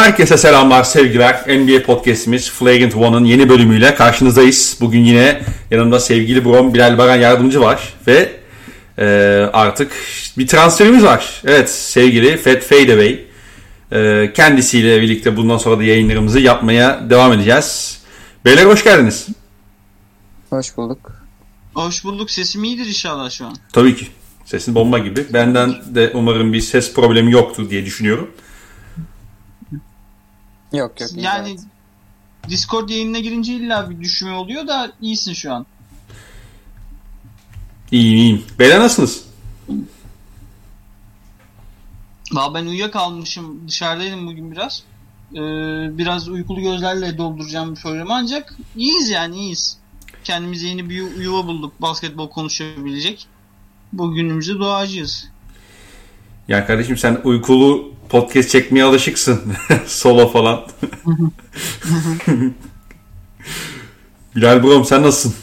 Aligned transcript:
Herkese 0.00 0.36
selamlar, 0.36 0.84
sevgiler. 0.84 1.44
NBA 1.48 1.82
Podcast'imiz 1.82 2.50
Flagrant 2.50 2.96
One'ın 2.96 3.24
yeni 3.24 3.48
bölümüyle 3.48 3.94
karşınızdayız. 3.94 4.78
Bugün 4.80 5.04
yine 5.04 5.42
yanımda 5.70 6.00
sevgili 6.00 6.44
Brom 6.44 6.74
Bilal 6.74 6.98
Baran 6.98 7.16
yardımcı 7.16 7.60
var 7.60 7.94
ve 8.06 8.32
e, 8.98 9.04
artık 9.52 9.92
bir 10.38 10.46
transferimiz 10.46 11.04
var. 11.04 11.42
Evet 11.44 11.70
sevgili 11.70 12.36
Fat 12.36 12.62
Fadeaway. 12.62 13.24
E, 13.92 14.32
kendisiyle 14.32 15.02
birlikte 15.02 15.36
bundan 15.36 15.58
sonra 15.58 15.78
da 15.78 15.82
yayınlarımızı 15.82 16.40
yapmaya 16.40 17.10
devam 17.10 17.32
edeceğiz. 17.32 18.00
Beyler 18.44 18.66
hoş 18.66 18.84
geldiniz. 18.84 19.28
Hoş 20.50 20.76
bulduk. 20.76 21.12
Hoş 21.74 22.04
bulduk. 22.04 22.30
Sesim 22.30 22.64
iyidir 22.64 22.86
inşallah 22.86 23.30
şu 23.30 23.46
an. 23.46 23.56
Tabii 23.72 23.96
ki. 23.96 24.06
Sesin 24.44 24.74
bomba 24.74 24.98
gibi. 24.98 25.32
Benden 25.32 25.74
de 25.94 26.10
umarım 26.14 26.52
bir 26.52 26.60
ses 26.60 26.94
problemi 26.94 27.32
yoktur 27.32 27.70
diye 27.70 27.84
düşünüyorum. 27.84 28.30
Yok 30.72 31.00
yok. 31.00 31.10
Yani 31.16 31.56
Discord 32.48 32.88
yayınına 32.88 33.18
girince 33.18 33.52
illa 33.52 33.90
bir 33.90 34.00
düşme 34.00 34.32
oluyor 34.32 34.66
da 34.66 34.92
iyisin 35.00 35.32
şu 35.32 35.52
an. 35.54 35.66
İyiyim 37.92 38.16
iyiyim. 38.18 38.44
Beyler 38.58 38.80
nasılsınız? 38.80 39.24
Valla 42.32 42.54
ben 42.54 42.66
uyuyakalmışım. 42.66 43.68
Dışarıdaydım 43.68 44.26
bugün 44.26 44.52
biraz. 44.52 44.82
Ee, 45.32 45.38
biraz 45.98 46.28
uykulu 46.28 46.60
gözlerle 46.60 47.18
dolduracağım 47.18 47.74
bir 47.76 47.80
programı 47.80 48.14
ancak 48.14 48.56
iyiyiz 48.76 49.10
yani 49.10 49.36
iyiyiz. 49.36 49.78
Kendimize 50.24 50.68
yeni 50.68 50.90
bir 50.90 50.94
yu- 50.94 51.22
yuva 51.22 51.46
bulduk. 51.46 51.82
Basketbol 51.82 52.28
konuşabilecek. 52.30 53.26
Bugünümüzde 53.92 54.58
doğacağız. 54.58 55.28
Ya 56.48 56.66
kardeşim 56.66 56.96
sen 56.96 57.20
uykulu 57.24 57.92
podcast 58.10 58.50
çekmeye 58.50 58.84
alışıksın. 58.84 59.40
Solo 59.86 60.28
falan. 60.28 60.60
Bilal 64.36 64.62
Brom 64.62 64.84
sen 64.84 65.02
nasılsın? 65.02 65.34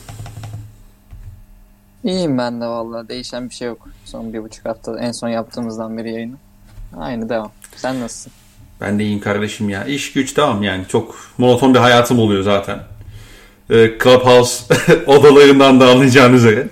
İyiyim 2.03 2.37
ben 2.37 2.61
de 2.61 2.65
valla. 2.65 3.09
Değişen 3.09 3.49
bir 3.49 3.55
şey 3.55 3.67
yok. 3.67 3.89
Son 4.05 4.33
bir 4.33 4.43
buçuk 4.43 4.65
hafta 4.65 4.99
en 4.99 5.11
son 5.11 5.27
yaptığımızdan 5.27 5.97
beri 5.97 6.13
yayını. 6.13 6.35
Aynı 6.97 7.29
devam. 7.29 7.51
Sen 7.75 8.01
nasılsın? 8.01 8.31
Ben 8.81 8.99
de 8.99 9.03
iyiyim 9.03 9.19
kardeşim 9.19 9.69
ya. 9.69 9.85
İş 9.85 10.13
güç 10.13 10.37
devam 10.37 10.63
yani. 10.63 10.85
Çok 10.87 11.15
monoton 11.37 11.73
bir 11.73 11.79
hayatım 11.79 12.19
oluyor 12.19 12.43
zaten. 12.43 12.79
Ee, 13.69 13.91
Clubhouse 14.03 14.75
odalarından 15.07 15.79
da 15.79 15.89
anlayacağın 15.89 16.33
üzere. 16.33 16.67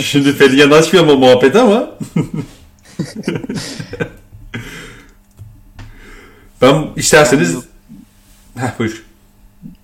Şimdi 0.00 0.32
Feriyen 0.32 0.70
açmıyor 0.70 1.04
mu 1.04 1.16
muhabbeti 1.16 1.58
ama. 1.58 1.90
Ben 6.62 6.88
isterseniz... 6.96 7.52
Yani. 7.52 7.64
Heh, 8.58 8.78
buyur. 8.78 9.04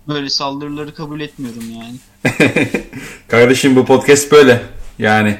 Böyle 0.08 0.30
saldırıları 0.30 0.94
kabul 0.94 1.20
etmiyorum 1.20 1.62
yani. 1.70 1.96
Kardeşim 3.28 3.76
bu 3.76 3.84
podcast 3.84 4.32
böyle. 4.32 4.62
Yani. 4.98 5.38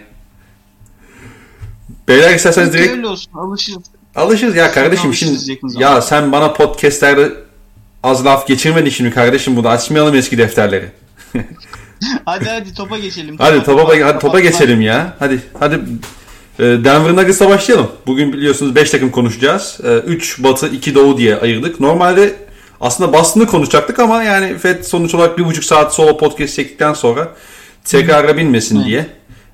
Beyler 2.09 2.35
isterseniz 2.35 2.73
direkt 2.73 2.93
Öyle 2.93 3.07
olsun 3.07 3.33
alışırız. 3.35 3.83
alışırız 4.17 4.57
ya 4.57 4.73
kardeşim 4.73 5.07
Alışırız 5.07 5.47
şimdi 5.47 5.83
ya 5.83 6.03
sen 6.03 6.33
bana 6.33 6.53
podcastlerde 6.53 7.33
az 8.03 8.25
laf 8.25 8.47
geçirmedin 8.47 8.91
şimdi 8.91 9.11
kardeşim 9.11 9.57
bunu 9.57 9.69
açmayalım 9.69 10.15
eski 10.15 10.39
defterleri. 10.39 10.91
Hadi 12.25 12.45
hadi 12.45 12.75
topa 12.75 12.99
geçelim. 12.99 13.37
Hadi 13.39 13.65
topa 13.65 14.07
hadi 14.07 14.19
topa 14.19 14.41
geçelim 14.41 14.81
ya. 14.81 15.17
Hadi 15.19 15.43
hadi 15.61 15.81
Denver 16.61 17.17
Nuggets'la 17.17 17.49
başlayalım. 17.49 17.89
Bugün 18.07 18.33
biliyorsunuz 18.33 18.75
5 18.75 18.91
takım 18.91 19.11
konuşacağız. 19.11 19.81
3 20.07 20.43
Batı 20.43 20.69
2 20.69 20.95
Doğu 20.95 21.19
diye 21.19 21.37
ayırdık. 21.37 21.81
Normalde 21.81 22.37
aslında 22.81 23.13
Boston'ı 23.13 23.47
konuşacaktık 23.47 23.99
ama 23.99 24.23
yani 24.23 24.59
FED 24.59 24.85
sonuç 24.85 25.15
olarak 25.15 25.39
bir 25.39 25.45
buçuk 25.45 25.65
saat 25.65 25.95
solo 25.95 26.17
podcast 26.17 26.57
çektikten 26.57 26.93
sonra 26.93 27.29
tekrara 27.85 28.37
binmesin 28.37 28.85
diye. 28.85 29.07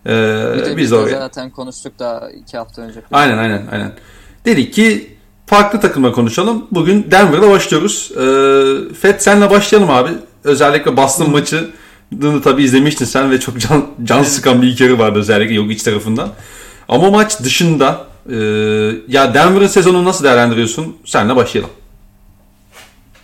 ee, 0.06 0.54
biz 0.56 0.76
biz 0.76 0.92
oraya. 0.92 1.18
zaten 1.18 1.50
konuştuk 1.50 1.92
daha 1.98 2.30
iki 2.30 2.56
hafta 2.56 2.82
önce. 2.82 3.00
Aynen 3.12 3.38
aynen 3.38 3.66
aynen. 3.72 3.92
Dedik 4.44 4.74
ki 4.74 5.16
farklı 5.46 5.80
takımla 5.80 6.12
konuşalım. 6.12 6.66
Bugün 6.70 7.06
Denver'da 7.10 7.50
başlıyoruz. 7.50 8.12
Ee, 8.12 8.94
Fed 8.94 9.20
senle 9.20 9.50
başlayalım 9.50 9.90
abi. 9.90 10.10
Özellikle 10.44 10.96
Boston 10.96 11.30
maçı 11.30 11.70
tabii 12.44 12.62
izlemiştin 12.62 13.04
sen 13.04 13.30
ve 13.30 13.40
çok 13.40 13.58
can, 13.60 13.86
can 14.04 14.22
sıkan 14.22 14.62
bir 14.62 14.68
iki 14.68 14.82
yarı 14.82 14.98
vardı 14.98 15.18
özellikle 15.18 15.54
yok 15.54 15.70
iç 15.70 15.82
tarafından. 15.82 16.28
Ama 16.88 17.10
maç 17.10 17.40
dışında 17.40 18.06
e, 18.30 18.36
ya 19.08 19.34
Denver'ın 19.34 19.66
sezonunu 19.66 20.04
nasıl 20.04 20.24
değerlendiriyorsun? 20.24 20.96
Senle 21.04 21.36
başlayalım. 21.36 21.70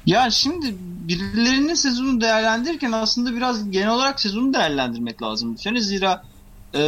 Ya 0.06 0.30
şimdi 0.30 0.74
birilerinin 0.80 1.74
sezonu 1.74 2.20
değerlendirirken 2.20 2.92
aslında 2.92 3.36
biraz 3.36 3.70
genel 3.70 3.90
olarak 3.90 4.20
sezonu 4.20 4.54
değerlendirmek 4.54 5.22
lazım. 5.22 5.56
Yani 5.64 5.82
zira 5.82 6.22
e, 6.74 6.80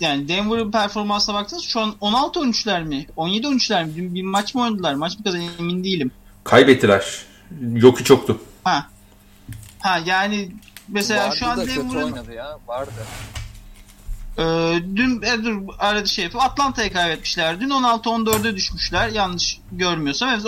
yani 0.00 0.28
Denver'ın 0.28 0.70
performansına 0.70 1.34
baktınız 1.34 1.62
şu 1.62 1.80
an 1.80 1.94
16-13'ler 2.00 2.84
mi? 2.84 3.06
17-13'ler 3.16 3.86
mi? 3.86 3.96
Dün 3.96 4.14
bir 4.14 4.22
maç 4.22 4.54
mı 4.54 4.62
oynadılar? 4.62 4.94
Maç 4.94 5.18
bir 5.18 5.24
kadar 5.24 5.38
emin 5.58 5.84
değilim. 5.84 6.10
Kaybettiler. 6.44 7.22
Yoku 7.74 8.04
çoktu. 8.04 8.38
Ha. 8.64 8.86
Ha 9.78 10.00
yani 10.06 10.52
mesela 10.88 11.26
Vardı 11.26 11.36
şu 11.36 11.46
an 11.46 11.58
da 11.58 11.64
kötü 11.64 11.76
Denver'ın 11.76 12.02
oynadı 12.02 12.32
ya. 12.32 12.58
Vardı. 12.66 12.90
E, 14.38 14.42
dün 14.96 15.22
e, 15.22 15.44
dur 15.44 15.62
arada 15.78 16.06
şey 16.06 16.24
yapayım. 16.24 16.46
Atlanta'ya 16.50 16.92
kaybetmişler. 16.92 17.60
Dün 17.60 17.70
16-14'e 17.70 18.56
düşmüşler. 18.56 19.08
Yanlış 19.08 19.58
görmüyorsam. 19.72 20.28
Evet 20.28 20.44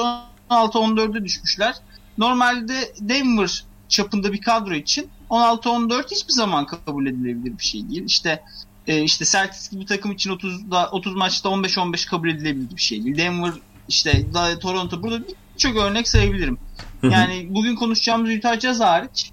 16-14'e 0.51 1.25
düşmüşler. 1.25 1.75
Normalde 2.19 2.95
Denver 3.01 3.65
çapında 3.89 4.33
bir 4.33 4.41
kadro 4.41 4.75
için 4.75 5.11
16-14 5.31 6.11
hiçbir 6.11 6.33
zaman 6.33 6.67
kabul 6.67 7.07
edilebilir 7.07 7.59
bir 7.59 7.65
şey 7.65 7.89
değil. 7.89 8.05
İşte 8.05 8.43
e, 8.87 9.03
işte 9.03 9.25
Celtics 9.25 9.71
gibi 9.71 9.87
takım 9.87 10.13
için 10.13 10.31
30'da 10.31 10.91
30 10.91 11.15
maçta 11.15 11.49
15-15 11.49 12.09
kabul 12.09 12.29
edilebilir 12.29 12.77
bir 12.77 12.83
şey 12.83 13.05
değil. 13.05 13.19
Denver 13.19 13.53
işte 13.89 14.27
Toronto 14.61 15.03
burada 15.03 15.25
birçok 15.55 15.77
örnek 15.77 16.09
sayabilirim. 16.09 16.59
Yani 17.03 17.47
bugün 17.51 17.77
konuşacağımız 17.77 18.31
Utah 18.31 18.61
Jazz 18.61 18.81
hariç 18.81 19.31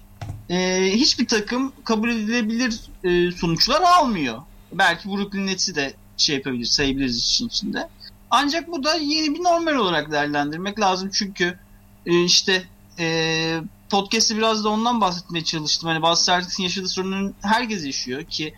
e, 0.50 0.90
hiçbir 0.92 1.26
takım 1.26 1.72
kabul 1.84 2.10
edilebilir 2.10 2.80
e, 3.04 3.32
sonuçlar 3.32 3.82
almıyor. 3.82 4.42
Belki 4.72 5.08
Brooklyn 5.08 5.46
Nets'i 5.46 5.74
de 5.74 5.94
şey 6.16 6.36
yapabilir, 6.36 6.64
sayabiliriz 6.64 7.18
işin 7.18 7.48
içinde. 7.48 7.88
Ancak 8.30 8.68
bu 8.68 8.84
da 8.84 8.94
yeni 8.94 9.34
bir 9.34 9.44
normal 9.44 9.74
olarak 9.74 10.12
değerlendirmek 10.12 10.80
lazım 10.80 11.10
çünkü 11.12 11.58
e, 12.06 12.24
işte 12.24 12.64
e, 12.98 13.60
podcast'te 13.90 14.36
biraz 14.36 14.64
da 14.64 14.68
ondan 14.68 15.00
bahsetmeye 15.00 15.44
çalıştım. 15.44 15.88
Hani 15.88 16.02
bazı 16.02 16.26
Celtics'in 16.26 16.62
yaşadığı 16.62 16.88
sorunun 16.88 17.34
herkes 17.42 17.86
yaşıyor 17.86 18.24
ki 18.24 18.54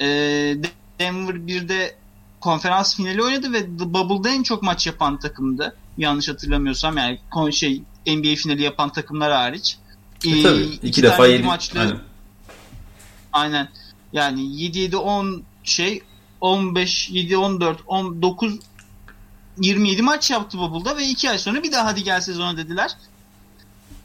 e, 0.00 0.06
Denver 1.00 1.34
1'de 1.34 1.96
konferans 2.40 2.96
finali 2.96 3.22
oynadı 3.22 3.52
ve 3.52 3.60
The 3.60 3.94
Bubble'da 3.94 4.30
en 4.30 4.42
çok 4.42 4.62
maç 4.62 4.86
yapan 4.86 5.18
takımdı. 5.18 5.76
Yanlış 5.98 6.28
hatırlamıyorsam 6.28 6.96
yani 6.96 7.18
şey 7.52 7.82
NBA 8.06 8.34
finali 8.34 8.62
yapan 8.62 8.92
takımlar 8.92 9.32
hariç. 9.32 9.78
E, 10.24 10.30
E, 10.30 10.42
tabii. 10.42 10.62
iki 10.62 10.86
iki 10.86 11.02
defa 11.02 11.26
yedi 11.26 11.42
maçlı 11.42 11.80
Aynen. 11.80 11.98
Aynen. 13.32 13.68
Yani 14.12 14.40
7-7-10 14.40 15.42
şey 15.64 16.02
15, 16.40 17.10
7-14, 17.10 17.76
19 17.86 18.58
27 19.60 20.02
maç 20.02 20.30
yaptı 20.30 20.58
Bubble'da 20.58 20.96
ve 20.96 21.06
2 21.06 21.30
ay 21.30 21.38
sonra 21.38 21.62
bir 21.62 21.72
daha 21.72 21.86
hadi 21.86 22.02
gel 22.04 22.20
sezona 22.20 22.56
dediler. 22.56 22.96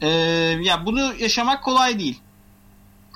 Ee, 0.00 0.08
ya 0.62 0.86
bunu 0.86 1.14
yaşamak 1.18 1.64
kolay 1.64 1.98
değil. 1.98 2.20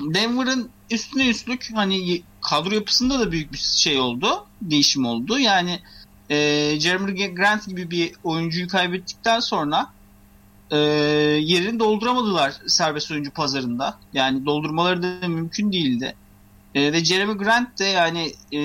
Denver'ın 0.00 0.70
üstüne 0.90 1.28
üstlük 1.28 1.70
hani 1.74 2.22
kadro 2.40 2.74
yapısında 2.74 3.20
da 3.20 3.32
büyük 3.32 3.52
bir 3.52 3.58
şey 3.58 4.00
oldu. 4.00 4.46
Değişim 4.62 5.06
oldu. 5.06 5.38
Yani 5.38 5.80
e, 6.30 6.36
Jeremy 6.80 7.34
Grant 7.34 7.66
gibi 7.68 7.90
bir 7.90 8.12
oyuncuyu 8.24 8.68
kaybettikten 8.68 9.40
sonra 9.40 9.92
e, 10.70 10.76
yerini 11.40 11.78
dolduramadılar 11.78 12.54
serbest 12.66 13.10
oyuncu 13.10 13.30
pazarında. 13.30 13.98
Yani 14.12 14.46
doldurmaları 14.46 15.02
da 15.02 15.28
mümkün 15.28 15.72
değildi. 15.72 16.14
E, 16.74 16.92
ve 16.92 17.04
Jeremy 17.04 17.34
Grant 17.34 17.78
de 17.78 17.84
yani 17.84 18.32
e, 18.52 18.60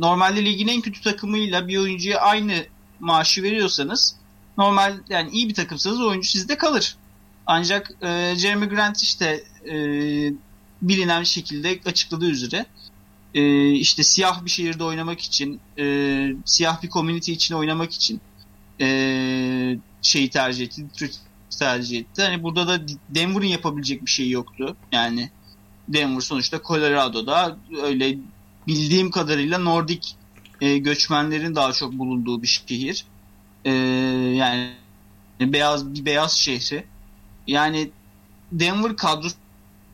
normalde 0.00 0.44
ligin 0.44 0.68
en 0.68 0.80
kötü 0.80 1.00
takımıyla 1.00 1.68
bir 1.68 1.78
oyuncuya 1.78 2.20
aynı 2.20 2.64
maaşı 3.00 3.42
veriyorsanız 3.42 4.16
normal 4.58 4.98
yani 5.08 5.30
iyi 5.30 5.48
bir 5.48 5.54
takımsanız 5.54 6.00
oyuncu 6.00 6.28
sizde 6.28 6.58
kalır. 6.58 6.96
Ancak 7.46 7.90
e, 8.02 8.34
Jeremy 8.36 8.66
Grant 8.66 9.02
işte 9.02 9.44
e, 9.70 9.74
bilinen 10.82 11.22
şekilde 11.22 11.80
açıkladığı 11.86 12.30
üzere 12.30 12.66
e, 13.34 13.70
işte 13.72 14.02
siyah 14.02 14.44
bir 14.44 14.50
şehirde 14.50 14.84
oynamak 14.84 15.20
için 15.20 15.60
e, 15.78 15.84
siyah 16.44 16.82
bir 16.82 16.88
community 16.88 17.32
için 17.32 17.54
oynamak 17.54 17.92
için 17.92 18.20
e, 18.80 19.78
şeyi 20.02 20.30
tercih 20.30 20.64
etti. 20.64 20.86
Tercih 21.58 21.98
etti. 21.98 22.22
Hani 22.22 22.42
burada 22.42 22.68
da 22.68 22.80
Denver'ın 23.08 23.46
yapabilecek 23.46 24.06
bir 24.06 24.10
şey 24.10 24.30
yoktu. 24.30 24.76
Yani 24.92 25.30
Denver 25.88 26.20
sonuçta 26.20 26.60
Colorado'da 26.66 27.56
öyle 27.82 28.18
bildiğim 28.66 29.10
kadarıyla 29.10 29.58
Nordik 29.58 30.16
e, 30.60 30.78
göçmenlerin 30.78 31.54
daha 31.54 31.72
çok 31.72 31.92
bulunduğu 31.92 32.42
bir 32.42 32.46
şehir. 32.46 33.04
E, 33.64 33.70
yani 34.36 34.70
beyaz 35.40 35.94
bir 35.94 36.04
beyaz 36.04 36.32
şehri. 36.32 36.84
Yani 37.46 37.90
Denver 38.52 38.96
kadrosu 38.96 39.36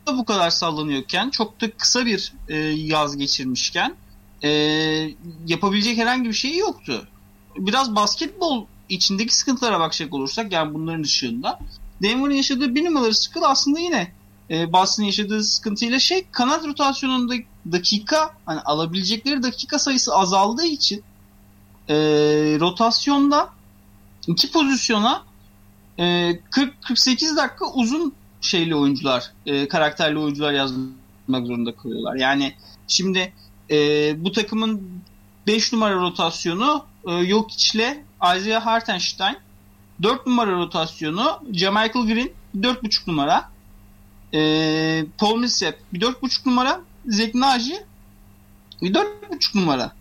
da 0.06 0.18
bu 0.18 0.24
kadar 0.24 0.50
sallanıyorken 0.50 1.30
çok 1.30 1.60
da 1.60 1.70
kısa 1.70 2.06
bir 2.06 2.32
e, 2.48 2.56
yaz 2.66 3.16
geçirmişken 3.16 3.94
e, 4.44 4.50
yapabilecek 5.46 5.98
herhangi 5.98 6.28
bir 6.28 6.34
şey 6.34 6.56
yoktu. 6.56 7.08
Biraz 7.56 7.96
basketbol 7.96 8.66
içindeki 8.88 9.34
sıkıntılara 9.34 9.80
bakacak 9.80 10.14
olursak 10.14 10.52
yani 10.52 10.74
bunların 10.74 11.02
ışığında 11.02 11.58
Denver'ın 12.02 12.34
yaşadığı 12.34 12.74
bir 12.74 12.84
numaralı 12.84 13.14
sıkıntı 13.14 13.46
aslında 13.46 13.80
yine 13.80 14.12
e, 14.50 14.72
Boston'ın 14.72 15.06
yaşadığı 15.06 15.44
sıkıntıyla 15.44 15.98
şey 15.98 16.26
kanat 16.30 16.66
rotasyonunda 16.66 17.34
dakika 17.72 18.34
hani 18.46 18.60
alabilecekleri 18.60 19.42
dakika 19.42 19.78
sayısı 19.78 20.14
azaldığı 20.14 20.66
için 20.66 21.02
e, 21.88 21.94
rotasyonda 22.60 23.48
iki 24.26 24.50
pozisyona 24.50 25.22
e, 25.98 26.02
40-48 26.02 27.36
dakika 27.36 27.72
uzun 27.74 28.14
şeyli 28.40 28.74
oyuncular, 28.74 29.32
e, 29.46 29.68
karakterli 29.68 30.18
oyuncular 30.18 30.52
yazmak 30.52 31.46
zorunda 31.46 31.76
kalıyorlar. 31.76 32.14
Yani 32.14 32.54
şimdi 32.88 33.32
e, 33.70 33.76
bu 34.24 34.32
takımın 34.32 34.82
5 35.46 35.72
numara 35.72 35.94
rotasyonu 35.94 36.84
e, 37.08 37.26
Jokic'le 37.26 38.05
Isaiah 38.34 38.67
Hartenstein, 38.67 39.37
4 40.02 40.26
numara 40.26 40.52
rotasyonu 40.52 41.43
Jamichael 41.52 42.06
Green 42.06 42.31
4.5 42.56 43.11
numara, 43.11 43.50
e, 44.34 45.05
Paul 45.19 45.38
Millsap 45.38 45.75
4.5 45.94 46.46
numara, 46.46 46.81
Zach 47.06 47.34
Naji 47.34 47.76
4.5 48.82 49.58
numara. 49.58 49.93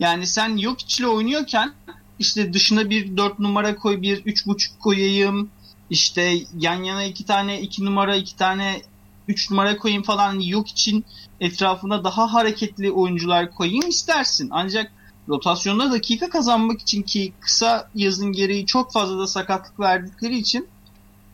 Yani 0.00 0.26
sen 0.26 0.58
Jokic'le 0.58 1.06
oynuyorken 1.06 1.72
işte 2.18 2.52
dışına 2.52 2.90
bir 2.90 3.16
4 3.16 3.38
numara 3.38 3.76
koy, 3.76 4.02
bir 4.02 4.24
3.5 4.24 4.78
koyayım, 4.78 5.50
işte 5.90 6.38
yan 6.58 6.82
yana 6.82 7.04
iki 7.04 7.24
tane 7.26 7.60
iki 7.60 7.84
numara 7.84 8.16
iki 8.16 8.36
tane 8.36 8.82
üç 9.28 9.50
numara 9.50 9.76
koyayım 9.76 10.02
falan 10.02 10.40
yok 10.40 10.68
için 10.68 11.04
etrafına 11.40 12.04
daha 12.04 12.32
hareketli 12.32 12.92
oyuncular 12.92 13.50
koyayım 13.50 13.88
istersin. 13.88 14.48
Ancak 14.50 14.92
rotasyonda 15.28 15.92
dakika 15.92 16.28
kazanmak 16.28 16.80
için 16.80 17.02
ki 17.02 17.32
kısa 17.40 17.90
yazın 17.94 18.32
gereği 18.32 18.66
çok 18.66 18.92
fazla 18.92 19.18
da 19.18 19.26
sakatlık 19.26 19.80
verdikleri 19.80 20.38
için 20.38 20.68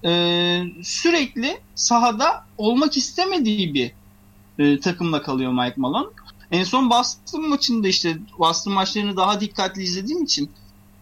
e, 0.04 0.62
sürekli 0.82 1.60
sahada 1.74 2.44
olmak 2.58 2.96
istemediği 2.96 3.74
bir 3.74 3.92
e, 4.58 4.80
takımla 4.80 5.22
kalıyor 5.22 5.52
Mike 5.52 5.74
Malone. 5.76 6.08
En 6.50 6.64
son 6.64 6.90
Boston 6.90 7.48
maçında 7.48 7.88
işte 7.88 8.18
Boston 8.38 8.72
maçlarını 8.72 9.16
daha 9.16 9.40
dikkatli 9.40 9.82
izlediğim 9.82 10.22
için 10.24 10.50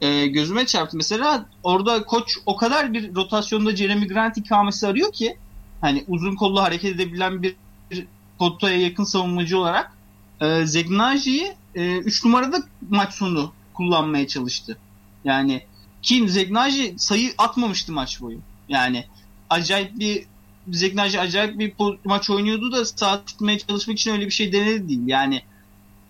e, 0.01 0.27
gözüme 0.27 0.67
çarptı. 0.67 0.97
Mesela 0.97 1.47
orada 1.63 2.05
koç 2.05 2.39
o 2.47 2.57
kadar 2.57 2.93
bir 2.93 3.15
rotasyonda 3.15 3.77
Jeremy 3.77 4.09
Grant 4.09 4.37
ikamesi 4.37 4.87
arıyor 4.87 5.13
ki 5.13 5.37
hani 5.81 6.05
uzun 6.09 6.35
kollu 6.35 6.63
hareket 6.63 6.95
edebilen 6.95 7.43
bir, 7.43 7.57
bir 7.91 8.07
potaya 8.39 8.81
yakın 8.81 9.05
savunmacı 9.05 9.59
olarak 9.59 9.93
e, 10.41 10.67
Zegnaji'yi 10.67 11.53
3 11.75 12.25
e, 12.25 12.29
numarada 12.29 12.63
maç 12.91 13.15
sonu 13.15 13.53
kullanmaya 13.75 14.27
çalıştı. 14.29 14.79
Yani 15.25 15.63
kim 16.03 16.29
Zegnaji 16.29 16.95
sayı 16.99 17.35
atmamıştı 17.39 17.93
maç 17.93 18.21
boyu. 18.21 18.39
Yani 18.69 19.05
acayip 19.51 19.99
bir 19.99 20.27
Zegnaji 20.71 21.21
acayip 21.21 21.59
bir 21.59 21.73
maç 22.05 22.31
oynuyordu 22.31 22.73
da 22.73 22.85
saat 22.85 23.27
tutmaya 23.27 23.59
çalışmak 23.59 23.99
için 23.99 24.13
öyle 24.13 24.27
bir 24.27 24.31
şey 24.31 24.53
denedi 24.53 24.89
değil. 24.89 25.03
Yani 25.07 25.43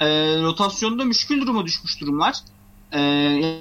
e, 0.01 0.07
rotasyonda 0.43 1.05
müşkül 1.05 1.41
duruma 1.41 1.67
düşmüş 1.67 2.01
durumlar. 2.01 2.35
Ee, 2.93 3.01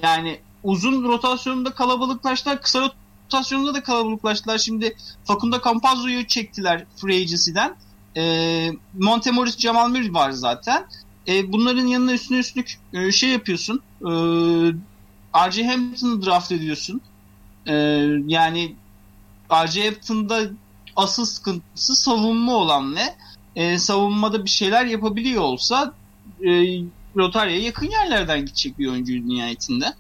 yani 0.04 0.40
uzun 0.64 1.04
rotasyonunda 1.04 1.72
kalabalıklaştılar. 1.72 2.62
Kısa 2.62 2.92
rotasyonunda 3.26 3.74
da 3.74 3.84
kalabalıklaştılar. 3.84 4.58
Şimdi 4.58 4.96
Facundo 5.26 5.62
Campazzo'yu 5.66 6.28
çektiler 6.28 6.86
Free 6.96 7.16
Agency'den. 7.16 7.76
Ee, 8.18 8.72
Montemoris 8.94 9.58
Jamal 9.58 9.90
Murray 9.90 10.14
var 10.14 10.32
zaten. 10.32 10.88
Ee, 11.28 11.52
bunların 11.52 11.88
yanına 11.88 12.14
üstüne 12.14 12.38
üstlük 12.38 12.80
e, 12.94 13.12
şey 13.12 13.30
yapıyorsun. 13.30 13.82
E, 14.02 14.12
R.J. 15.48 15.68
Hampton'ı 15.68 16.26
draft 16.26 16.52
ediyorsun. 16.52 17.02
E, 17.66 17.74
yani 18.28 18.76
R.J. 19.52 19.86
Hampton'da 19.86 20.50
asıl 20.96 21.26
sıkıntısı 21.26 21.96
savunma 21.96 22.56
olan 22.56 22.96
ne? 22.96 23.16
E, 23.56 23.78
savunmada 23.78 24.46
bir 24.46 24.50
şeyler 24.50 24.86
yapabiliyor 24.86 25.42
olsa 25.42 25.94
e, 26.46 26.82
Rotarya'ya 27.16 27.62
yakın 27.62 27.90
yerlerden 27.92 28.40
gidecek 28.40 28.80
bir 28.80 28.88
oyuncu 28.88 29.14
nihayetinde. 29.14 29.94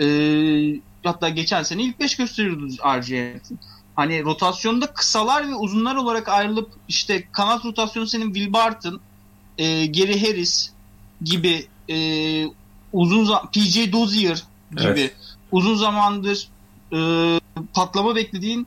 Ee, 0.00 0.80
hatta 1.04 1.28
geçen 1.28 1.62
sene 1.62 1.82
ilk 1.82 2.00
5 2.00 2.16
gösteriyordu 2.16 2.66
RG'nin. 2.98 3.58
Hani 3.96 4.24
rotasyonda 4.24 4.86
kısalar 4.86 5.48
ve 5.48 5.54
uzunlar 5.54 5.96
olarak 5.96 6.28
ayrılıp 6.28 6.70
işte 6.88 7.28
kanat 7.32 7.64
rotasyonu 7.64 8.06
senin 8.06 8.34
Will 8.34 8.52
Barton, 8.52 9.00
e, 9.60 9.86
Gary 9.86 10.26
Harris 10.26 10.70
gibi 11.22 11.66
e, 11.90 11.96
uzun 12.92 13.26
PJ 13.52 13.92
Dozier 13.92 14.44
gibi 14.70 14.82
evet. 14.86 15.14
uzun 15.52 15.74
zamandır 15.74 16.48
e, 16.92 17.40
patlama 17.74 18.16
beklediğin 18.16 18.66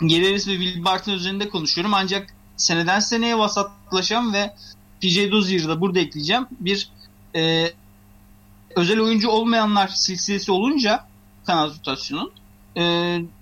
Gary 0.00 0.24
Harris 0.24 0.48
ve 0.48 0.52
Will 0.52 0.84
Barton 0.84 1.12
üzerinde 1.12 1.48
konuşuyorum. 1.48 1.94
Ancak 1.94 2.34
seneden 2.56 3.00
seneye 3.00 3.38
vasatlaşan 3.38 4.32
ve 4.32 4.54
PJ 5.00 5.30
Dozier'ı 5.30 5.68
da 5.68 5.80
burada 5.80 6.00
ekleyeceğim. 6.00 6.46
Bir 6.60 6.88
e, 7.34 7.72
özel 8.76 9.00
oyuncu 9.00 9.28
olmayanlar 9.28 9.88
silsilesi 9.88 10.52
olunca 10.52 11.06
kanat 11.46 11.78
rotasyonun 11.78 12.32
e, 12.76 12.82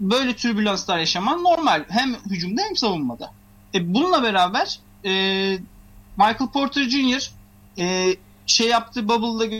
böyle 0.00 0.36
türbülanslar 0.36 0.98
yaşaman 0.98 1.44
normal. 1.44 1.84
Hem 1.88 2.14
hücumda 2.30 2.62
hem 2.62 2.76
savunmada. 2.76 3.32
E, 3.74 3.94
bununla 3.94 4.22
beraber 4.22 4.80
e, 5.04 5.58
Michael 6.16 6.50
Porter 6.52 6.88
Jr. 6.88 7.30
E, 7.78 8.16
şey 8.46 8.68
yaptı 8.68 9.08
Bubble'da 9.08 9.54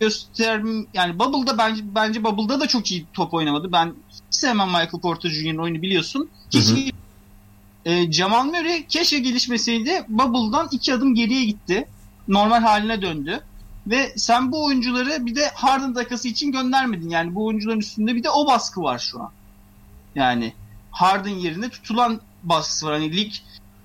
göster 0.00 0.62
yani 0.94 1.18
Bubble'da 1.18 1.58
bence 1.58 1.82
bence 1.94 2.24
Bubble'da 2.24 2.60
da 2.60 2.68
çok 2.68 2.90
iyi 2.90 3.06
top 3.12 3.34
oynamadı. 3.34 3.72
Ben 3.72 3.94
hiç 4.10 4.18
sevmem 4.30 4.68
Michael 4.68 5.00
Porter 5.02 5.30
Jr.'ın 5.30 5.58
oyunu 5.58 5.82
biliyorsun. 5.82 6.30
Hı. 6.54 7.90
E, 7.90 8.12
Jamal 8.12 8.44
Murray 8.44 8.86
keşke 8.86 9.18
gelişmeseydi 9.18 10.04
Bubble'dan 10.08 10.68
iki 10.70 10.94
adım 10.94 11.14
geriye 11.14 11.44
gitti. 11.44 11.88
Normal 12.28 12.62
haline 12.62 13.02
döndü. 13.02 13.40
Ve 13.86 14.12
sen 14.16 14.52
bu 14.52 14.64
oyuncuları 14.64 15.26
bir 15.26 15.36
de 15.36 15.50
Harden 15.54 15.94
dakikası 15.94 16.28
için 16.28 16.52
göndermedin. 16.52 17.10
Yani 17.10 17.34
bu 17.34 17.46
oyuncuların 17.46 17.78
üstünde 17.78 18.14
bir 18.14 18.24
de 18.24 18.30
o 18.30 18.46
baskı 18.46 18.82
var 18.82 18.98
şu 18.98 19.22
an. 19.22 19.30
Yani 20.14 20.52
Harden 20.90 21.34
yerine 21.34 21.68
tutulan 21.68 22.20
baskısı 22.42 22.86
var. 22.86 22.92
Hani 22.92 23.16
lig 23.16 23.32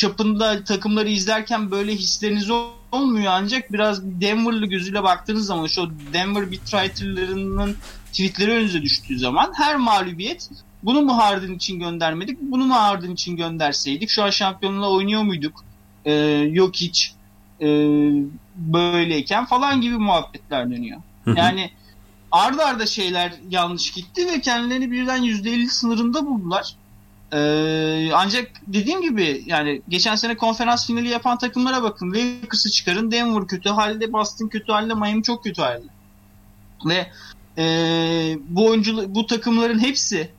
çapında 0.02 0.64
takımları 0.64 1.10
izlerken 1.10 1.72
böyle 1.72 1.96
hisleriniz 1.96 2.50
olmuyor 2.92 3.32
ancak 3.36 3.74
biraz 3.74 4.04
Denver'lı 4.04 4.66
gözüyle 4.66 5.04
baktığınız 5.04 5.46
zaman 5.46 5.68
şu 5.68 5.92
Denver 6.14 6.52
beatwriter'larının 6.52 7.76
tweetleri 8.12 8.52
önünüze 8.52 8.82
düştüğü 8.82 9.20
zaman 9.20 9.52
her 9.56 9.76
mağlubiyet 9.76 10.50
bunu 10.84 11.02
mu 11.02 11.18
Harden 11.18 11.54
için 11.54 11.80
göndermedik, 11.80 12.42
bunu 12.42 12.66
mu 12.66 12.74
Harden 12.74 13.12
için 13.12 13.38
gönderseydik 13.38 14.10
şu 14.10 14.24
an 14.24 14.30
şampiyonluğa 14.30 14.90
oynuyor 14.90 15.24
muyduk? 15.24 15.64
Ee, 16.06 16.12
yok 16.52 16.76
hiç 16.76 17.14
e, 17.62 17.68
böyleyken 18.56 19.46
falan 19.46 19.82
gibi 19.82 19.98
muhabbetler 19.98 20.72
dönüyor. 20.72 21.02
Yani 21.36 21.72
arda 22.32 22.66
arda 22.66 22.86
şeyler 22.86 23.34
yanlış 23.50 23.92
gitti 23.92 24.28
ve 24.28 24.42
kendilerini 24.42 24.92
birden 24.92 25.24
%50 25.24 25.68
sınırında 25.68 26.26
buldular. 26.26 26.76
Ee, 27.34 28.12
ancak 28.14 28.52
dediğim 28.68 29.02
gibi 29.02 29.44
yani 29.46 29.82
geçen 29.90 30.16
sene 30.16 30.38
konferans 30.38 30.88
finali 30.88 31.10
yapan 31.10 31.38
takımlara 31.38 31.84
bakın. 31.84 32.14
Lakers'ı 32.14 32.72
çıkarın. 32.72 33.12
Denver 33.12 33.48
kötü 33.48 33.70
halde, 33.70 34.14
Boston 34.14 34.48
kötü 34.48 34.72
halde, 34.72 34.94
Miami 34.94 35.24
çok 35.24 35.44
kötü 35.44 35.62
halde. 35.62 35.86
Ve 36.86 37.08
e, 37.58 37.66
bu 38.50 38.66
oyuncu 38.66 39.16
bu 39.16 39.26
takımların 39.26 39.80
hepsi 39.80 40.32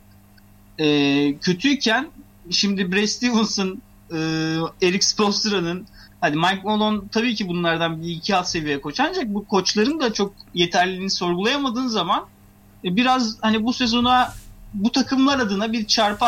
e, 0.79 1.37
kötüyken 1.37 2.07
şimdi 2.49 2.91
Brad 2.91 3.05
Stevens'ın 3.05 3.81
e, 4.11 4.17
Eric 4.87 5.05
Spoelstra'nın 5.05 5.87
Hadi 6.23 6.37
Mike 6.37 6.61
Malone 6.63 7.01
tabii 7.11 7.35
ki 7.35 7.47
bunlardan 7.47 8.01
bir 8.01 8.09
iki 8.09 8.35
alt 8.35 8.47
seviye 8.47 8.81
koç 8.81 8.99
ancak 8.99 9.25
bu 9.27 9.45
koçların 9.45 9.99
da 9.99 10.13
çok 10.13 10.33
yeterliliğini 10.53 11.09
sorgulayamadığın 11.09 11.87
zaman 11.87 12.25
e, 12.85 12.95
biraz 12.95 13.37
hani 13.41 13.63
bu 13.63 13.73
sezona 13.73 14.33
bu 14.73 14.91
takımlar 14.91 15.39
adına 15.39 15.73
bir 15.73 15.87
çarpı 15.87 16.25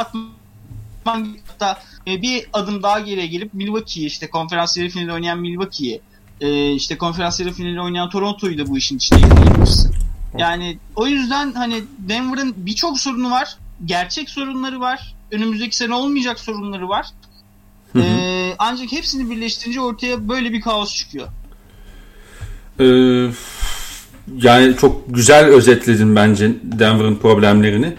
atman 1.05 1.37
hatta 1.47 1.79
e, 2.07 2.21
bir 2.21 2.45
adım 2.53 2.83
daha 2.83 2.99
geriye 2.99 3.27
gelip 3.27 3.53
Milwaukee'yi 3.53 4.07
işte 4.07 4.29
konferans 4.29 4.77
yarı 4.77 4.89
finali 4.89 5.13
oynayan 5.13 5.39
Milwaukee'yi 5.39 6.01
e, 6.41 6.71
işte 6.71 6.97
konferans 6.97 7.39
yarı 7.39 7.51
finali 7.51 7.81
oynayan 7.81 8.09
Toronto'yu 8.09 8.57
da 8.57 8.67
bu 8.67 8.77
işin 8.77 8.97
içine 8.97 9.19
ekleyebilirsin. 9.19 9.95
Yani 10.37 10.77
o 10.95 11.07
yüzden 11.07 11.53
hani 11.53 11.83
Denver'ın 11.97 12.53
birçok 12.57 12.99
sorunu 12.99 13.31
var. 13.31 13.57
Gerçek 13.85 14.29
sorunları 14.29 14.79
var. 14.79 15.15
Önümüzdeki 15.31 15.75
sene 15.75 15.93
olmayacak 15.93 16.39
sorunları 16.39 16.89
var. 16.89 17.07
Hı 17.93 17.99
hı. 17.99 18.03
Ee, 18.03 18.55
ancak 18.59 18.91
hepsini 18.91 19.29
birleştirince 19.29 19.81
ortaya 19.81 20.29
böyle 20.29 20.53
bir 20.53 20.61
kaos 20.61 20.95
çıkıyor. 20.95 21.27
Ee, 22.79 22.85
yani 24.37 24.75
çok 24.77 25.15
güzel 25.15 25.45
özetledin 25.45 26.15
bence 26.15 26.51
Denver'ın 26.63 27.15
problemlerini. 27.15 27.95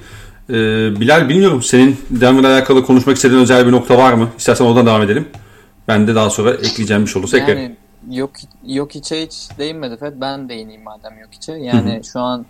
Ee, 0.51 0.55
Bilal 1.01 1.29
bilmiyorum 1.29 1.63
senin 1.63 1.99
Denver'la 2.11 2.55
alakalı 2.55 2.85
konuşmak 2.85 3.17
istediğin 3.17 3.41
özel 3.41 3.67
bir 3.67 3.73
nokta 3.73 3.99
var 3.99 4.13
mı? 4.13 4.29
İstersen 4.39 4.65
oradan 4.65 4.87
devam 4.87 5.03
edelim. 5.03 5.29
Ben 5.89 6.07
de 6.07 6.15
daha 6.15 6.31
sonra 6.31 6.55
ekleyeceğim 6.55 7.03
bir 7.03 7.09
şey 7.09 7.21
olursa 7.21 7.39
eklerim. 7.39 7.63
Yani 7.63 7.77
yok 8.11 8.31
yok 8.67 8.97
içe 8.97 9.23
hiç 9.23 9.49
değinmedi 9.59 9.97
Fed. 9.97 10.13
Ben 10.21 10.49
değineyim 10.49 10.83
madem 10.83 11.19
yok 11.19 11.35
içe. 11.35 11.53
Yani 11.53 12.01
şu 12.13 12.21
an 12.21 12.47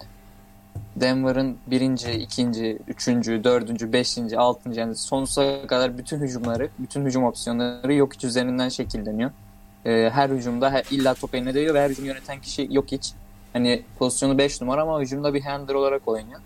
Denver'ın 0.96 1.56
birinci, 1.66 2.10
ikinci, 2.10 2.78
üçüncü, 2.88 3.44
dördüncü, 3.44 3.92
beşinci, 3.92 4.38
altıncı 4.38 4.80
yani 4.80 4.96
sonsuza 4.96 5.66
kadar 5.66 5.98
bütün 5.98 6.20
hücumları, 6.20 6.68
bütün 6.78 7.04
hücum 7.04 7.24
opsiyonları 7.24 7.94
yok 7.94 8.14
iç 8.14 8.24
üzerinden 8.24 8.68
şekilleniyor. 8.68 9.30
Ee, 9.86 10.10
her 10.12 10.30
hücumda 10.30 10.70
her, 10.70 10.84
illa 10.90 11.14
top 11.14 11.34
eline 11.34 11.54
değiyor 11.54 11.74
ve 11.74 11.80
her 11.80 11.90
hücum 11.90 12.04
yöneten 12.04 12.40
kişi 12.40 12.68
yok 12.70 12.92
iç. 12.92 13.12
Hani 13.52 13.82
pozisyonu 13.98 14.38
5 14.38 14.60
numara 14.60 14.82
ama 14.82 15.00
hücumda 15.00 15.34
bir 15.34 15.40
handler 15.40 15.74
olarak 15.74 16.08
oynuyor. 16.08 16.40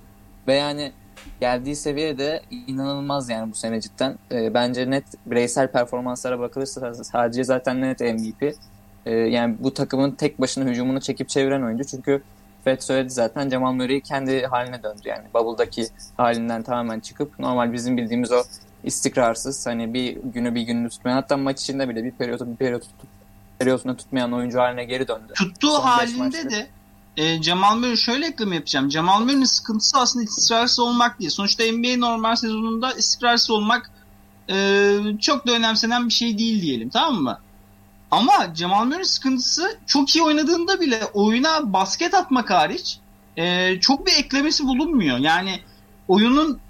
Ve 0.47 0.55
yani 0.55 0.93
geldiği 1.41 1.77
seviye 1.77 2.19
de 2.19 2.43
inanılmaz 2.67 3.31
yani 3.31 3.53
bu 3.53 3.55
sene 3.55 3.81
cidden. 3.81 4.19
Ee, 4.33 4.55
bence 4.55 4.91
net 4.91 5.05
bireysel 5.27 5.69
performanslara 5.69 6.41
bakılırsa 6.41 6.95
sadece 6.95 7.45
zaten 7.45 7.81
net 7.81 8.01
MVP. 8.01 8.55
Ee, 9.07 9.11
yani 9.11 9.57
bu 9.59 9.75
takımın 9.75 10.11
tek 10.11 10.41
başına 10.41 10.65
hücumunu 10.65 11.01
çekip 11.01 11.29
çeviren 11.29 11.63
oyuncu. 11.63 11.85
Çünkü 11.85 12.23
Fed 12.65 12.81
söyledi 12.81 13.11
zaten 13.11 13.51
Jamal 13.51 13.73
Murray 13.73 14.01
kendi 14.01 14.47
haline 14.47 14.83
döndü 14.83 15.01
yani. 15.05 15.25
Bubble'daki 15.35 15.87
halinden 16.17 16.63
tamamen 16.63 17.01
çıkıp 17.01 17.39
normal 17.39 17.73
bizim 17.73 17.97
bildiğimiz 17.97 18.33
o 18.33 18.43
istikrarsız 18.85 19.67
hani 19.67 19.95
bir 19.95 20.17
günü 20.35 20.55
bir 20.55 20.63
gününü 20.63 20.89
tutmayan 20.89 21.17
hatta 21.17 21.37
maç 21.37 21.61
içinde 21.61 21.89
bile 21.89 22.05
bir 22.05 22.11
periyodu 22.11 22.47
bir 22.53 22.57
periyot 22.57 22.83
tutup 22.83 23.09
periyotunu 23.59 23.97
tutmayan 23.97 24.33
oyuncu 24.33 24.59
haline 24.59 24.85
geri 24.85 25.09
döndü. 25.09 25.33
Tuttuğu 25.35 25.77
Son 25.77 25.81
halinde 25.81 26.51
de 26.51 26.67
e, 27.17 27.43
Jamal 27.43 27.77
Murray 27.77 27.97
şöyle 27.97 28.27
ekleme 28.27 28.55
yapacağım. 28.55 28.91
Jamal 28.91 29.21
Murray'nin 29.21 29.45
sıkıntısı 29.45 29.99
aslında 29.99 30.25
istikrarsız 30.25 30.79
olmak 30.79 31.21
değil. 31.21 31.31
Sonuçta 31.31 31.65
NBA 31.65 31.97
normal 31.99 32.37
sezonunda 32.37 32.93
istikrarsız 32.93 33.51
olmak 33.51 33.91
e, 34.51 34.97
çok 35.21 35.47
da 35.47 35.53
önemsenen 35.53 36.09
bir 36.09 36.13
şey 36.13 36.39
değil 36.39 36.63
diyelim 36.63 36.89
tamam 36.89 37.23
mı? 37.23 37.39
Ama 38.11 38.55
Jamal 38.55 38.85
Murray'nin 38.85 39.05
sıkıntısı 39.05 39.79
çok 39.87 40.17
iyi 40.17 40.23
oynadığında 40.23 40.81
bile 40.81 41.05
oyuna 41.05 41.73
basket 41.73 42.15
atmak 42.15 42.51
hariç 42.51 42.99
e, 43.37 43.75
çok 43.81 44.07
bir 44.07 44.13
eklemesi 44.13 44.65
bulunmuyor. 44.67 45.19
Yani 45.19 45.61
oyunun 46.09 46.61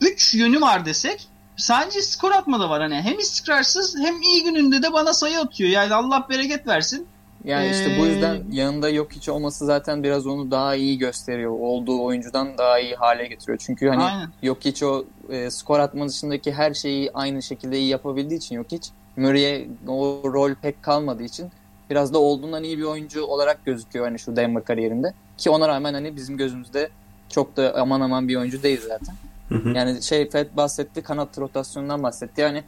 3 0.00 0.34
yönü 0.34 0.60
var 0.60 0.84
desek 0.84 1.28
sadece 1.56 2.02
skor 2.02 2.30
atma 2.30 2.60
da 2.60 2.70
var. 2.70 2.82
Hani 2.82 2.94
hem 2.94 3.18
istikrarsız 3.18 3.96
hem 3.98 4.22
iyi 4.22 4.44
gününde 4.44 4.82
de 4.82 4.92
bana 4.92 5.14
sayı 5.14 5.40
atıyor. 5.40 5.70
Yani 5.70 5.94
Allah 5.94 6.26
bereket 6.30 6.66
versin. 6.66 7.06
Yani 7.44 7.70
işte 7.70 7.96
bu 7.98 8.06
Ee, 8.06 8.08
yüzden 8.08 8.44
yanında 8.52 8.88
yok 8.88 9.12
hiç 9.12 9.28
olması 9.28 9.66
zaten 9.66 10.02
biraz 10.02 10.26
onu 10.26 10.50
daha 10.50 10.74
iyi 10.74 10.98
gösteriyor. 10.98 11.50
Olduğu 11.50 12.02
oyuncudan 12.02 12.58
daha 12.58 12.78
iyi 12.78 12.94
hale 12.94 13.26
getiriyor. 13.26 13.58
Çünkü 13.58 13.88
hani 13.88 14.02
Aynen. 14.02 14.28
yok 14.42 14.58
hiç 14.60 14.82
o 14.82 15.04
e, 15.30 15.50
skor 15.50 15.78
atma 15.78 16.08
dışındaki 16.08 16.52
her 16.52 16.74
şeyi 16.74 17.10
aynı 17.14 17.42
şekilde 17.42 17.78
iyi 17.78 17.88
yapabildiği 17.88 18.38
için 18.38 18.56
yok 18.56 18.66
hiç. 18.72 18.90
Murray'e 19.16 19.68
o 19.88 20.22
rol 20.24 20.54
pek 20.62 20.82
kalmadığı 20.82 21.22
için 21.22 21.50
biraz 21.90 22.14
da 22.14 22.18
olduğundan 22.18 22.64
iyi 22.64 22.78
bir 22.78 22.82
oyuncu 22.82 23.24
olarak 23.24 23.64
gözüküyor 23.64 24.04
hani 24.04 24.18
şu 24.18 24.36
Denver 24.36 24.64
kariyerinde. 24.64 25.14
Ki 25.38 25.50
ona 25.50 25.68
rağmen 25.68 25.94
hani 25.94 26.16
bizim 26.16 26.36
gözümüzde 26.36 26.88
çok 27.28 27.56
da 27.56 27.74
aman 27.76 28.00
aman 28.00 28.28
bir 28.28 28.36
oyuncu 28.36 28.62
değil 28.62 28.80
zaten. 28.88 29.14
Hı 29.48 29.54
hı. 29.54 29.68
Yani 29.68 30.02
şey 30.02 30.30
Fed 30.30 30.46
bahsetti 30.56 31.02
kanat 31.02 31.38
rotasyonundan 31.38 32.02
bahsetti. 32.02 32.40
Yani 32.40 32.64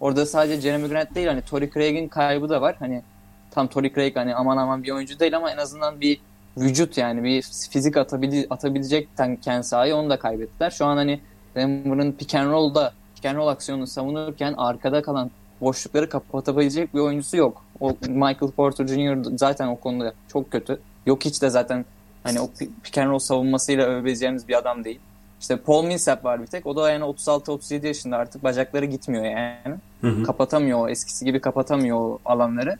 orada 0.00 0.26
sadece 0.26 0.60
Jeremy 0.60 0.88
Grant 0.88 1.14
değil 1.14 1.26
hani 1.26 1.42
Torrey 1.42 1.70
Craig'in 1.70 2.08
kaybı 2.08 2.48
da 2.48 2.60
var. 2.60 2.76
Hani 2.78 3.02
tam 3.54 3.66
Torrey 3.66 3.92
Craig 3.94 4.16
hani 4.16 4.34
aman 4.34 4.56
aman 4.56 4.82
bir 4.82 4.90
oyuncu 4.90 5.18
değil 5.18 5.36
ama 5.36 5.50
en 5.50 5.56
azından 5.56 6.00
bir 6.00 6.20
vücut 6.56 6.98
yani 6.98 7.24
bir 7.24 7.42
fizik 7.42 7.96
atabili 7.96 8.46
atabilecek 8.50 9.08
ken 9.44 9.62
sahayı 9.62 9.96
onu 9.96 10.10
da 10.10 10.18
kaybettiler. 10.18 10.70
Şu 10.70 10.86
an 10.86 10.96
hani 10.96 11.20
Denver'ın 11.54 12.12
pick 12.12 12.34
and 12.34 12.50
roll'da 12.50 12.92
pick 13.14 13.26
and 13.26 13.36
roll 13.36 13.46
aksiyonunu 13.46 13.86
savunurken 13.86 14.54
arkada 14.56 15.02
kalan 15.02 15.30
boşlukları 15.60 16.08
kapatabilecek 16.08 16.94
bir 16.94 17.00
oyuncusu 17.00 17.36
yok. 17.36 17.64
O 17.80 17.96
Michael 18.08 18.52
Porter 18.56 18.86
Jr. 18.86 19.36
zaten 19.36 19.68
o 19.68 19.76
konuda 19.76 20.12
çok 20.28 20.50
kötü. 20.50 20.80
Yok 21.06 21.24
hiç 21.24 21.42
de 21.42 21.50
zaten 21.50 21.84
hani 22.22 22.40
o 22.40 22.44
pi- 22.44 22.68
pick 22.82 22.98
and 22.98 23.10
roll 23.10 23.18
savunmasıyla 23.18 23.86
övebileceğimiz 23.86 24.48
bir 24.48 24.58
adam 24.58 24.84
değil. 24.84 25.00
İşte 25.40 25.56
Paul 25.56 25.84
Millsap 25.84 26.24
var 26.24 26.42
bir 26.42 26.46
tek. 26.46 26.66
O 26.66 26.76
da 26.76 26.90
yani 26.90 27.04
36-37 27.04 27.86
yaşında 27.86 28.16
artık 28.16 28.44
bacakları 28.44 28.84
gitmiyor 28.84 29.24
yani. 29.24 29.76
Hı 30.00 30.08
hı. 30.08 30.22
Kapatamıyor 30.22 30.78
o 30.78 30.88
eskisi 30.88 31.24
gibi 31.24 31.40
kapatamıyor 31.40 31.96
o 31.96 32.18
alanları. 32.24 32.78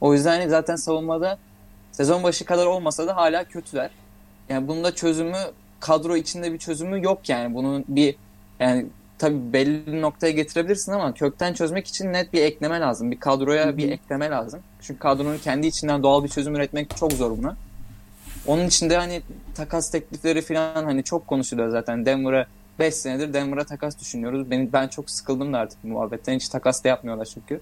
O 0.00 0.14
yüzden 0.14 0.40
hani 0.40 0.50
zaten 0.50 0.76
savunmada 0.76 1.38
sezon 1.92 2.22
başı 2.22 2.44
kadar 2.44 2.66
olmasa 2.66 3.06
da 3.06 3.16
hala 3.16 3.44
kötüler. 3.44 3.90
Yani 4.48 4.68
bunun 4.68 4.84
da 4.84 4.94
çözümü 4.94 5.38
kadro 5.80 6.16
içinde 6.16 6.52
bir 6.52 6.58
çözümü 6.58 7.04
yok 7.04 7.28
yani. 7.28 7.54
Bunun 7.54 7.84
bir 7.88 8.16
yani 8.60 8.86
tabii 9.18 9.52
belli 9.52 9.86
bir 9.86 10.02
noktaya 10.02 10.32
getirebilirsin 10.32 10.92
ama 10.92 11.14
kökten 11.14 11.54
çözmek 11.54 11.86
için 11.86 12.12
net 12.12 12.32
bir 12.32 12.42
ekleme 12.42 12.80
lazım. 12.80 13.10
Bir 13.10 13.20
kadroya 13.20 13.76
bir 13.76 13.92
ekleme 13.92 14.30
lazım. 14.30 14.60
Çünkü 14.80 15.00
kadronun 15.00 15.38
kendi 15.38 15.66
içinden 15.66 16.02
doğal 16.02 16.24
bir 16.24 16.28
çözüm 16.28 16.56
üretmek 16.56 16.96
çok 16.96 17.12
zor 17.12 17.38
buna. 17.38 17.56
Onun 18.46 18.66
içinde 18.66 18.96
hani 18.96 19.22
takas 19.54 19.90
teklifleri 19.90 20.42
falan 20.42 20.84
hani 20.84 21.04
çok 21.04 21.26
konuşuluyor 21.26 21.70
zaten. 21.70 22.06
Denver'a 22.06 22.46
5 22.78 22.94
senedir 22.94 23.32
Denver'a 23.32 23.64
takas 23.64 24.00
düşünüyoruz. 24.00 24.50
Ben, 24.50 24.72
ben 24.72 24.88
çok 24.88 25.10
sıkıldım 25.10 25.52
da 25.52 25.58
artık 25.58 25.78
bu 25.84 25.88
muhabbetten. 25.88 26.34
Hiç 26.34 26.48
takas 26.48 26.84
da 26.84 26.88
yapmıyorlar 26.88 27.24
çünkü. 27.24 27.60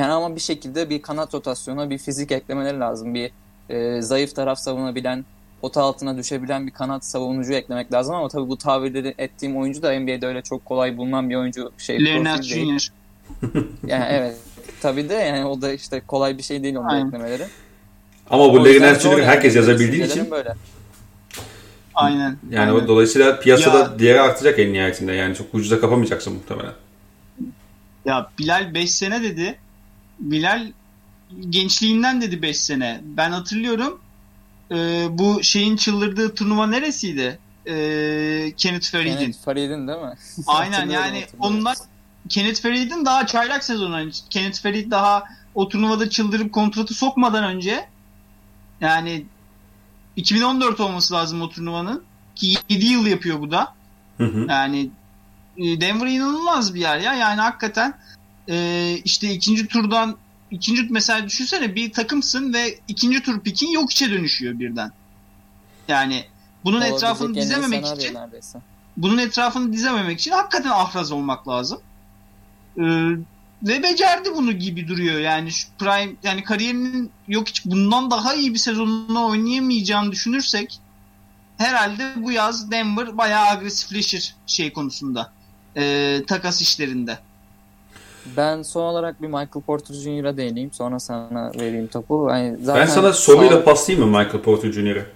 Yani 0.00 0.12
ama 0.12 0.36
bir 0.36 0.40
şekilde 0.40 0.90
bir 0.90 1.02
kanat 1.02 1.34
rotasyona 1.34 1.90
bir 1.90 1.98
fizik 1.98 2.32
eklemeleri 2.32 2.80
lazım. 2.80 3.14
Bir 3.14 3.30
e, 3.68 4.02
zayıf 4.02 4.34
taraf 4.34 4.58
savunabilen, 4.58 5.24
pota 5.60 5.82
altına 5.82 6.18
düşebilen 6.18 6.66
bir 6.66 6.72
kanat 6.72 7.04
savunucu 7.04 7.52
eklemek 7.52 7.92
lazım 7.92 8.14
ama 8.14 8.28
tabii 8.28 8.48
bu 8.48 8.58
tabirleri 8.58 9.14
ettiğim 9.18 9.56
oyuncu 9.56 9.82
da 9.82 10.00
NBA'de 10.00 10.26
öyle 10.26 10.42
çok 10.42 10.64
kolay 10.64 10.96
bulunan 10.96 11.30
bir 11.30 11.34
oyuncu 11.34 11.72
şey 11.78 12.04
Leonard. 12.04 12.42
Jr. 12.42 12.88
Yani 13.86 14.04
evet. 14.08 14.36
Tabii 14.82 15.08
de 15.08 15.14
yani 15.14 15.44
o 15.44 15.62
da 15.62 15.72
işte 15.72 16.02
kolay 16.06 16.38
bir 16.38 16.42
şey 16.42 16.62
değil 16.62 16.76
onu 16.76 16.88
da 16.88 16.92
Aynen. 16.92 17.06
eklemeleri. 17.06 17.46
Ama 18.30 18.52
bu 18.52 18.64
Nassar'ı 18.64 19.12
yani. 19.12 19.24
herkes 19.24 19.56
yazabildiği 19.56 20.06
için 20.06 20.30
böyle. 20.30 20.54
Aynen. 21.94 22.36
yani 22.50 22.70
aynen. 22.70 22.72
o 22.84 22.88
dolayısıyla 22.88 23.40
piyasada 23.40 23.78
Ya- 23.78 23.98
değeri 23.98 24.20
artacak 24.20 24.58
en 24.58 24.72
nihayetinde. 24.72 25.12
Yani 25.12 25.34
çok 25.34 25.54
ucuza 25.54 25.80
kapamayacaksın 25.80 26.32
muhtemelen. 26.32 26.72
Ya 28.04 28.30
Bilal 28.38 28.74
5 28.74 28.90
sene 28.94 29.22
dedi. 29.22 29.58
Bilal 30.20 30.72
gençliğinden 31.50 32.20
dedi 32.20 32.42
5 32.42 32.60
sene. 32.60 33.00
Ben 33.04 33.30
hatırlıyorum. 33.30 34.00
Ee, 34.70 35.06
bu 35.10 35.42
şeyin 35.42 35.76
çıldırdığı 35.76 36.34
turnuva 36.34 36.66
neresiydi? 36.66 37.38
Ee, 37.66 38.52
Kenneth 38.56 38.90
Farid'in. 38.90 39.16
Kenneth 39.16 39.44
Farid'in 39.44 39.88
değil 39.88 39.98
mi? 39.98 40.14
Aynen 40.46 40.90
yani 40.90 41.26
onlar 41.38 41.76
Kenneth 42.28 42.62
Farid'in 42.62 43.04
daha 43.04 43.26
çaylak 43.26 43.64
sezonu. 43.64 44.10
Kenneth 44.30 44.62
Farid 44.62 44.90
daha 44.90 45.24
o 45.54 45.68
turnuvada 45.68 46.10
çıldırıp 46.10 46.52
kontratı 46.52 46.94
sokmadan 46.94 47.44
önce 47.44 47.88
yani 48.80 49.24
2014 50.16 50.80
olması 50.80 51.14
lazım 51.14 51.42
o 51.42 51.50
turnuvanın 51.50 52.04
ki 52.34 52.54
7 52.68 52.86
yıl 52.86 53.06
yapıyor 53.06 53.40
bu 53.40 53.50
da. 53.50 53.74
Hı 54.18 54.24
hı. 54.24 54.46
Yani 54.48 54.90
e, 55.56 55.80
Denver 55.80 56.06
inanılmaz 56.06 56.74
bir 56.74 56.80
yer 56.80 56.98
ya. 56.98 57.14
Yani 57.14 57.40
hakikaten 57.40 57.94
e, 58.50 58.96
işte 59.04 59.34
ikinci 59.34 59.66
turdan 59.66 60.16
ikinci 60.50 60.86
mesela 60.90 61.26
düşünsene 61.26 61.74
bir 61.74 61.92
takımsın 61.92 62.52
ve 62.52 62.78
ikinci 62.88 63.22
tur 63.22 63.40
pikin 63.40 63.70
yok 63.70 63.92
içe 63.92 64.10
dönüşüyor 64.10 64.58
birden. 64.58 64.92
Yani 65.88 66.24
bunun 66.64 66.76
Olabilecek 66.76 66.98
etrafını 66.98 67.34
dizememek 67.34 67.86
için 67.86 68.14
neredeyse. 68.14 68.58
bunun 68.96 69.18
etrafını 69.18 69.72
dizememek 69.72 70.20
için 70.20 70.30
hakikaten 70.30 70.70
ahraz 70.70 71.12
olmak 71.12 71.48
lazım. 71.48 71.80
Ee, 72.78 72.82
ve 73.62 73.82
becerdi 73.82 74.34
bunu 74.36 74.52
gibi 74.52 74.88
duruyor. 74.88 75.20
Yani 75.20 75.52
şu 75.52 75.68
prime 75.78 76.12
yani 76.22 76.44
kariyerinin 76.44 77.10
yok 77.28 77.48
hiç 77.48 77.64
bundan 77.64 78.10
daha 78.10 78.34
iyi 78.34 78.54
bir 78.54 78.58
sezonunu 78.58 79.26
oynayamayacağını 79.26 80.12
düşünürsek 80.12 80.80
herhalde 81.58 82.12
bu 82.16 82.32
yaz 82.32 82.70
Denver 82.70 83.18
bayağı 83.18 83.46
agresifleşir 83.46 84.34
şey 84.46 84.72
konusunda. 84.72 85.32
Ee, 85.76 86.22
takas 86.26 86.62
işlerinde. 86.62 87.18
Ben 88.36 88.62
son 88.62 88.82
olarak 88.82 89.22
bir 89.22 89.26
Michael 89.26 89.62
Porter 89.66 89.94
Jr.'a 89.94 90.36
değineyim. 90.36 90.72
Sonra 90.72 90.98
sana 91.00 91.52
vereyim 91.60 91.86
topu. 91.86 92.28
Yani 92.30 92.56
zaten 92.62 92.80
Ben 92.82 92.86
sana 92.86 93.12
soruyla 93.12 93.56
sağ- 93.56 93.64
paslayayım 93.64 94.10
mı 94.10 94.18
Michael 94.18 94.42
Porter 94.42 94.72
Jr.'ı? 94.72 95.06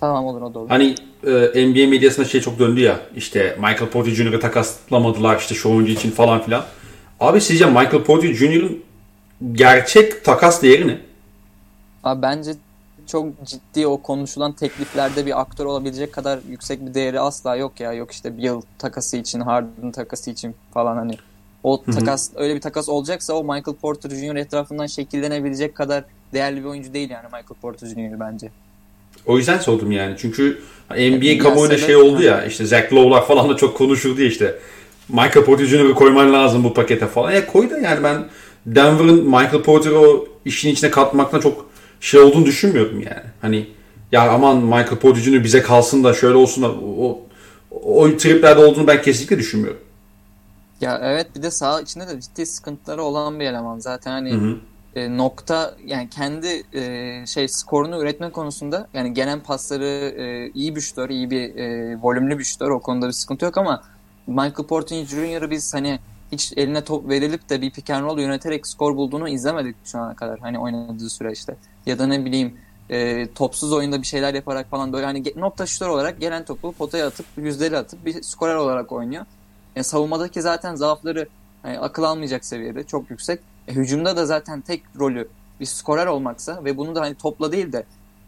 Tamam 0.00 0.24
olur 0.26 0.42
o 0.42 0.54
da 0.54 0.58
olur. 0.58 0.68
Hani 0.68 0.94
e, 1.26 1.66
NBA 1.68 1.90
medyasında 1.90 2.26
şey 2.26 2.40
çok 2.40 2.58
döndü 2.58 2.80
ya. 2.80 3.00
İşte 3.16 3.56
Michael 3.58 3.90
Porter 3.90 4.12
Jr.'ı 4.12 4.40
takaslamadılar 4.40 5.38
işte 5.38 5.54
şu 5.54 5.70
oyuncu 5.70 5.92
için 5.92 6.10
falan 6.10 6.42
filan. 6.42 6.64
Abi 7.20 7.40
sizce 7.40 7.66
Michael 7.66 8.04
Porter 8.04 8.34
Jr.'ın 8.34 8.82
gerçek 9.52 10.24
takas 10.24 10.62
değeri 10.62 10.88
ne? 10.88 10.98
Abi 12.04 12.22
bence 12.22 12.50
çok 13.06 13.26
ciddi 13.44 13.86
o 13.86 14.02
konuşulan 14.02 14.52
tekliflerde 14.52 15.26
bir 15.26 15.40
aktör 15.40 15.64
olabilecek 15.64 16.12
kadar 16.12 16.38
yüksek 16.48 16.86
bir 16.86 16.94
değeri 16.94 17.20
asla 17.20 17.56
yok 17.56 17.80
ya. 17.80 17.92
Yok 17.92 18.10
işte 18.12 18.36
bir 18.38 18.42
yıl 18.42 18.62
takası 18.78 19.16
için, 19.16 19.40
Harden 19.40 19.92
takası 19.92 20.30
için 20.30 20.54
falan 20.74 20.96
hani. 20.96 21.16
O 21.64 21.82
hı. 21.86 21.92
takas 21.92 22.30
öyle 22.36 22.54
bir 22.54 22.60
takas 22.60 22.88
olacaksa 22.88 23.32
o 23.32 23.42
Michael 23.42 23.76
Porter 23.80 24.10
Jr. 24.10 24.36
etrafından 24.36 24.86
şekillenebilecek 24.86 25.74
kadar 25.74 26.04
değerli 26.32 26.60
bir 26.60 26.64
oyuncu 26.64 26.94
değil 26.94 27.10
yani 27.10 27.24
Michael 27.24 27.60
Porter 27.62 27.86
Jr. 27.86 28.20
bence. 28.20 28.50
O 29.26 29.38
yüzden 29.38 29.58
sordum 29.58 29.92
yani. 29.92 30.14
Çünkü 30.18 30.60
NBA 30.90 31.24
Ya 31.24 31.38
kamuoyunda 31.38 31.74
sebep- 31.74 31.86
şey 31.86 31.96
oldu 31.96 32.22
ya 32.22 32.44
işte 32.44 32.66
Zach 32.66 32.92
Lowe'lar 32.92 33.26
falan 33.26 33.48
da 33.48 33.56
çok 33.56 33.76
konuşuldu 33.76 34.20
işte. 34.22 34.58
Michael 35.08 35.44
Porter 35.44 35.64
Jr.'ı 35.64 35.94
koyman 35.94 36.32
lazım 36.32 36.64
bu 36.64 36.74
pakete 36.74 37.06
falan. 37.06 37.32
Ya 37.32 37.46
koy 37.46 37.70
da 37.70 37.78
yani 37.78 38.04
ben 38.04 38.24
Denver'ın 38.66 39.24
Michael 39.24 39.62
Porter'ı 39.62 39.98
o 39.98 40.28
işin 40.44 40.68
içine 40.70 40.90
katmakla 40.90 41.40
çok 41.40 41.70
şey 42.00 42.20
olduğunu 42.20 42.46
düşünmüyorum 42.46 43.00
yani. 43.00 43.22
Hani 43.40 43.66
ya 44.12 44.30
aman 44.30 44.56
Michael 44.56 44.96
Porter 44.96 45.20
Jr. 45.20 45.44
bize 45.44 45.62
kalsın 45.62 46.04
da 46.04 46.14
şöyle 46.14 46.36
olsun 46.36 46.62
da 46.64 46.70
o, 46.70 47.18
o, 47.70 48.02
o 48.02 48.16
triplerde 48.16 48.64
olduğunu 48.64 48.86
ben 48.86 49.02
kesinlikle 49.02 49.38
düşünmüyorum. 49.38 49.80
Ya 50.80 51.00
evet 51.02 51.36
bir 51.36 51.42
de 51.42 51.50
saha 51.50 51.80
içinde 51.80 52.08
de 52.08 52.20
ciddi 52.20 52.46
sıkıntıları 52.46 53.02
olan 53.02 53.40
bir 53.40 53.44
eleman. 53.44 53.78
Zaten 53.78 54.10
hani 54.10 54.32
Hı 54.32 54.36
hı. 54.36 54.58
e, 54.94 55.16
nokta 55.16 55.74
yani 55.86 56.08
kendi 56.10 56.62
e, 56.74 57.26
şey 57.26 57.48
skorunu 57.48 58.02
üretme 58.02 58.30
konusunda 58.30 58.88
yani 58.94 59.14
gelen 59.14 59.40
pasları 59.40 60.14
e, 60.18 60.50
iyi 60.54 60.76
bir 60.76 60.80
şutör, 60.80 61.10
iyi 61.10 61.30
bir 61.30 61.56
e, 61.56 61.96
volümlü 62.02 62.38
bir 62.38 62.44
şutör. 62.44 62.70
O 62.70 62.80
konuda 62.80 63.06
bir 63.06 63.12
sıkıntı 63.12 63.44
yok 63.44 63.58
ama 63.58 63.82
Michael 64.26 64.66
Porter 64.68 65.04
Jr.'ı 65.04 65.50
biz 65.50 65.74
hani 65.74 65.98
hiç 66.32 66.52
eline 66.56 66.84
top 66.84 67.08
verilip 67.08 67.48
de 67.48 67.62
bir 67.62 67.70
pick 67.70 67.90
and 67.90 68.04
roll 68.04 68.18
yöneterek 68.18 68.66
skor 68.66 68.96
bulduğunu 68.96 69.28
izlemedik 69.28 69.76
şu 69.84 69.98
ana 69.98 70.14
kadar. 70.14 70.38
Hani 70.38 70.58
oynadığı 70.58 71.10
süreçte. 71.10 71.56
Ya 71.86 71.98
da 71.98 72.06
ne 72.06 72.24
bileyim 72.24 72.56
e, 72.90 73.26
topsuz 73.34 73.72
oyunda 73.72 74.02
bir 74.02 74.06
şeyler 74.06 74.34
yaparak 74.34 74.70
falan 74.70 74.92
böyle 74.92 75.06
hani 75.06 75.24
nokta 75.36 75.66
şutör 75.66 75.88
olarak 75.88 76.20
gelen 76.20 76.44
topu 76.44 76.72
potaya 76.72 77.06
atıp 77.06 77.26
yüzdeli 77.36 77.76
atıp 77.76 78.04
bir 78.06 78.22
skorer 78.22 78.54
olarak 78.54 78.92
oynuyor. 78.92 79.26
E, 79.76 79.82
savunmadaki 79.82 80.42
zaten 80.42 80.74
zaafları 80.74 81.28
hani 81.62 81.78
akıl 81.78 82.02
almayacak 82.02 82.44
seviyede 82.44 82.84
çok 82.84 83.10
yüksek. 83.10 83.40
E, 83.68 83.72
hücumda 83.74 84.16
da 84.16 84.26
zaten 84.26 84.60
tek 84.60 84.82
rolü 84.98 85.28
bir 85.60 85.66
skorer 85.66 86.06
olmaksa 86.06 86.64
ve 86.64 86.76
bunu 86.76 86.94
da 86.94 87.00
hani 87.00 87.14
topla 87.14 87.52
değil 87.52 87.72
de 87.72 87.84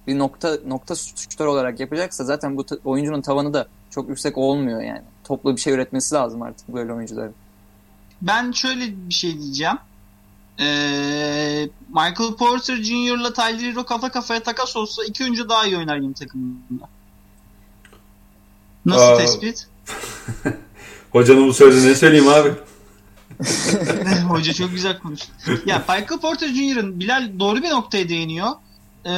bir 0.06 0.18
nokta 0.18 0.56
nokta 0.66 0.94
şutör 0.94 1.46
olarak 1.46 1.80
yapacaksa 1.80 2.24
zaten 2.24 2.56
bu 2.56 2.66
ta- 2.66 2.76
oyuncunun 2.84 3.20
tavanı 3.22 3.54
da 3.54 3.66
çok 3.90 4.08
yüksek 4.08 4.38
olmuyor 4.38 4.80
yani. 4.82 5.02
Toplu 5.24 5.56
bir 5.56 5.60
şey 5.60 5.72
üretmesi 5.72 6.14
lazım 6.14 6.42
artık 6.42 6.68
böyle 6.68 6.92
oyuncuların. 6.92 7.34
Ben 8.22 8.52
şöyle 8.52 9.08
bir 9.08 9.14
şey 9.14 9.38
diyeceğim. 9.40 9.76
Ee, 10.60 11.68
Michael 11.88 12.34
Porter 12.38 12.76
Jr. 12.76 13.20
ile 13.20 13.32
Tyler 13.32 13.72
Hero 13.72 13.84
kafa 13.84 14.08
kafaya 14.10 14.42
takas 14.42 14.76
olsa 14.76 15.04
iki 15.04 15.22
oyuncu 15.24 15.48
daha 15.48 15.66
iyi 15.66 15.76
oynar 15.78 15.96
yeni 15.96 16.14
takımında. 16.14 16.88
Nasıl 18.86 19.12
Aa. 19.12 19.18
tespit? 19.18 19.66
Hocanın 21.12 21.48
bu 21.48 21.54
sözü 21.54 21.88
ne 21.88 21.94
söyleyeyim 21.94 22.28
abi? 22.28 22.50
Hoca 24.28 24.52
çok 24.52 24.70
güzel 24.70 24.98
konuştu. 24.98 25.32
Ya 25.66 25.78
Michael 25.78 26.20
Porter 26.20 26.48
Jr.'ın 26.48 27.00
Bilal 27.00 27.30
doğru 27.38 27.62
bir 27.62 27.70
noktaya 27.70 28.08
değiniyor. 28.08 28.50
Ee, 29.06 29.10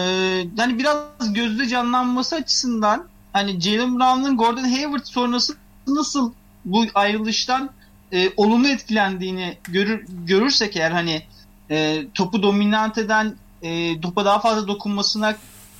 hani 0.56 0.78
biraz 0.78 1.32
gözde 1.34 1.68
canlanması 1.68 2.36
açısından 2.36 3.08
hani 3.32 3.60
Jalen 3.60 3.98
Brown'un 3.98 4.36
Gordon 4.36 4.64
Hayward 4.64 5.04
sonrası 5.04 5.56
nasıl 5.86 6.32
bu 6.64 6.84
ayrılıştan 6.94 7.70
e, 8.12 8.30
olumlu 8.36 8.68
etkilendiğini 8.68 9.58
görür, 9.64 10.06
görürsek 10.26 10.76
eğer 10.76 10.90
hani 10.90 11.22
e, 11.70 12.04
topu 12.14 12.42
dominant 12.42 12.98
eden 12.98 13.34
e, 13.62 14.00
topa 14.00 14.24
daha 14.24 14.38
fazla 14.40 14.68
dokunmasına 14.68 15.30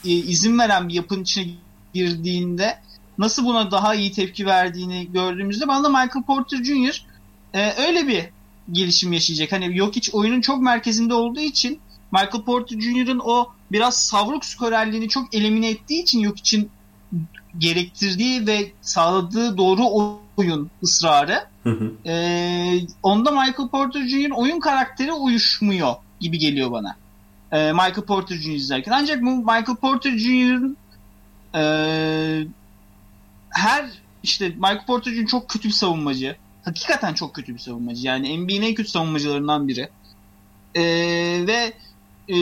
e, 0.04 0.11
izin 0.11 0.59
veren 0.59 0.88
bir 0.88 0.94
yapının 0.94 1.23
içine 1.23 1.47
girdiğinde 1.94 2.78
nasıl 3.18 3.44
buna 3.44 3.71
daha 3.71 3.94
iyi 3.94 4.12
tepki 4.12 4.47
verdiğini 4.47 5.12
gördüğümüzde 5.12 5.68
bana 5.68 5.85
da 5.85 5.88
Michael 5.88 6.25
Porter 6.26 6.64
Jr. 6.64 7.04
e, 7.54 7.73
öyle 7.87 8.09
bir 8.09 8.25
gelişim 8.73 9.12
yaşayacak. 9.12 9.52
Hani 9.52 9.76
Jokic 9.76 10.11
oyunun 10.12 10.40
çok 10.40 10.62
merkezinde 10.62 11.14
olduğu 11.14 11.40
için 11.40 11.80
Michael 12.12 12.44
Porter 12.44 12.80
Jr.'ın 12.80 13.21
o 13.25 13.49
biraz 13.73 13.97
savruk 14.06 14.44
skorerliğini 14.44 15.09
çok 15.09 15.35
elimine 15.35 15.71
ettiği 15.71 16.02
için 16.02 16.25
Jokic'in 16.25 16.71
gerektirdiği 17.59 18.47
ve 18.47 18.73
sağladığı 18.83 19.56
doğru 19.56 20.14
oyun 20.37 20.71
ısrarı 20.83 21.45
Hı 21.62 21.71
hı. 21.71 21.93
ee, 22.10 22.80
onda 23.02 23.30
Michael 23.30 23.69
Porter 23.69 24.06
Jr.'ın 24.06 24.30
oyun 24.30 24.60
karakteri 24.60 25.12
uyuşmuyor 25.12 25.95
gibi 26.21 26.39
geliyor 26.39 26.71
bana. 26.71 26.97
Ee, 27.52 27.73
Michael 27.73 28.04
Porter 28.06 28.36
Jr. 28.36 28.50
izlerken. 28.50 28.93
Ancak 28.93 29.23
bu 29.23 29.36
Michael 29.36 29.76
Porter 29.80 30.19
Jr.'ın 30.19 30.76
ee, 31.54 32.47
her 33.54 33.86
işte 34.23 34.49
Michael 34.49 34.86
Porter 34.86 35.12
Jr. 35.12 35.26
çok 35.26 35.49
kötü 35.49 35.69
bir 35.69 35.73
savunmacı. 35.73 36.36
Hakikaten 36.64 37.14
çok 37.14 37.34
kötü 37.34 37.54
bir 37.54 37.58
savunmacı. 37.58 38.06
Yani 38.06 38.38
NBA'nin 38.38 38.62
en 38.62 38.75
kötü 38.75 38.90
savunmacılarından 38.90 39.69
biri. 39.69 39.88
Ee, 40.75 40.82
ve 41.47 41.73
e, 42.28 42.36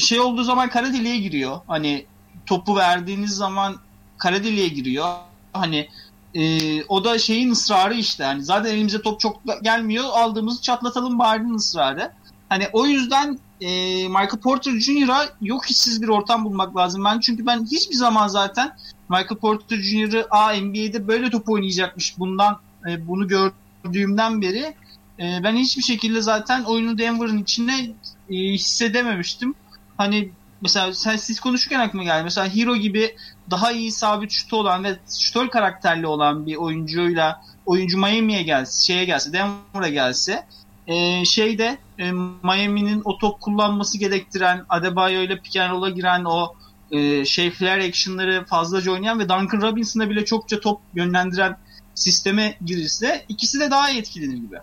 şey 0.00 0.20
olduğu 0.20 0.42
zaman 0.42 0.68
kara 0.68 0.92
deliğe 0.92 1.18
giriyor. 1.18 1.60
Hani 1.66 2.06
topu 2.46 2.76
verdiğiniz 2.76 3.30
zaman 3.30 3.76
kara 4.18 4.44
deliğe 4.44 4.68
giriyor. 4.68 5.14
Hani 5.52 5.88
e, 6.34 6.84
o 6.84 7.04
da 7.04 7.18
şeyin 7.18 7.50
ısrarı 7.50 7.94
işte. 7.94 8.24
Hani 8.24 8.44
zaten 8.44 8.70
elimize 8.70 9.02
top 9.02 9.20
çok 9.20 9.40
gelmiyor. 9.62 10.04
Aldığımızı 10.04 10.62
çatlatalım 10.62 11.18
bari'nin 11.18 11.54
ısrarı. 11.54 12.12
Hani 12.48 12.68
o 12.72 12.86
yüzden 12.86 13.38
e, 13.60 13.68
Michael 14.08 14.40
Porter 14.42 14.72
Jr.'a 14.80 15.28
yok 15.40 15.70
işsiz 15.70 16.02
bir 16.02 16.08
ortam 16.08 16.44
bulmak 16.44 16.76
lazım. 16.76 17.04
Ben 17.04 17.20
çünkü 17.20 17.46
ben 17.46 17.64
hiçbir 17.64 17.94
zaman 17.94 18.28
zaten 18.28 18.72
Michael 19.08 19.38
Porter 19.40 19.76
Jr.'ı 19.76 20.26
a 20.30 20.52
NBA'de 20.52 21.08
böyle 21.08 21.30
top 21.30 21.48
oynayacakmış 21.48 22.18
bundan 22.18 22.58
e, 22.88 23.08
bunu 23.08 23.28
gördüğümden 23.28 24.42
beri 24.42 24.74
e, 25.18 25.40
ben 25.44 25.56
hiçbir 25.56 25.82
şekilde 25.82 26.22
zaten 26.22 26.64
oyunu 26.64 26.98
Denver'ın 26.98 27.38
içine 27.38 27.90
e, 28.30 28.34
hissedememiştim. 28.34 29.54
Hani 29.96 30.30
mesela 30.60 30.94
sen 30.94 31.16
siz 31.16 31.40
konuşurken 31.40 31.80
aklıma 31.80 32.04
geldi. 32.04 32.24
Mesela 32.24 32.54
Hero 32.54 32.76
gibi 32.76 33.16
daha 33.50 33.72
iyi 33.72 33.92
sabit 33.92 34.30
şutu 34.30 34.56
olan 34.56 34.84
ve 34.84 34.96
şutör 35.20 35.48
karakterli 35.48 36.06
olan 36.06 36.46
bir 36.46 36.56
oyuncuyla 36.56 37.42
oyuncu 37.66 37.98
Miami'ye 37.98 38.42
gelse, 38.42 38.86
şeye 38.86 39.04
gelse, 39.04 39.32
Denver'a 39.32 39.88
gelse 39.88 40.46
e, 40.86 41.24
şeyde 41.24 41.78
e, 41.98 42.12
Miami'nin 42.42 43.02
o 43.04 43.18
top 43.18 43.40
kullanması 43.40 43.98
gerektiren 43.98 44.64
Adebayo 44.68 45.20
ile 45.20 45.36
pick 45.36 45.54
giren 45.94 46.24
o 46.24 46.54
e, 46.92 47.24
şey 47.24 47.50
flare 47.50 47.84
action'ları 47.84 48.44
fazlaca 48.44 48.92
oynayan 48.92 49.18
ve 49.18 49.28
Duncan 49.28 49.62
Robinson'a 49.62 50.10
bile 50.10 50.24
çokça 50.24 50.60
top 50.60 50.80
yönlendiren 50.94 51.56
sisteme 51.94 52.56
girirse 52.64 53.24
ikisi 53.28 53.60
de 53.60 53.70
daha 53.70 53.90
iyi 53.90 53.98
etkilenir 53.98 54.36
gibi. 54.36 54.56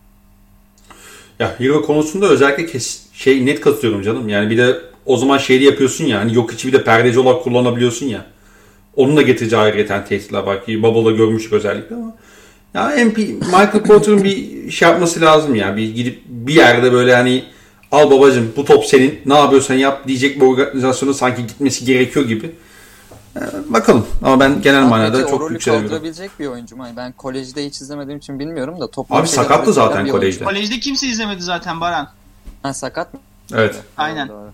Ya 1.39 1.59
Hero 1.59 1.81
konusunda 1.81 2.29
özellikle 2.29 2.65
kes, 2.65 3.01
şey 3.13 3.45
net 3.45 3.61
katılıyorum 3.61 4.01
canım. 4.01 4.29
Yani 4.29 4.49
bir 4.49 4.57
de 4.57 4.81
o 5.05 5.17
zaman 5.17 5.37
şeyi 5.37 5.63
yapıyorsun 5.63 6.05
ya. 6.05 6.19
Hani 6.19 6.35
yok 6.35 6.53
içi 6.53 6.67
bir 6.67 6.73
de 6.73 6.83
perdeci 6.83 7.19
olarak 7.19 7.43
kullanabiliyorsun 7.43 8.05
ya. 8.05 8.25
Onun 8.95 9.17
da 9.17 9.21
getireceği 9.21 9.61
ayrıyeten 9.61 10.05
tehditler 10.05 10.43
var 10.43 10.65
ki 10.65 10.83
Bubble'da 10.83 11.11
görmüştük 11.11 11.53
özellikle 11.53 11.95
ama. 11.95 12.15
Ya 12.73 13.05
MP, 13.05 13.17
Michael 13.17 13.83
Porter'ın 13.83 14.23
bir 14.23 14.71
şey 14.71 14.89
yapması 14.89 15.21
lazım 15.21 15.55
ya. 15.55 15.77
Bir 15.77 15.95
gidip 15.95 16.21
bir 16.27 16.53
yerde 16.53 16.93
böyle 16.93 17.15
hani 17.15 17.43
al 17.91 18.11
babacım 18.11 18.53
bu 18.57 18.65
top 18.65 18.85
senin 18.85 19.19
ne 19.25 19.33
yapıyorsan 19.37 19.75
yap 19.75 20.07
diyecek 20.07 20.41
bir 20.41 20.45
organizasyona 20.45 21.13
sanki 21.13 21.47
gitmesi 21.47 21.85
gerekiyor 21.85 22.25
gibi. 22.25 22.51
Ee, 23.35 23.39
bakalım 23.69 24.07
ama 24.23 24.39
ben 24.39 24.61
genel 24.61 24.83
manada 24.83 25.17
Peki 25.17 25.31
çok 25.31 25.41
rolü 25.41 25.53
yükselemiyorum. 25.53 25.89
kaldırabilecek 25.89 26.39
bir 26.39 26.47
oyuncu 26.47 26.75
mu? 26.75 26.83
Hani 26.83 26.97
Ben 26.97 27.11
kolejde 27.11 27.65
hiç 27.65 27.81
izlemediğim 27.81 28.17
için 28.17 28.39
bilmiyorum 28.39 28.79
da 28.79 28.87
top 28.87 29.11
Abi 29.11 29.27
sakattı 29.27 29.73
zaten 29.73 30.07
kolejde. 30.07 30.45
Kolejde 30.45 30.79
kimse 30.79 31.07
izlemedi 31.07 31.41
zaten 31.41 31.81
Baran. 31.81 32.09
Ha 32.63 32.73
sakat 32.73 33.13
mı? 33.13 33.19
Evet. 33.53 33.75
Aynen. 33.97 34.29
Doğru. 34.29 34.51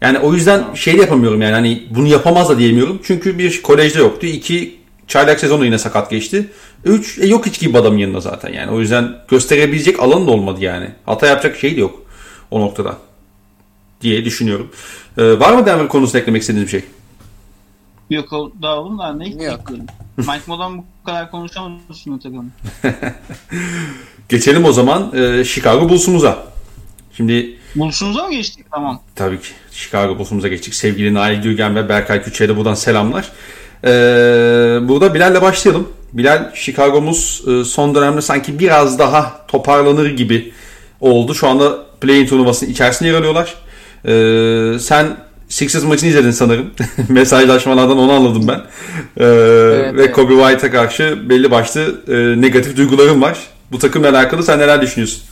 Yani 0.00 0.18
o 0.18 0.34
yüzden 0.34 0.74
şey 0.74 0.96
de 0.98 1.00
yapamıyorum 1.00 1.42
yani 1.42 1.52
hani 1.52 1.82
bunu 1.90 2.06
yapamaz 2.06 2.48
da 2.48 2.58
diyemiyorum. 2.58 3.00
Çünkü 3.04 3.38
bir 3.38 3.62
kolejde 3.62 3.98
yoktu. 3.98 4.26
iki 4.26 4.80
çaylak 5.08 5.40
sezonu 5.40 5.64
yine 5.64 5.78
sakat 5.78 6.10
geçti. 6.10 6.50
Üç 6.84 7.18
e, 7.18 7.26
yok 7.26 7.46
hiç 7.46 7.60
gibi 7.60 7.78
adamın 7.78 7.98
yanında 7.98 8.20
zaten 8.20 8.52
yani. 8.52 8.70
O 8.70 8.80
yüzden 8.80 9.16
gösterebilecek 9.28 10.00
alan 10.00 10.26
da 10.26 10.30
olmadı 10.30 10.58
yani. 10.60 10.90
Hata 11.06 11.26
yapacak 11.26 11.56
şey 11.56 11.76
de 11.76 11.80
yok 11.80 12.02
o 12.50 12.60
noktada. 12.60 12.98
Diye 14.00 14.24
düşünüyorum. 14.24 14.70
Ee, 15.18 15.40
var 15.40 15.52
mı 15.52 15.66
Denver 15.66 15.88
konusunda 15.88 16.18
eklemek 16.18 16.42
istediğiniz 16.42 16.72
bir 16.72 16.80
şey? 16.80 16.88
Yok 18.10 18.32
o 18.32 18.52
daha 18.62 18.76
oğlum 18.76 18.98
da 18.98 19.14
ne 19.14 19.26
ekleyelim. 19.26 19.86
Mike 20.16 20.42
Modan 20.46 20.78
bu 20.78 20.84
kadar 21.04 21.30
konuşamazsın 21.30 22.18
tabii. 22.18 22.36
Geçelim 24.28 24.64
o 24.64 24.72
zaman 24.72 25.16
e, 25.16 25.44
Chicago 25.44 25.88
Bulls'umuza. 25.88 26.46
Şimdi 27.16 27.58
Bulsunuz'a 27.76 28.26
mı 28.26 28.32
geçtik? 28.32 28.66
Tamam. 28.70 29.02
Tabii 29.14 29.40
ki 29.40 29.48
Chicago 29.72 30.18
Bulls'umuza 30.18 30.48
geçtik. 30.48 30.74
Sevgili 30.74 31.14
Nail 31.14 31.42
Gürgen 31.42 31.76
ve 31.76 31.88
Berkay 31.88 32.22
Küçük'e 32.22 32.48
de 32.48 32.56
buradan 32.56 32.74
selamlar. 32.74 33.32
Ee, 33.84 33.88
burada 34.88 35.14
Bilal'le 35.14 35.42
başlayalım. 35.42 35.88
Bilal, 36.12 36.54
Chicago'muz 36.54 37.42
e, 37.48 37.64
son 37.64 37.94
dönemde 37.94 38.20
sanki 38.20 38.58
biraz 38.58 38.98
daha 38.98 39.46
toparlanır 39.46 40.10
gibi 40.10 40.52
oldu. 41.00 41.34
Şu 41.34 41.48
anda 41.48 41.89
play-in 42.00 42.26
turnuvasının 42.26 42.70
içerisinde 42.70 43.08
yer 43.08 43.14
alıyorlar. 43.14 43.54
Ee, 44.04 44.78
sen 44.78 45.16
Sixers 45.48 45.84
maçını 45.84 46.10
izledin 46.10 46.30
sanırım. 46.30 46.70
Mesajlaşmalardan 47.08 47.98
onu 47.98 48.12
anladım 48.12 48.48
ben. 48.48 48.60
Ee, 49.16 49.26
ve 49.26 49.90
evet. 49.94 50.12
Kobe 50.12 50.34
White'a 50.34 50.70
karşı 50.70 51.28
belli 51.28 51.50
başlı 51.50 52.00
e, 52.08 52.40
negatif 52.40 52.76
duygularım 52.76 53.22
var. 53.22 53.38
Bu 53.72 53.78
takımla 53.78 54.08
alakalı 54.08 54.42
sen 54.42 54.58
neler 54.58 54.82
düşünüyorsun? 54.82 55.22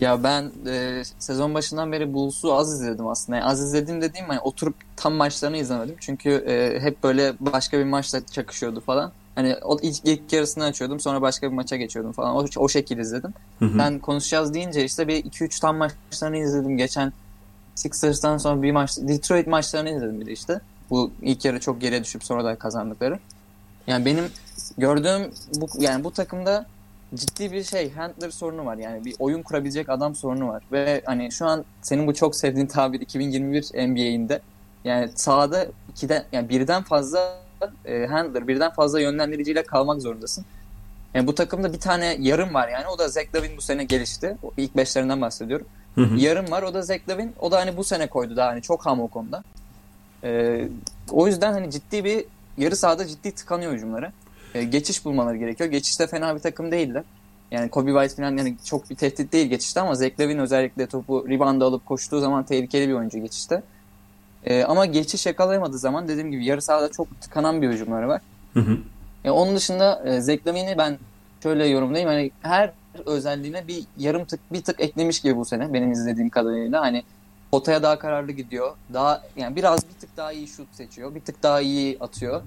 Ya 0.00 0.22
ben 0.22 0.50
e, 0.66 1.02
sezon 1.18 1.54
başından 1.54 1.92
beri 1.92 2.12
Bulls'u 2.12 2.54
az 2.54 2.72
izledim 2.72 3.06
aslında. 3.06 3.38
Yani 3.38 3.46
az 3.46 3.62
izledim 3.62 4.02
dediğim 4.02 4.26
hani 4.26 4.40
oturup 4.40 4.74
tam 4.96 5.12
maçlarını 5.12 5.56
izlemedim. 5.56 5.94
Çünkü 6.00 6.30
e, 6.30 6.80
hep 6.80 7.02
böyle 7.02 7.34
başka 7.40 7.78
bir 7.78 7.84
maçla 7.84 8.26
çakışıyordu 8.26 8.80
falan. 8.80 9.12
Hani 9.34 9.56
o 9.62 9.78
ilk, 9.82 10.04
ilk 10.04 10.32
yarısını 10.32 10.64
açıyordum 10.64 11.00
sonra 11.00 11.22
başka 11.22 11.50
bir 11.50 11.56
maça 11.56 11.76
geçiyordum 11.76 12.12
falan. 12.12 12.36
O, 12.36 12.46
o 12.56 12.68
şekilde 12.68 13.02
izledim. 13.02 13.34
Hı 13.58 13.64
hı. 13.64 13.78
Ben 13.78 13.98
konuşacağız 13.98 14.54
deyince 14.54 14.84
işte 14.84 15.08
bir 15.08 15.24
2-3 15.24 15.60
tam 15.60 15.76
maçlarını 15.76 16.36
izledim. 16.36 16.76
Geçen 16.76 17.12
Sixers'tan 17.74 18.38
sonra 18.38 18.62
bir 18.62 18.72
maç 18.72 18.98
Detroit 18.98 19.46
maçlarını 19.46 19.90
izledim 19.90 20.20
bir 20.20 20.26
de 20.26 20.32
işte. 20.32 20.60
Bu 20.90 21.10
ilk 21.22 21.44
yarı 21.44 21.60
çok 21.60 21.80
geriye 21.80 22.04
düşüp 22.04 22.24
sonra 22.24 22.44
da 22.44 22.56
kazandıkları. 22.56 23.18
Yani 23.86 24.04
benim 24.04 24.24
gördüğüm 24.78 25.30
bu 25.54 25.66
yani 25.78 26.04
bu 26.04 26.10
takımda 26.10 26.66
ciddi 27.14 27.52
bir 27.52 27.64
şey 27.64 27.92
handler 27.92 28.30
sorunu 28.30 28.66
var. 28.66 28.76
Yani 28.76 29.04
bir 29.04 29.14
oyun 29.18 29.42
kurabilecek 29.42 29.88
adam 29.88 30.14
sorunu 30.14 30.48
var. 30.48 30.62
Ve 30.72 31.02
hani 31.04 31.32
şu 31.32 31.46
an 31.46 31.64
senin 31.82 32.06
bu 32.06 32.14
çok 32.14 32.36
sevdiğin 32.36 32.66
tabir 32.66 33.00
2021 33.00 33.88
NBA'inde 33.88 34.40
yani 34.84 35.10
sahada 35.14 35.66
ikiden 35.90 36.24
yani 36.32 36.48
birden 36.48 36.82
fazla 36.82 37.41
e, 37.84 38.06
handler, 38.06 38.48
birden 38.48 38.70
fazla 38.70 39.00
yönlendiriciyle 39.00 39.62
kalmak 39.62 40.02
zorundasın. 40.02 40.44
Yani 41.14 41.26
bu 41.26 41.34
takımda 41.34 41.72
bir 41.72 41.80
tane 41.80 42.16
yarım 42.20 42.54
var 42.54 42.68
yani. 42.68 42.86
O 42.86 42.98
da 42.98 43.08
Zach 43.08 43.34
Lavin 43.34 43.56
bu 43.56 43.60
sene 43.60 43.84
gelişti. 43.84 44.36
O 44.42 44.50
ilk 44.56 44.76
beşlerinden 44.76 45.20
bahsediyorum. 45.20 45.66
Hı 45.94 46.00
hı. 46.00 46.16
Yarım 46.16 46.50
var. 46.50 46.62
O 46.62 46.74
da 46.74 46.82
Zach 46.82 47.08
Lavin. 47.08 47.32
O 47.40 47.50
da 47.50 47.60
hani 47.60 47.76
bu 47.76 47.84
sene 47.84 48.06
koydu 48.06 48.36
daha 48.36 48.48
hani 48.48 48.62
çok 48.62 48.86
ham 48.86 49.00
o 49.00 49.08
konuda. 49.08 49.42
Ee, 50.24 50.68
o 51.10 51.26
yüzden 51.26 51.52
hani 51.52 51.70
ciddi 51.70 52.04
bir 52.04 52.24
yarı 52.58 52.76
sahada 52.76 53.06
ciddi 53.06 53.32
tıkanıyor 53.32 53.72
hücumları. 53.72 54.12
Ee, 54.54 54.64
geçiş 54.64 55.04
bulmaları 55.04 55.36
gerekiyor. 55.36 55.70
Geçişte 55.70 56.06
fena 56.06 56.34
bir 56.34 56.40
takım 56.40 56.72
değiller. 56.72 57.04
Yani 57.50 57.70
Kobe 57.70 57.90
White 57.90 58.16
falan 58.16 58.36
yani 58.36 58.56
çok 58.64 58.90
bir 58.90 58.94
tehdit 58.94 59.32
değil 59.32 59.46
geçişte 59.46 59.80
ama 59.80 59.94
Zach 59.94 60.20
Lavin 60.20 60.38
özellikle 60.38 60.86
topu 60.86 61.28
rebound 61.28 61.62
alıp 61.62 61.86
koştuğu 61.86 62.20
zaman 62.20 62.44
tehlikeli 62.44 62.88
bir 62.88 62.94
oyuncu 62.94 63.18
geçişte. 63.18 63.62
Ee, 64.44 64.64
ama 64.64 64.86
geçiş 64.86 65.26
yakalayamadığı 65.26 65.78
zaman 65.78 66.08
dediğim 66.08 66.30
gibi 66.30 66.44
yarı 66.44 66.62
sahada 66.62 66.90
çok 66.90 67.20
tıkanan 67.20 67.62
bir 67.62 67.68
hücumları 67.68 68.08
var. 68.08 68.20
Hı 68.54 68.60
hı. 68.60 68.78
Ya 69.24 69.34
onun 69.34 69.56
dışında 69.56 70.02
e, 70.06 70.20
Zach 70.20 70.46
Lavin'i 70.46 70.78
ben 70.78 70.98
şöyle 71.42 71.66
yorumlayayım. 71.66 72.10
Hani 72.10 72.30
her 72.42 72.72
özelliğine 73.06 73.68
bir 73.68 73.84
yarım 73.98 74.24
tık 74.24 74.40
bir 74.52 74.62
tık 74.62 74.80
eklemiş 74.80 75.20
gibi 75.20 75.36
bu 75.36 75.44
sene 75.44 75.72
benim 75.72 75.92
izlediğim 75.92 76.30
kadarıyla. 76.30 76.80
Hani 76.80 77.02
potaya 77.50 77.82
daha 77.82 77.98
kararlı 77.98 78.32
gidiyor. 78.32 78.76
Daha 78.92 79.22
yani 79.36 79.56
biraz 79.56 79.88
bir 79.88 79.94
tık 80.00 80.16
daha 80.16 80.32
iyi 80.32 80.48
şut 80.48 80.68
seçiyor. 80.72 81.14
Bir 81.14 81.20
tık 81.20 81.42
daha 81.42 81.60
iyi 81.60 81.96
atıyor. 82.00 82.42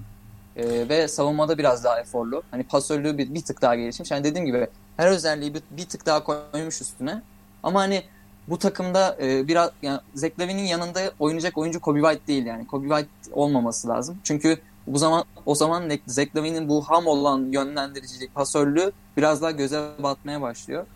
E, 0.56 0.88
ve 0.88 1.08
savunmada 1.08 1.58
biraz 1.58 1.84
daha 1.84 2.00
eforlu. 2.00 2.42
Hani 2.50 2.62
pasörlüğü 2.62 3.18
bir, 3.18 3.34
bir 3.34 3.42
tık 3.42 3.62
daha 3.62 3.74
gelişmiş. 3.74 4.10
Yani 4.10 4.24
dediğim 4.24 4.46
gibi 4.46 4.66
her 4.96 5.08
özelliği 5.08 5.54
bir, 5.54 5.62
bir 5.70 5.86
tık 5.86 6.06
daha 6.06 6.24
koymuş 6.24 6.80
üstüne. 6.80 7.22
Ama 7.62 7.80
hani 7.80 8.02
bu 8.48 8.58
takımda 8.58 9.16
e, 9.20 9.48
biraz 9.48 9.70
yani 9.82 10.00
Zach 10.14 10.32
yanında 10.68 11.00
oynayacak 11.18 11.58
oyuncu 11.58 11.80
Kobe 11.80 12.00
White 12.00 12.26
değil 12.26 12.46
yani. 12.46 12.66
Kobe 12.66 12.88
White 12.88 13.10
olmaması 13.32 13.88
lazım. 13.88 14.18
Çünkü 14.24 14.58
bu 14.86 14.98
zaman 14.98 15.24
o 15.46 15.54
zaman 15.54 15.90
Zach 16.06 16.36
Lavin'in 16.36 16.68
bu 16.68 16.82
ham 16.82 17.06
olan 17.06 17.52
yönlendiricilik, 17.52 18.34
pasörlüğü 18.34 18.92
biraz 19.16 19.42
daha 19.42 19.50
göze 19.50 19.88
batmaya 20.02 20.42
başlıyor. 20.42 20.86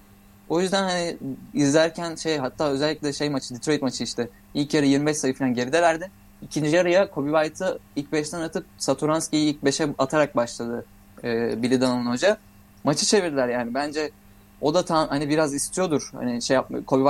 O 0.49 0.61
yüzden 0.61 0.83
hani 0.83 1.17
izlerken 1.55 2.15
şey 2.15 2.39
hatta 2.39 2.69
özellikle 2.69 3.13
şey 3.13 3.31
maçı 3.31 3.55
Detroit 3.55 3.83
maçı 3.83 4.05
işte 4.05 4.29
ilk 4.55 4.75
yarı 4.75 4.87
25 4.87 5.17
sayı 5.17 5.35
falan 5.35 5.55
geridelerdi. 5.55 6.11
İkinci 6.43 6.77
yarıya 6.77 7.11
Kobe 7.11 7.31
White'ı 7.31 7.79
ilk 7.97 8.13
5'ten 8.13 8.41
atıp 8.41 8.67
Satoranski'yi 8.79 9.55
ilk 9.55 9.63
5'e 9.63 9.95
atarak 9.99 10.37
başladı 10.37 10.85
e, 11.25 11.63
Billy 11.63 11.81
Donovan 11.81 12.13
Hoca. 12.13 12.37
Maçı 12.85 13.07
çevirdiler 13.07 13.49
yani. 13.49 13.75
Bence 13.75 14.11
o 14.61 14.75
da 14.75 14.85
tam 14.85 15.09
hani 15.09 15.29
biraz 15.29 15.55
istiyordur. 15.55 16.11
Hani 16.13 16.43
şey 16.43 16.55
yapmıyor. 16.55 16.85
Kobe 16.85 17.05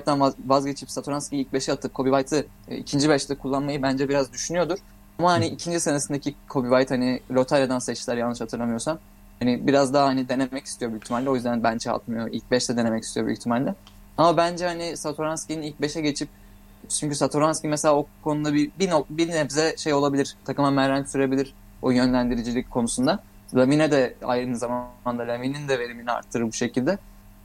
White'dan 0.00 0.20
vaz- 0.20 0.34
vazgeçip 0.46 0.90
Satoranski'yi 0.90 1.44
ilk 1.44 1.52
5'e 1.52 1.72
atıp 1.72 1.94
Kobe 1.94 2.10
White'ı 2.10 2.46
e, 2.68 2.76
ikinci 2.76 3.08
5'te 3.08 3.34
kullanmayı 3.34 3.82
bence 3.82 4.08
biraz 4.08 4.32
düşünüyordur. 4.32 4.78
Ama 5.18 5.32
hani 5.32 5.46
ikinci 5.46 5.80
senesindeki 5.80 6.34
Kobe 6.48 6.68
White 6.68 6.94
hani 6.94 7.20
Lotarya'dan 7.30 7.78
seçtiler 7.78 8.16
yanlış 8.16 8.40
hatırlamıyorsam. 8.40 8.98
Hani 9.38 9.66
biraz 9.66 9.94
daha 9.94 10.06
hani 10.06 10.28
denemek 10.28 10.66
istiyor 10.66 10.90
büyük 10.90 11.04
ihtimalle. 11.04 11.30
O 11.30 11.34
yüzden 11.34 11.62
bence 11.62 11.90
atmıyor. 11.90 12.28
İlk 12.32 12.44
5'te 12.50 12.76
denemek 12.76 13.04
istiyor 13.04 13.26
büyük 13.26 13.38
ihtimalle. 13.38 13.74
Ama 14.18 14.36
bence 14.36 14.66
hani 14.66 14.96
Satoranski'nin 14.96 15.62
ilk 15.62 15.80
5'e 15.80 16.00
geçip 16.00 16.28
çünkü 16.88 17.14
Satoranski 17.16 17.68
mesela 17.68 17.96
o 17.96 18.06
konuda 18.24 18.54
bir 18.54 18.70
bir, 18.78 18.90
bir 19.10 19.28
nebze 19.28 19.74
şey 19.76 19.92
olabilir. 19.94 20.36
Takıma 20.44 20.70
merhem 20.70 21.06
sürebilir 21.06 21.54
o 21.82 21.90
yönlendiricilik 21.90 22.70
konusunda. 22.70 23.18
Lamine 23.54 23.90
de 23.90 24.14
aynı 24.24 24.56
zamanda 24.56 25.28
Lamine'in 25.28 25.68
de 25.68 25.78
verimini 25.78 26.10
arttırır 26.10 26.44
bu 26.44 26.52
şekilde. 26.52 26.98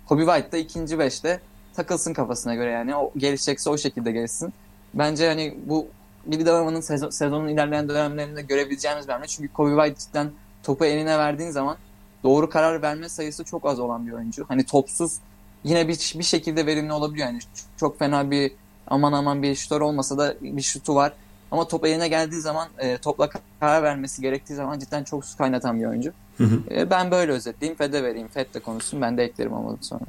Kobe 0.06 0.26
White 0.26 0.52
da 0.52 0.58
ikinci 0.58 1.00
beşte 1.00 1.40
takılsın 1.76 2.14
kafasına 2.14 2.56
göre 2.56 2.72
yani. 2.72 2.96
O 2.96 3.12
gelişecekse 3.18 3.70
o 3.70 3.78
şekilde 3.78 4.12
gelişsin. 4.12 4.54
Bence 4.94 5.28
hani 5.28 5.58
bu 5.66 5.88
Billy 6.26 6.46
Donovan'ın 6.46 6.82
sezon, 6.82 7.10
sezonun 7.10 7.48
ilerleyen 7.48 7.90
dönemlerinde 7.90 8.42
görebileceğimiz 8.42 9.08
bir 9.08 9.14
hamle. 9.14 9.28
Çünkü 9.28 9.54
Kobe 9.54 9.76
White 9.76 10.00
cidden 10.00 10.32
topu 10.64 10.86
eline 10.86 11.18
verdiğin 11.18 11.52
zaman 11.52 11.78
doğru 12.24 12.50
karar 12.50 12.82
verme 12.82 13.10
sayısı 13.10 13.44
çok 13.44 13.66
az 13.66 13.80
olan 13.80 14.08
bir 14.08 14.12
oyuncu. 14.12 14.46
Hani 14.48 14.66
topsuz 14.66 15.18
yine 15.64 15.88
bir, 15.88 16.14
bir 16.16 16.24
şekilde 16.24 16.66
verimli 16.66 16.94
olabiliyor. 16.94 17.28
Yani 17.28 17.40
çok 17.78 18.00
fena 18.00 18.32
bir 18.32 18.52
aman 18.88 19.14
aman 19.14 19.44
bir 19.44 19.56
şutör 19.56 19.82
olmasa 19.82 20.18
da 20.18 20.36
bir 20.42 20.62
şutu 20.62 20.96
var. 20.96 21.14
Ama 21.52 21.68
top 21.68 21.86
eline 21.86 22.08
geldiği 22.08 22.42
zaman 22.42 22.68
e, 22.78 22.98
topla 22.98 23.30
karar 23.60 23.84
vermesi 23.84 24.22
gerektiği 24.22 24.54
zaman 24.54 24.80
cidden 24.80 25.04
çok 25.04 25.26
su 25.26 25.38
kaynatan 25.38 25.80
bir 25.80 25.86
oyuncu. 25.86 26.12
Hı 26.38 26.44
hı. 26.44 26.62
E, 26.72 26.90
ben 26.90 27.12
böyle 27.12 27.32
özetleyeyim. 27.32 27.78
Fed'e 27.78 28.04
vereyim. 28.04 28.28
Fed 28.28 28.54
de 28.54 28.60
konuşsun. 28.60 29.02
Ben 29.02 29.18
de 29.18 29.24
eklerim 29.24 29.54
olmadı 29.54 29.78
sonra. 29.82 30.06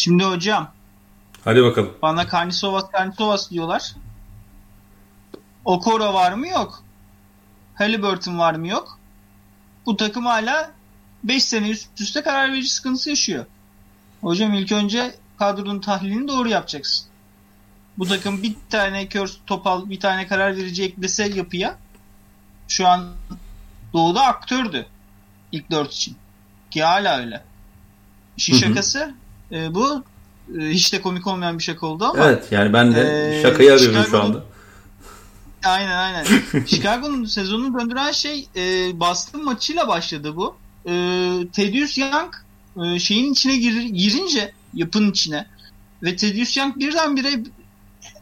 Şimdi 0.00 0.24
hocam 0.24 0.70
Hadi 1.44 1.62
bakalım. 1.62 1.94
bana 2.02 2.26
Karnisovas 2.26 2.90
Karnisovas 2.90 3.50
diyorlar. 3.50 3.94
Okoro 5.64 6.14
var 6.14 6.32
mı 6.32 6.48
yok. 6.48 6.82
Halliburton 7.74 8.38
var 8.38 8.54
mı 8.54 8.68
yok. 8.68 8.98
Bu 9.86 9.96
takım 9.96 10.26
hala 10.26 10.70
5 11.24 11.44
sene 11.44 11.70
üst 11.70 12.00
üste 12.00 12.22
karar 12.22 12.52
verici 12.52 12.68
sıkıntısı 12.68 13.10
yaşıyor. 13.10 13.46
Hocam 14.20 14.54
ilk 14.54 14.72
önce 14.72 15.14
kadronun 15.38 15.80
tahlilini 15.80 16.28
doğru 16.28 16.48
yapacaksın. 16.48 17.06
Bu 17.98 18.08
takım 18.08 18.42
bir 18.42 18.54
tane 18.70 19.08
kör 19.08 19.32
topal 19.46 19.90
bir 19.90 20.00
tane 20.00 20.26
karar 20.26 20.56
verici 20.56 20.84
eklese 20.84 21.28
yapıya 21.28 21.78
şu 22.68 22.88
an 22.88 23.08
doğuda 23.92 24.22
aktördü 24.22 24.86
ilk 25.52 25.70
dört 25.70 25.92
için. 25.92 26.16
Ki 26.70 26.82
hala 26.82 27.18
öyle. 27.18 27.44
İşin 28.36 28.52
Hı 28.52 28.56
hı. 28.56 28.60
şakası 28.60 29.14
e, 29.52 29.74
bu 29.74 30.04
e, 30.58 30.62
hiç 30.62 30.92
de 30.92 31.02
komik 31.02 31.26
olmayan 31.26 31.58
bir 31.58 31.62
şaka 31.62 31.86
oldu 31.86 32.04
ama 32.04 32.24
Evet 32.24 32.44
yani 32.50 32.72
ben 32.72 32.94
de 32.94 33.00
Ee, 33.38 33.42
şakayı 33.42 33.72
arıyorum 33.72 34.04
şu 34.10 34.22
anda. 34.22 34.44
Aynen 35.64 35.96
aynen. 35.96 36.24
Chicago'nun 36.66 37.24
sezonunu 37.24 37.80
döndüren 37.80 38.12
şey 38.12 38.48
e, 38.56 38.60
Boston 39.00 39.44
maçıyla 39.44 39.88
başladı 39.88 40.36
bu. 40.36 40.56
E, 40.86 40.92
Thaddeus 41.52 41.98
Young 41.98 42.34
e, 42.84 42.98
şeyin 42.98 43.32
içine 43.32 43.56
gir, 43.56 43.82
girince 43.82 44.52
yapının 44.74 45.10
içine 45.10 45.46
ve 46.02 46.16
Thaddeus 46.16 46.56
Young 46.56 46.76
birdenbire 46.76 47.42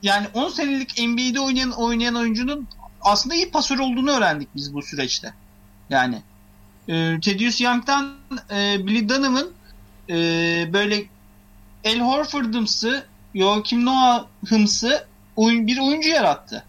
yani 0.03 0.27
10 0.35 0.49
senelik 0.49 0.99
NBA'de 0.99 1.41
oynayan 1.41 1.71
oynayan 1.71 2.15
oyuncunun 2.15 2.69
aslında 3.01 3.35
iyi 3.35 3.51
pasör 3.51 3.79
olduğunu 3.79 4.11
öğrendik 4.11 4.49
biz 4.55 4.75
bu 4.75 4.83
süreçte. 4.83 5.35
Yani 5.91 6.23
e, 6.89 7.21
Thaddeus 7.21 7.61
Young'dan 7.61 8.13
e, 8.51 8.87
Billy 8.87 9.09
Donovan 9.09 9.47
e, 10.11 10.15
böyle 10.73 11.05
El 11.85 12.01
Horford'ımsı 12.01 13.07
Joakim 13.35 13.85
Noah'ımsı 13.85 15.07
oyun, 15.37 15.67
bir 15.67 15.79
oyuncu 15.79 16.09
yarattı 16.09 16.65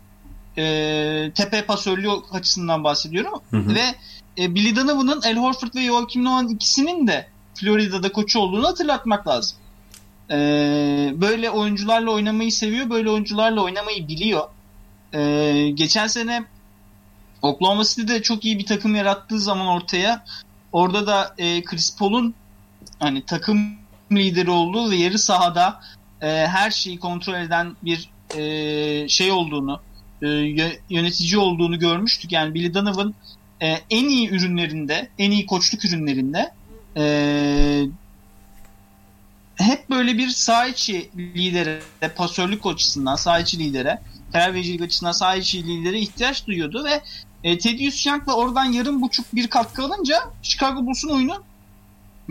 e, 0.58 1.32
tepe 1.36 1.66
pasörlüğü 1.66 2.10
açısından 2.32 2.84
bahsediyorum. 2.84 3.34
Hı 3.52 3.58
hı. 3.58 3.76
Ve 3.76 3.96
e, 4.38 4.56
Billy 4.56 4.76
Donovan'ın 4.76 5.22
El 5.26 5.38
Horford 5.38 5.76
ve 5.76 5.86
Joakim 5.86 6.24
Noah'ın 6.24 6.48
ikisinin 6.48 7.08
de 7.08 7.28
Florida'da 7.56 8.12
koçu 8.12 8.40
olduğunu 8.40 8.68
hatırlatmak 8.68 9.28
lazım. 9.28 9.58
E, 10.30 10.36
böyle 11.16 11.50
oyuncularla 11.50 12.12
oynamayı 12.12 12.52
seviyor. 12.52 12.90
Böyle 12.90 13.10
oyuncularla 13.10 13.62
oynamayı 13.62 14.08
biliyor. 14.08 14.44
E, 15.14 15.70
geçen 15.74 16.08
sene 16.08 16.44
Oklahoma 17.42 17.84
City'de 17.84 18.22
çok 18.22 18.46
iyi 18.46 18.60
bir 18.60 18.66
takım 18.66 18.96
yarattığı 18.96 19.40
zaman 19.40 19.68
ortaya 19.68 20.26
orada 20.72 21.08
da 21.08 21.36
e, 21.38 21.64
Chris 21.64 21.98
Paul'un 21.98 22.34
hani 23.00 23.26
takım 23.26 23.78
lideri 24.18 24.52
olduğu 24.52 24.92
ve 24.92 24.96
yarı 24.96 25.20
sahada 25.20 25.82
e, 26.22 26.28
her 26.28 26.72
şeyi 26.72 27.00
kontrol 27.00 27.34
eden 27.34 27.76
bir 27.84 28.10
e, 28.38 29.08
şey 29.08 29.32
olduğunu 29.32 29.82
e, 30.22 30.26
yö- 30.26 30.80
yönetici 30.90 31.38
olduğunu 31.38 31.80
görmüştük. 31.80 32.32
Yani 32.32 32.54
Billy 32.54 32.74
Donovan 32.74 33.14
e, 33.62 33.68
en 33.90 34.10
iyi 34.10 34.30
ürünlerinde, 34.30 35.10
en 35.18 35.32
iyi 35.32 35.46
koçluk 35.46 35.86
ürünlerinde 35.86 36.52
e, 36.98 37.86
hep 39.56 39.90
böyle 39.90 40.18
bir 40.18 40.30
saha 40.30 40.68
içi 40.68 41.10
lidere, 41.18 41.80
pasörlük 42.16 42.66
açısından 42.66 43.16
saha 43.16 43.40
içi 43.40 43.60
lidere, 43.60 44.02
karar 44.32 44.54
vericilik 44.54 44.82
açısından 44.82 45.12
saha 45.12 45.36
içi 45.36 45.68
lidere 45.68 46.00
ihtiyaç 46.00 46.48
duyuyordu 46.48 46.86
ve 46.86 47.02
e, 47.44 47.58
Thaddeus 47.58 48.06
Young'la 48.06 48.34
oradan 48.34 48.66
yarım 48.66 49.02
buçuk 49.02 49.36
bir 49.36 49.48
katkı 49.48 49.84
alınca 49.84 50.20
Chicago 50.42 50.86
Bulls'un 50.86 51.10
oyunu 51.10 51.44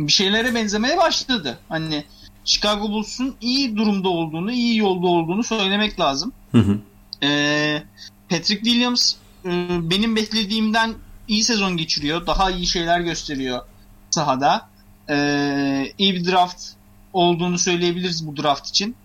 bir 0.06 0.12
şeylere 0.12 0.54
benzemeye 0.54 0.96
başladı. 0.96 1.58
Hani 1.68 2.04
Chicago 2.44 2.90
Bulls'un 2.90 3.34
iyi 3.40 3.76
durumda 3.76 4.08
olduğunu, 4.08 4.52
iyi 4.52 4.76
yolda 4.76 5.06
olduğunu 5.06 5.44
söylemek 5.44 6.00
lazım. 6.00 6.32
Hı 6.52 6.58
hı. 6.58 6.78
Ee, 7.22 7.82
Patrick 8.28 8.64
Williams 8.64 9.14
e, 9.44 9.50
benim 9.90 10.16
beklediğimden 10.16 10.94
iyi 11.28 11.44
sezon 11.44 11.76
geçiriyor. 11.76 12.26
Daha 12.26 12.50
iyi 12.50 12.66
şeyler 12.66 13.00
gösteriyor 13.00 13.60
sahada. 14.10 14.68
Ee, 15.10 15.92
iyi 15.98 16.14
bir 16.14 16.32
draft 16.32 16.62
olduğunu 17.12 17.58
söyleyebiliriz 17.58 18.26
bu 18.26 18.36
draft 18.36 18.68
için. 18.68 18.96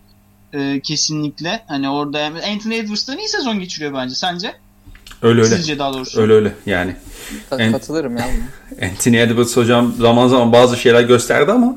Ee, 0.53 0.79
kesinlikle. 0.83 1.63
Hani 1.67 1.89
orada 1.89 2.25
Anthony 2.25 2.77
Edwards'tan 2.77 3.17
iyi 3.17 3.27
sezon 3.27 3.59
geçiriyor 3.59 3.93
bence. 3.93 4.15
Sence? 4.15 4.55
Öyle 5.23 5.41
öyle. 5.41 5.55
Sizce 5.55 5.79
daha 5.79 5.93
doğrusu. 5.93 6.21
Öyle 6.21 6.33
öyle 6.33 6.53
yani. 6.65 6.95
Ka- 7.51 7.61
En- 7.61 7.71
Katılırım 7.71 8.17
ya. 8.17 8.25
Anthony 8.91 9.21
Edwards 9.21 9.57
hocam 9.57 9.93
zaman 9.97 10.27
zaman 10.27 10.51
bazı 10.51 10.77
şeyler 10.77 11.01
gösterdi 11.03 11.51
ama 11.51 11.75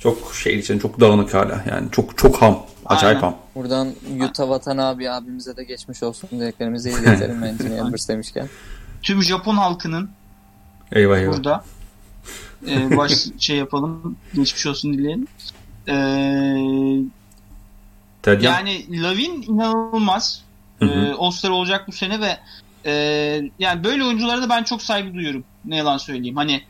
çok 0.00 0.34
şey 0.34 0.58
için 0.58 0.78
çok 0.78 1.00
dağınık 1.00 1.34
hala. 1.34 1.64
Yani 1.70 1.90
çok 1.92 2.18
çok 2.18 2.42
ham. 2.42 2.66
Acayip 2.86 3.16
Aynen. 3.16 3.20
ham. 3.20 3.36
Buradan 3.54 3.88
Utah 4.20 4.44
Watanabe 4.44 5.10
abimize 5.10 5.56
de 5.56 5.64
geçmiş 5.64 6.02
olsun 6.02 6.28
dileklerimizi 6.32 6.90
iletelim 6.90 7.42
Anthony 7.52 7.74
Edwards 7.78 8.08
demişken. 8.08 8.48
Tüm 9.02 9.22
Japon 9.22 9.56
halkının 9.56 10.10
Eyvah 10.92 11.18
eyvah. 11.18 11.32
burada 11.36 11.64
e, 12.70 12.96
baş 12.96 13.12
şey 13.38 13.56
yapalım. 13.56 14.16
Geçmiş 14.34 14.66
olsun 14.66 14.94
dileyelim. 14.94 15.26
Tedyan. 18.22 18.52
Yani 18.52 19.02
Lavin 19.02 19.42
inanılmaz. 19.42 20.42
Hı 20.78 20.84
hı. 20.84 20.90
Ee, 20.90 21.12
All-Star 21.18 21.50
olacak 21.50 21.84
bu 21.88 21.92
sene 21.92 22.20
ve 22.20 22.36
e, 22.86 22.92
yani 23.58 23.84
böyle 23.84 24.04
oyunculara 24.04 24.42
da 24.42 24.48
ben 24.48 24.62
çok 24.62 24.82
saygı 24.82 25.14
duyuyorum. 25.14 25.44
Ne 25.64 25.76
yalan 25.76 25.98
söyleyeyim. 25.98 26.36
Hani 26.36 26.62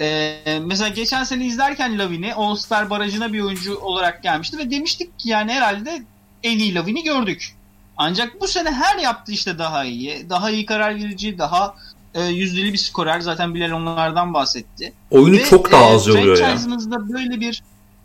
e, 0.00 0.34
mesela 0.64 0.88
geçen 0.88 1.24
sene 1.24 1.46
izlerken 1.46 1.98
Lavin'i 1.98 2.34
All-Star 2.34 2.90
barajına 2.90 3.32
bir 3.32 3.40
oyuncu 3.40 3.78
olarak 3.78 4.22
gelmişti 4.22 4.58
ve 4.58 4.70
demiştik 4.70 5.18
ki 5.18 5.28
yani 5.28 5.52
herhalde 5.52 6.02
en 6.42 6.58
iyi 6.58 6.74
Lavin'i 6.74 7.02
gördük. 7.02 7.54
Ancak 7.96 8.40
bu 8.40 8.48
sene 8.48 8.70
her 8.70 8.98
yaptığı 8.98 9.32
işte 9.32 9.58
daha 9.58 9.84
iyi. 9.84 10.30
Daha 10.30 10.50
iyi 10.50 10.66
karar 10.66 10.94
verici, 10.94 11.38
daha 11.38 11.74
e, 12.14 12.24
yüzdeli 12.24 12.72
bir 12.72 12.78
skorer. 12.78 13.20
Zaten 13.20 13.54
Bilal 13.54 13.70
onlardan 13.70 14.34
bahsetti. 14.34 14.92
Oyunu 15.10 15.36
Ve, 15.36 15.44
çok 15.44 15.72
daha 15.72 15.82
e, 15.82 15.94
az 15.94 16.06
yoruyor 16.06 16.38
ya. 16.38 16.46
Franchise'ınızda 16.46 17.12
böyle 17.12 17.40
bir 17.40 17.62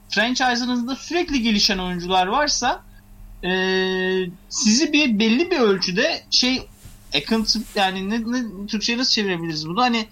franchise'ınızda 0.09 0.95
sürekli 0.95 1.41
gelişen 1.41 1.77
oyuncular 1.77 2.27
varsa 2.27 2.81
e, 3.43 3.49
sizi 4.49 4.93
bir 4.93 5.19
belli 5.19 5.51
bir 5.51 5.59
ölçüde 5.59 6.23
şey 6.31 6.67
account 7.15 7.55
yani 7.75 8.09
ne, 8.09 8.31
ne 8.31 8.67
Türkçe'ye 8.67 8.97
nasıl 8.97 9.11
çevirebiliriz 9.11 9.67
bunu 9.67 9.81
hani 9.81 10.07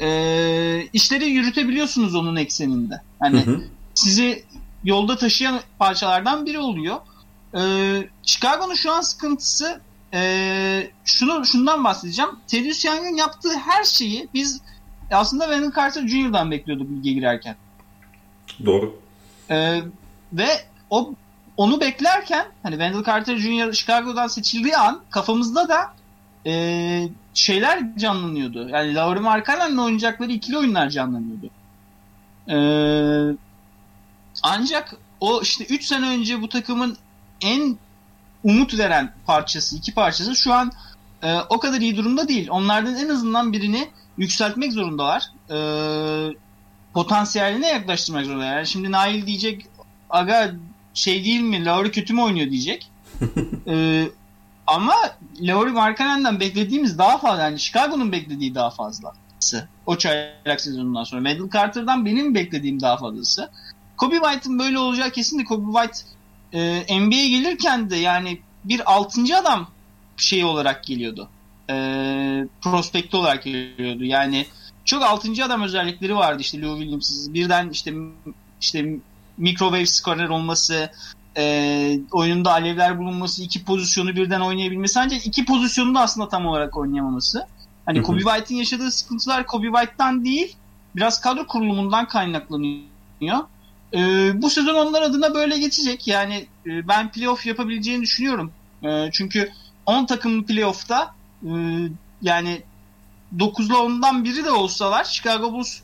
e, 0.00 0.88
işleri 0.92 1.24
yürütebiliyorsunuz 1.24 2.14
onun 2.14 2.36
ekseninde. 2.36 3.00
Hani 3.20 3.46
Hı 3.46 3.50
hı. 3.50 3.64
sizi 3.94 4.44
yolda 4.84 5.16
taşıyan 5.16 5.60
parçalardan 5.78 6.46
biri 6.46 6.58
oluyor. 6.58 6.96
Ee, 7.56 8.08
Chicago'nun 8.22 8.74
şu 8.74 8.92
an 8.92 9.00
sıkıntısı 9.00 9.80
ee, 10.14 10.90
şunu 11.04 11.44
şundan 11.44 11.84
bahsedeceğim. 11.84 12.30
Teddy 12.46 12.86
Young'ın 12.86 13.16
yaptığı 13.16 13.56
her 13.58 13.84
şeyi 13.84 14.28
biz 14.34 14.60
aslında 15.10 15.44
Wendell 15.44 15.74
Carter 15.76 16.08
Jr.'dan 16.08 16.50
bekliyorduk 16.50 16.90
lige 16.90 17.12
girerken. 17.12 17.56
Doğru. 18.64 19.00
Ee, 19.50 19.80
ve 20.32 20.48
o 20.90 21.14
onu 21.56 21.80
beklerken 21.80 22.46
hani 22.62 22.72
Wendell 22.72 23.04
Carter 23.04 23.36
Jr. 23.36 23.72
Chicago'dan 23.72 24.26
seçildiği 24.26 24.76
an 24.76 25.00
kafamızda 25.10 25.68
da 25.68 25.94
ee, 26.46 27.08
şeyler 27.34 27.96
canlanıyordu. 27.96 28.68
Yani 28.68 28.94
Lauri 28.94 29.20
Markkanen'le 29.20 29.78
oynayacakları 29.78 30.32
ikili 30.32 30.58
oyunlar 30.58 30.88
canlanıyordu. 30.88 31.50
Ee, 32.48 33.36
ancak 34.42 34.96
o 35.20 35.42
işte 35.42 35.64
3 35.64 35.84
sene 35.84 36.08
önce 36.08 36.42
bu 36.42 36.48
takımın 36.48 36.96
en 37.40 37.78
umut 38.44 38.78
veren 38.78 39.12
parçası, 39.26 39.76
iki 39.76 39.94
parçası 39.94 40.36
şu 40.36 40.52
an 40.52 40.72
e, 41.22 41.38
o 41.48 41.58
kadar 41.58 41.80
iyi 41.80 41.96
durumda 41.96 42.28
değil. 42.28 42.48
Onlardan 42.50 42.96
en 42.96 43.08
azından 43.08 43.52
birini 43.52 43.88
yükseltmek 44.18 44.72
zorundalar. 44.72 45.30
E, 45.50 45.56
potansiyeline 46.94 47.68
yaklaştırmak 47.68 48.24
zorundalar. 48.24 48.56
Yani 48.56 48.66
şimdi 48.66 48.92
Nail 48.92 49.26
diyecek 49.26 49.66
aga 50.10 50.54
şey 50.94 51.24
değil 51.24 51.40
mi 51.40 51.64
Lauri 51.64 51.90
kötü 51.90 52.14
mü 52.14 52.20
oynuyor 52.20 52.50
diyecek. 52.50 52.90
E, 53.68 54.04
ama 54.66 54.94
Lauri 55.40 55.70
Markkanen'den 55.70 56.40
beklediğimiz 56.40 56.98
daha 56.98 57.18
fazla. 57.18 57.42
Yani 57.42 57.60
Chicago'nun 57.60 58.12
beklediği 58.12 58.54
daha 58.54 58.70
fazlası. 58.70 59.68
O 59.86 59.98
çaylak 59.98 60.60
sezonundan 60.60 61.04
sonra. 61.04 61.28
Wendell 61.28 61.50
Carter'dan 61.50 62.06
benim 62.06 62.34
beklediğim 62.34 62.80
daha 62.80 62.96
fazlası. 62.96 63.50
Kobe 63.96 64.14
White'ın 64.14 64.58
böyle 64.58 64.78
olacağı 64.78 65.10
kesin 65.10 65.38
de 65.38 65.44
Kobe 65.44 65.78
White 65.78 65.98
e, 66.52 67.00
NBA'ye 67.00 67.28
gelirken 67.28 67.90
de 67.90 67.96
yani 67.96 68.40
bir 68.64 68.92
altıncı 68.92 69.36
adam 69.36 69.68
şey 70.16 70.44
olarak 70.44 70.84
geliyordu. 70.84 71.28
E, 71.70 71.74
prospekti 72.60 73.16
olarak 73.16 73.42
geliyordu. 73.44 74.04
Yani 74.04 74.46
çok 74.84 75.02
altıncı 75.02 75.44
adam 75.44 75.62
özellikleri 75.62 76.16
vardı 76.16 76.40
işte 76.40 76.62
Lou 76.62 76.78
Williams'ın. 76.78 77.34
Birden 77.34 77.70
işte 77.70 77.94
işte 78.60 78.96
microwave 79.36 79.86
scorer 79.86 80.28
olması, 80.28 80.90
e, 81.36 81.98
oyununda 82.12 82.52
alevler 82.52 82.98
bulunması, 82.98 83.42
iki 83.42 83.64
pozisyonu 83.64 84.16
birden 84.16 84.40
oynayabilmesi. 84.40 85.00
Ancak 85.00 85.26
iki 85.26 85.44
pozisyonu 85.44 85.94
da 85.94 86.00
aslında 86.00 86.28
tam 86.28 86.46
olarak 86.46 86.76
oynayamaması. 86.76 87.46
Hani. 87.86 88.02
Kobe 88.02 88.20
White'in 88.20 88.58
yaşadığı 88.58 88.90
sıkıntılar 88.90 89.46
Kobe 89.46 89.66
White'tan 89.66 90.24
değil, 90.24 90.56
biraz 90.96 91.20
kadro 91.20 91.46
kurulumundan 91.46 92.08
kaynaklanıyor. 92.08 93.38
Ee, 93.94 94.42
bu 94.42 94.50
sezon 94.50 94.74
onlar 94.74 95.02
adına 95.02 95.34
böyle 95.34 95.58
geçecek. 95.58 96.06
Yani 96.08 96.46
e, 96.66 96.88
ben 96.88 97.12
playoff 97.12 97.46
yapabileceğini 97.46 98.02
düşünüyorum. 98.02 98.52
E, 98.82 99.10
çünkü 99.12 99.50
10 99.86 100.06
takımlı 100.06 100.46
playoff'ta 100.46 101.14
e, 101.42 101.50
yani 102.22 102.62
9'la 103.36 103.74
10'dan 103.74 104.24
biri 104.24 104.44
de 104.44 104.50
olsalar 104.50 105.04
Chicago 105.04 105.52
Bulls 105.52 105.80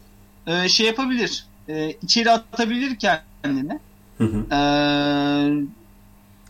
e, 0.47 0.69
şey 0.69 0.87
yapabilir. 0.87 1.47
E, 1.69 1.91
içeri 1.91 2.31
atabilir 2.31 2.99
kendini. 2.99 3.79
Hı 4.21 4.25
hı. 4.25 4.55
E, 4.55 4.61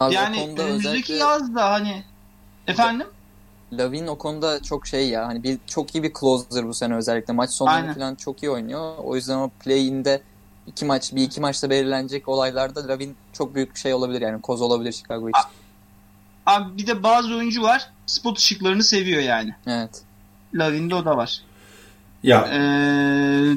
Abi 0.00 0.14
yani 0.14 0.36
önümüzdeki 0.36 0.62
özellikle 0.88 1.14
yaz 1.14 1.54
da 1.54 1.70
hani 1.72 2.04
efendim 2.66 3.06
Lavin 3.72 4.06
o 4.06 4.18
konuda 4.18 4.62
çok 4.62 4.86
şey 4.86 5.08
ya 5.08 5.26
hani 5.26 5.42
bir 5.42 5.58
çok 5.66 5.94
iyi 5.94 6.02
bir 6.02 6.12
closer 6.20 6.68
bu 6.68 6.74
sene 6.74 6.94
özellikle 6.94 7.34
maç 7.34 7.50
sonları 7.50 7.94
falan 7.94 8.14
çok 8.14 8.42
iyi 8.42 8.50
oynuyor. 8.50 8.94
O 8.98 9.16
yüzden 9.16 9.36
o 9.38 9.50
play-in'de 9.64 10.22
iki 10.66 10.84
maç 10.84 11.14
bir 11.14 11.22
iki 11.22 11.40
maçta 11.40 11.70
belirlenecek 11.70 12.28
olaylarda 12.28 12.88
Lavin 12.88 13.16
çok 13.32 13.54
büyük 13.54 13.76
şey 13.76 13.94
olabilir 13.94 14.20
yani 14.20 14.40
koz 14.42 14.62
olabilir 14.62 14.92
Chicago 14.92 15.28
için. 15.28 15.40
abi 16.46 16.78
bir 16.78 16.86
de 16.86 17.02
bazı 17.02 17.34
oyuncu 17.36 17.62
var 17.62 17.90
spot 18.06 18.38
ışıklarını 18.38 18.82
seviyor 18.84 19.22
yani. 19.22 19.54
Evet. 19.66 20.02
Lavin'de 20.54 20.94
o 20.94 21.04
da 21.04 21.16
var. 21.16 21.42
Ya 22.22 22.48
Ee, 22.52 23.56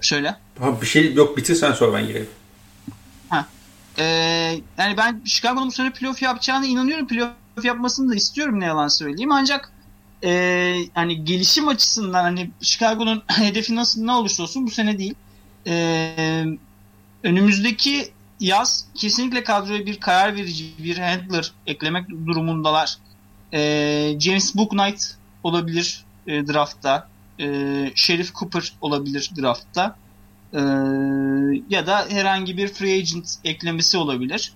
şöyle. 0.00 0.36
ha, 0.60 0.80
bir 0.80 0.86
şey 0.86 1.14
yok 1.14 1.36
bitirsen 1.36 1.72
sonra 1.72 1.98
ben 1.98 2.06
gireyim. 2.06 2.28
Ee, 3.98 4.04
yani 4.78 4.96
ben 4.96 5.22
Chicago'nun 5.24 5.66
bu 5.68 5.72
sene 5.72 5.92
playoff 5.92 6.22
yapacağına 6.22 6.66
inanıyorum. 6.66 7.06
Playoff 7.06 7.34
yapmasını 7.64 8.10
da 8.10 8.14
istiyorum 8.14 8.60
ne 8.60 8.64
yalan 8.64 8.88
söyleyeyim. 8.88 9.32
Ancak 9.32 9.72
ee, 10.24 10.76
hani 10.94 11.24
gelişim 11.24 11.68
açısından 11.68 12.22
hani 12.22 12.50
Chicago'nun 12.60 13.22
hedefi 13.32 13.74
nasıl 13.74 14.04
ne 14.04 14.12
olursa 14.12 14.42
olsun 14.42 14.66
bu 14.66 14.70
sene 14.70 14.98
değil. 14.98 15.14
Ee, 15.66 16.44
önümüzdeki 17.22 18.12
yaz 18.40 18.86
kesinlikle 18.94 19.44
kadroya 19.44 19.86
bir 19.86 20.00
karar 20.00 20.36
verici 20.36 20.64
bir 20.78 20.98
handler 20.98 21.52
eklemek 21.66 22.08
durumundalar. 22.08 22.96
Ee, 23.52 24.16
James 24.20 24.56
Booknight 24.56 25.16
olabilir 25.42 26.04
e, 26.26 26.46
draftta. 26.46 27.08
Ee, 27.40 27.92
Sheriff 27.94 28.34
Cooper 28.34 28.72
olabilir 28.80 29.30
draftta. 29.40 29.96
Ee, 30.54 30.58
ya 31.70 31.86
da 31.86 32.06
herhangi 32.08 32.56
bir 32.56 32.68
free 32.68 32.98
agent 32.98 33.28
eklemesi 33.44 33.98
olabilir. 33.98 34.52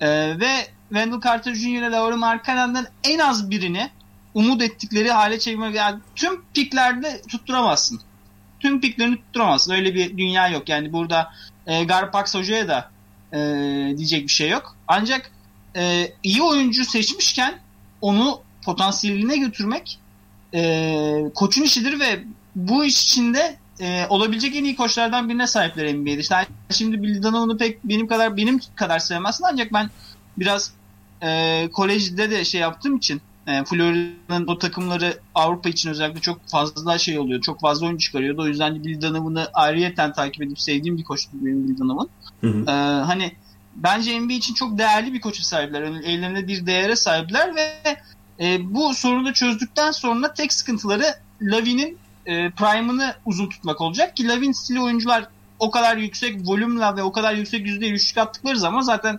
Ee, 0.00 0.40
ve 0.40 0.66
Wendell 0.88 1.20
Carter 1.20 1.54
Jr. 1.54 1.68
ile 1.68 1.90
Lauri 1.90 2.16
Markkanen'den 2.16 2.86
en 3.04 3.18
az 3.18 3.50
birini 3.50 3.90
umut 4.34 4.62
ettikleri 4.62 5.10
hale 5.10 5.38
çevirmek 5.38 5.74
yani 5.74 6.00
tüm 6.16 6.44
piklerde 6.54 7.22
tutturamazsın. 7.28 8.00
Tüm 8.60 8.80
piklerini 8.80 9.16
tutturamazsın. 9.16 9.72
Öyle 9.72 9.94
bir 9.94 10.18
dünya 10.18 10.48
yok. 10.48 10.68
Yani 10.68 10.92
burada 10.92 11.32
e, 11.66 11.84
Garpax 11.84 12.34
Hoca'ya 12.34 12.68
da 12.68 12.90
e, 13.32 13.38
diyecek 13.96 14.22
bir 14.22 14.32
şey 14.32 14.50
yok. 14.50 14.76
Ancak 14.88 15.30
e, 15.76 16.12
iyi 16.22 16.42
oyuncu 16.42 16.84
seçmişken 16.84 17.54
onu 18.00 18.40
potansiyeline 18.64 19.36
götürmek 19.36 19.98
e, 20.54 21.24
koçun 21.34 21.62
işidir 21.62 22.00
ve 22.00 22.24
bu 22.56 22.84
iş 22.84 23.04
içinde 23.04 23.56
e, 23.80 24.06
olabilecek 24.08 24.56
en 24.56 24.64
iyi 24.64 24.76
koçlardan 24.76 25.28
birine 25.28 25.46
sahipler 25.46 25.94
NBA'de. 25.94 26.20
İşte 26.20 26.46
şimdi 26.70 27.02
Bill 27.02 27.22
Donovan'ı 27.22 27.58
pek 27.58 27.84
benim 27.84 28.06
kadar 28.06 28.36
benim 28.36 28.60
kadar 28.74 28.98
sevmezsin 28.98 29.44
ancak 29.52 29.72
ben 29.72 29.90
biraz 30.38 30.72
e, 31.22 31.68
kolejde 31.72 32.30
de 32.30 32.44
şey 32.44 32.60
yaptığım 32.60 32.96
için 32.96 33.22
E, 33.46 33.64
Florida'nın 33.64 34.46
o 34.46 34.58
takımları 34.58 35.18
Avrupa 35.34 35.68
için 35.68 35.90
özellikle 35.90 36.20
çok 36.20 36.48
fazla 36.48 36.98
şey 36.98 37.18
oluyor. 37.18 37.40
Çok 37.40 37.60
fazla 37.60 37.86
oyun 37.86 37.96
çıkarıyordu. 37.96 38.42
O 38.42 38.46
yüzden 38.46 38.84
Bill 38.84 39.02
Donovan'ı 39.02 39.48
ayrıyeten 39.54 40.12
takip 40.12 40.42
edip 40.42 40.60
sevdiğim 40.60 40.98
bir 40.98 41.04
koçtu 41.04 41.30
benim 41.32 41.68
Bill 41.68 41.78
Donovan. 41.78 42.08
Hı 42.40 42.46
hı. 42.46 42.64
Ee, 42.68 42.72
hani 43.04 43.32
bence 43.76 44.20
NBA 44.20 44.32
için 44.32 44.54
çok 44.54 44.78
değerli 44.78 45.12
bir 45.12 45.20
koçu 45.20 45.42
sahipler. 45.42 45.82
Yani 45.82 46.06
ellerinde 46.06 46.48
bir 46.48 46.66
değere 46.66 46.96
sahipler 46.96 47.56
ve 47.56 47.72
e, 48.40 48.74
bu 48.74 48.94
sorunu 48.94 49.32
çözdükten 49.32 49.90
sonra 49.90 50.34
tek 50.34 50.52
sıkıntıları 50.52 51.04
Lavin'in 51.42 51.98
e, 52.26 52.50
prime'ını 52.50 53.14
uzun 53.24 53.48
tutmak 53.48 53.80
olacak 53.80 54.16
ki 54.16 54.28
Lavin 54.28 54.52
stili 54.52 54.80
oyuncular 54.80 55.28
o 55.58 55.70
kadar 55.70 55.96
yüksek 55.96 56.40
volümle 56.48 56.96
ve 56.96 57.02
o 57.02 57.12
kadar 57.12 57.34
yüksek 57.34 57.66
yüzde 57.66 57.90
üçlük 57.90 58.18
attıkları 58.18 58.58
zaman 58.58 58.80
zaten 58.80 59.18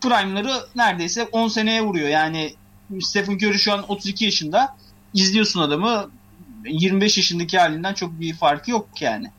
prime'ları 0.00 0.52
neredeyse 0.76 1.24
10 1.24 1.48
seneye 1.48 1.82
vuruyor. 1.82 2.08
Yani 2.08 2.54
Stephen 3.00 3.34
Curry 3.34 3.58
şu 3.58 3.72
an 3.72 3.90
32 3.90 4.24
yaşında. 4.24 4.76
İzliyorsun 5.14 5.60
adamı 5.60 6.10
25 6.64 7.16
yaşındaki 7.16 7.58
halinden 7.58 7.94
çok 7.94 8.20
bir 8.20 8.34
farkı 8.34 8.70
yok 8.70 8.88
yani. 9.00 9.30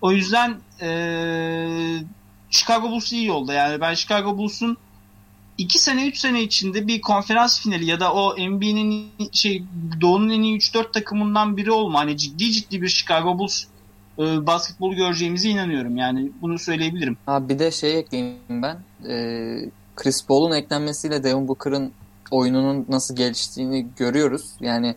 O 0.00 0.12
yüzden 0.12 0.56
eee 0.80 2.02
Chicago 2.50 2.90
Bulls 2.90 3.12
iyi 3.12 3.26
yolda. 3.26 3.54
Yani 3.54 3.80
ben 3.80 3.94
Chicago 3.94 4.38
Bulls'un 4.38 4.76
2 5.58 5.78
sene 5.78 6.08
3 6.08 6.18
sene 6.18 6.42
içinde 6.42 6.86
bir 6.86 7.00
konferans 7.00 7.60
finali 7.60 7.86
ya 7.86 8.00
da 8.00 8.12
o 8.12 8.34
NBA'nin 8.36 9.12
şey 9.32 9.62
Doğu'nun 10.00 10.28
en 10.28 10.42
iyi 10.42 10.58
3-4 10.58 10.92
takımından 10.92 11.56
biri 11.56 11.70
olma. 11.70 11.98
Hani 11.98 12.16
ciddi 12.16 12.52
ciddi 12.52 12.82
bir 12.82 12.88
Chicago 12.88 13.38
Bulls 13.38 13.64
e, 14.18 14.46
basketbolu 14.46 14.94
göreceğimize 14.94 15.48
inanıyorum. 15.48 15.96
Yani 15.96 16.30
bunu 16.42 16.58
söyleyebilirim. 16.58 17.16
Ha 17.26 17.48
bir 17.48 17.58
de 17.58 17.70
şey 17.70 17.98
ekleyeyim 17.98 18.38
ben. 18.50 18.78
Ee, 19.08 19.70
Chris 19.96 20.26
Paul'un 20.26 20.52
eklenmesiyle 20.52 21.24
Devin 21.24 21.48
Booker'ın 21.48 21.92
oyununun 22.30 22.86
nasıl 22.88 23.16
geliştiğini 23.16 23.86
görüyoruz. 23.96 24.50
Yani 24.60 24.94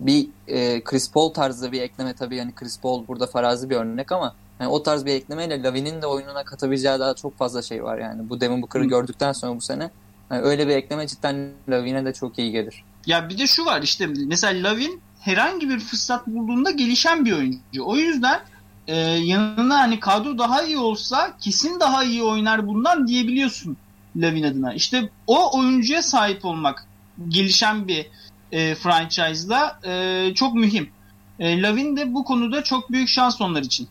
bir 0.00 0.28
e, 0.48 0.84
Chris 0.84 1.12
Paul 1.12 1.28
tarzı 1.28 1.72
bir 1.72 1.80
ekleme 1.80 2.14
tabii 2.14 2.36
yani 2.36 2.52
Chris 2.54 2.80
Paul 2.80 3.06
burada 3.08 3.26
farazi 3.26 3.70
bir 3.70 3.76
örnek 3.76 4.12
ama 4.12 4.34
yani 4.60 4.70
o 4.70 4.82
tarz 4.82 5.04
bir 5.04 5.12
eklemeyle 5.12 5.62
Lavin'in 5.62 6.02
de 6.02 6.06
oyununa 6.06 6.44
katabileceği 6.44 6.98
daha 6.98 7.14
çok 7.14 7.38
fazla 7.38 7.62
şey 7.62 7.84
var 7.84 7.98
yani. 7.98 8.28
Bu 8.28 8.40
Devin 8.40 8.62
Booker'ı 8.62 8.84
gördükten 8.84 9.32
sonra 9.32 9.56
bu 9.56 9.60
sene 9.60 9.90
yani 10.30 10.42
öyle 10.42 10.68
bir 10.68 10.72
ekleme 10.76 11.06
cidden 11.06 11.50
Lavin'e 11.68 12.04
de 12.04 12.12
çok 12.12 12.38
iyi 12.38 12.52
gelir. 12.52 12.84
Ya 13.06 13.28
bir 13.28 13.38
de 13.38 13.46
şu 13.46 13.64
var 13.64 13.82
işte 13.82 14.06
mesela 14.06 14.70
Lavin 14.70 15.00
herhangi 15.20 15.68
bir 15.68 15.80
fırsat 15.80 16.26
bulduğunda 16.26 16.70
gelişen 16.70 17.24
bir 17.24 17.32
oyuncu. 17.32 17.84
O 17.84 17.96
yüzden 17.96 18.40
e, 18.86 18.96
yanına 18.98 19.78
hani 19.78 20.00
kadro 20.00 20.38
daha 20.38 20.62
iyi 20.62 20.78
olsa 20.78 21.36
kesin 21.40 21.80
daha 21.80 22.04
iyi 22.04 22.22
oynar 22.22 22.66
bundan 22.66 23.06
diyebiliyorsun 23.06 23.76
Lavin 24.16 24.42
adına. 24.42 24.74
İşte 24.74 25.10
o 25.26 25.58
oyuncuya 25.58 26.02
sahip 26.02 26.44
olmak 26.44 26.86
gelişen 27.28 27.88
bir 27.88 28.06
e, 28.52 28.74
franchise'da 28.74 29.78
e, 29.84 30.34
çok 30.34 30.54
mühim. 30.54 30.90
E, 31.38 31.62
Lavin 31.62 31.96
de 31.96 32.14
bu 32.14 32.24
konuda 32.24 32.64
çok 32.64 32.92
büyük 32.92 33.08
şans 33.08 33.40
onlar 33.40 33.62
için. 33.62 33.88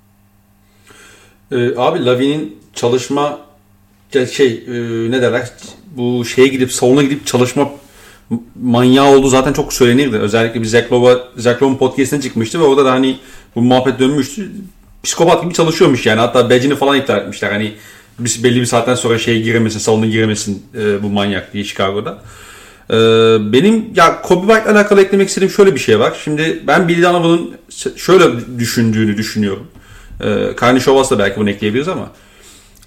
Ee, 1.52 1.76
abi 1.78 2.06
Lavin'in 2.06 2.58
çalışma 2.74 3.40
şey 4.32 4.64
e, 4.68 4.72
ne 5.12 5.22
derler 5.22 5.52
bu 5.96 6.26
şeye 6.26 6.48
gidip 6.48 6.72
salona 6.72 7.04
gidip 7.04 7.28
çalışma 7.28 7.70
manyağı 8.62 9.08
olduğu 9.08 9.28
zaten 9.28 9.54
çok 9.54 9.74
söylenirdi. 9.74 10.18
Özellikle 10.18 10.62
bir 10.62 10.66
Zach 10.66 10.92
Lowe'un 10.92 11.76
podcastine 11.76 12.22
çıkmıştı 12.22 12.60
ve 12.60 12.64
orada 12.64 12.86
da 12.86 12.92
hani 12.92 13.18
bu 13.56 13.62
muhabbet 13.62 14.00
dönmüştü. 14.00 14.52
Psikopat 15.04 15.44
gibi 15.44 15.54
çalışıyormuş 15.54 16.06
yani. 16.06 16.20
Hatta 16.20 16.50
badge'ini 16.50 16.76
falan 16.76 16.98
iptal 16.98 17.18
etmişler. 17.18 17.52
Hani 17.52 17.74
belli 18.20 18.62
bir 18.62 18.66
saatten 18.66 18.96
sonra 18.96 19.20
şeye 19.20 19.40
giremesin, 19.40 19.80
salona 19.80 20.06
giremesin 20.06 20.66
e, 20.78 21.04
bu 21.04 21.10
manyak 21.10 21.54
diye 21.54 21.64
Chicago'da. 21.64 22.22
E, 22.90 22.96
benim 23.54 23.86
ya 23.96 24.22
Kobe 24.22 24.48
White'la 24.48 24.72
alakalı 24.76 25.02
eklemek 25.02 25.30
istediğim 25.30 25.52
şöyle 25.52 25.76
bir 25.76 25.80
şey 25.80 26.00
var. 26.00 26.18
Şimdi 26.24 26.64
ben 26.68 26.88
Billy 26.88 27.04
Donovan'ın 27.04 27.52
şöyle 27.96 28.26
düşündüğünü 28.60 29.18
düşünüyorum. 29.18 29.68
E, 30.24 30.56
Karnişovas 30.56 31.12
da 31.12 31.20
belki 31.20 31.40
bunu 31.40 31.50
ekleyebiliriz 31.50 31.88
ama 31.88 32.12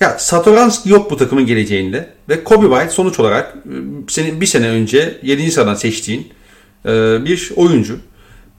ya 0.01 0.19
Satoranski 0.19 0.91
yok 0.91 1.11
bu 1.11 1.17
takımın 1.17 1.47
geleceğinde 1.47 2.09
ve 2.29 2.45
Kobe 2.45 2.67
White 2.67 2.91
sonuç 2.91 3.21
olarak 3.21 3.55
e, 3.67 3.75
senin 4.09 4.41
bir 4.41 4.47
sene 4.47 4.69
önce 4.69 5.19
7. 5.23 5.51
sıradan 5.51 5.75
seçtiğin 5.75 6.29
e, 6.87 6.91
bir 7.25 7.53
oyuncu. 7.57 7.99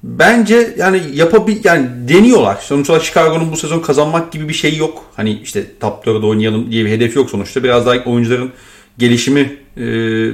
Bence 0.04 0.76
yani 0.78 1.02
yapabil 1.14 1.58
yani 1.64 1.88
deniyorlar. 2.08 2.56
Sonuç 2.62 2.90
olarak 2.90 3.06
Chicago'nun 3.06 3.52
bu 3.52 3.58
sezon 3.58 3.80
kazanmak 3.80 4.32
gibi 4.32 4.50
bir 4.50 4.54
şey 4.54 4.78
yok. 4.78 5.06
Hani 5.16 5.40
işte 5.44 5.66
top 5.80 6.06
4'de 6.06 6.26
oynayalım 6.26 6.72
diye 6.72 6.86
bir 6.86 6.90
hedef 6.90 7.16
yok 7.16 7.30
sonuçta. 7.30 7.64
Biraz 7.64 7.86
daha 7.86 7.96
oyuncuların 8.06 8.52
gelişimi 8.98 9.58
e, 9.78 9.84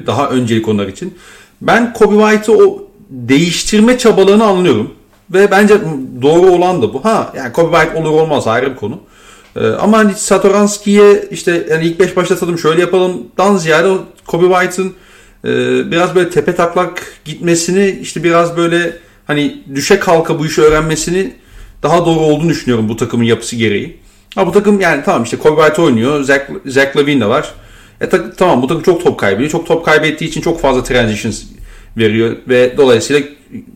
daha 0.08 0.30
öncelik 0.30 0.67
onlar 0.67 0.88
için. 0.88 1.13
Ben 1.62 1.93
Kobe 1.93 2.32
White'ı 2.32 2.58
o 2.58 2.88
değiştirme 3.10 3.97
çabalarını 3.97 4.43
anlıyorum. 4.43 4.93
Ve 5.33 5.51
bence 5.51 5.75
doğru 6.21 6.51
olan 6.51 6.81
da 6.81 6.93
bu. 6.93 7.05
Ha 7.05 7.33
yani 7.37 7.53
White 7.53 7.95
olur 7.95 8.11
olmaz 8.11 8.47
ayrı 8.47 8.71
bir 8.71 8.75
konu. 8.75 8.99
Ee, 9.55 9.67
ama 9.67 9.97
hani 9.97 10.13
Satoranski'ye 10.13 11.25
işte 11.31 11.67
yani 11.69 11.85
ilk 11.85 11.99
5 11.99 12.15
başlatalım 12.15 12.57
şöyle 12.57 12.81
yapalımdan 12.81 13.57
ziyade 13.57 13.87
o 13.87 14.05
White'ın 14.31 14.93
e, 15.45 15.51
biraz 15.91 16.15
böyle 16.15 16.29
tepe 16.29 16.55
taklak 16.55 17.03
gitmesini 17.25 17.99
işte 18.01 18.23
biraz 18.23 18.57
böyle 18.57 18.97
hani 19.27 19.63
düşe 19.75 19.99
kalka 19.99 20.39
bu 20.39 20.45
işi 20.45 20.61
öğrenmesini 20.61 21.33
daha 21.83 22.05
doğru 22.05 22.19
olduğunu 22.19 22.49
düşünüyorum 22.49 22.89
bu 22.89 22.97
takımın 22.97 23.23
yapısı 23.23 23.55
gereği. 23.55 23.97
Ha 24.35 24.47
bu 24.47 24.51
takım 24.51 24.79
yani 24.79 25.03
tamam 25.05 25.23
işte 25.23 25.37
White 25.37 25.81
oynuyor. 25.81 26.23
Zach, 26.23 26.41
Zach 26.65 26.97
Lavine 26.97 27.21
de 27.21 27.25
var. 27.25 27.51
E 28.01 28.09
ta- 28.09 28.31
tamam 28.31 28.61
bu 28.61 28.67
takım 28.67 28.83
çok 28.83 29.03
top 29.03 29.19
kaybediyor. 29.19 29.49
Çok 29.51 29.67
top 29.67 29.85
kaybettiği 29.85 30.29
için 30.29 30.41
çok 30.41 30.61
fazla 30.61 30.83
transitions 30.83 31.43
veriyor 31.97 32.36
ve 32.47 32.77
dolayısıyla 32.77 33.21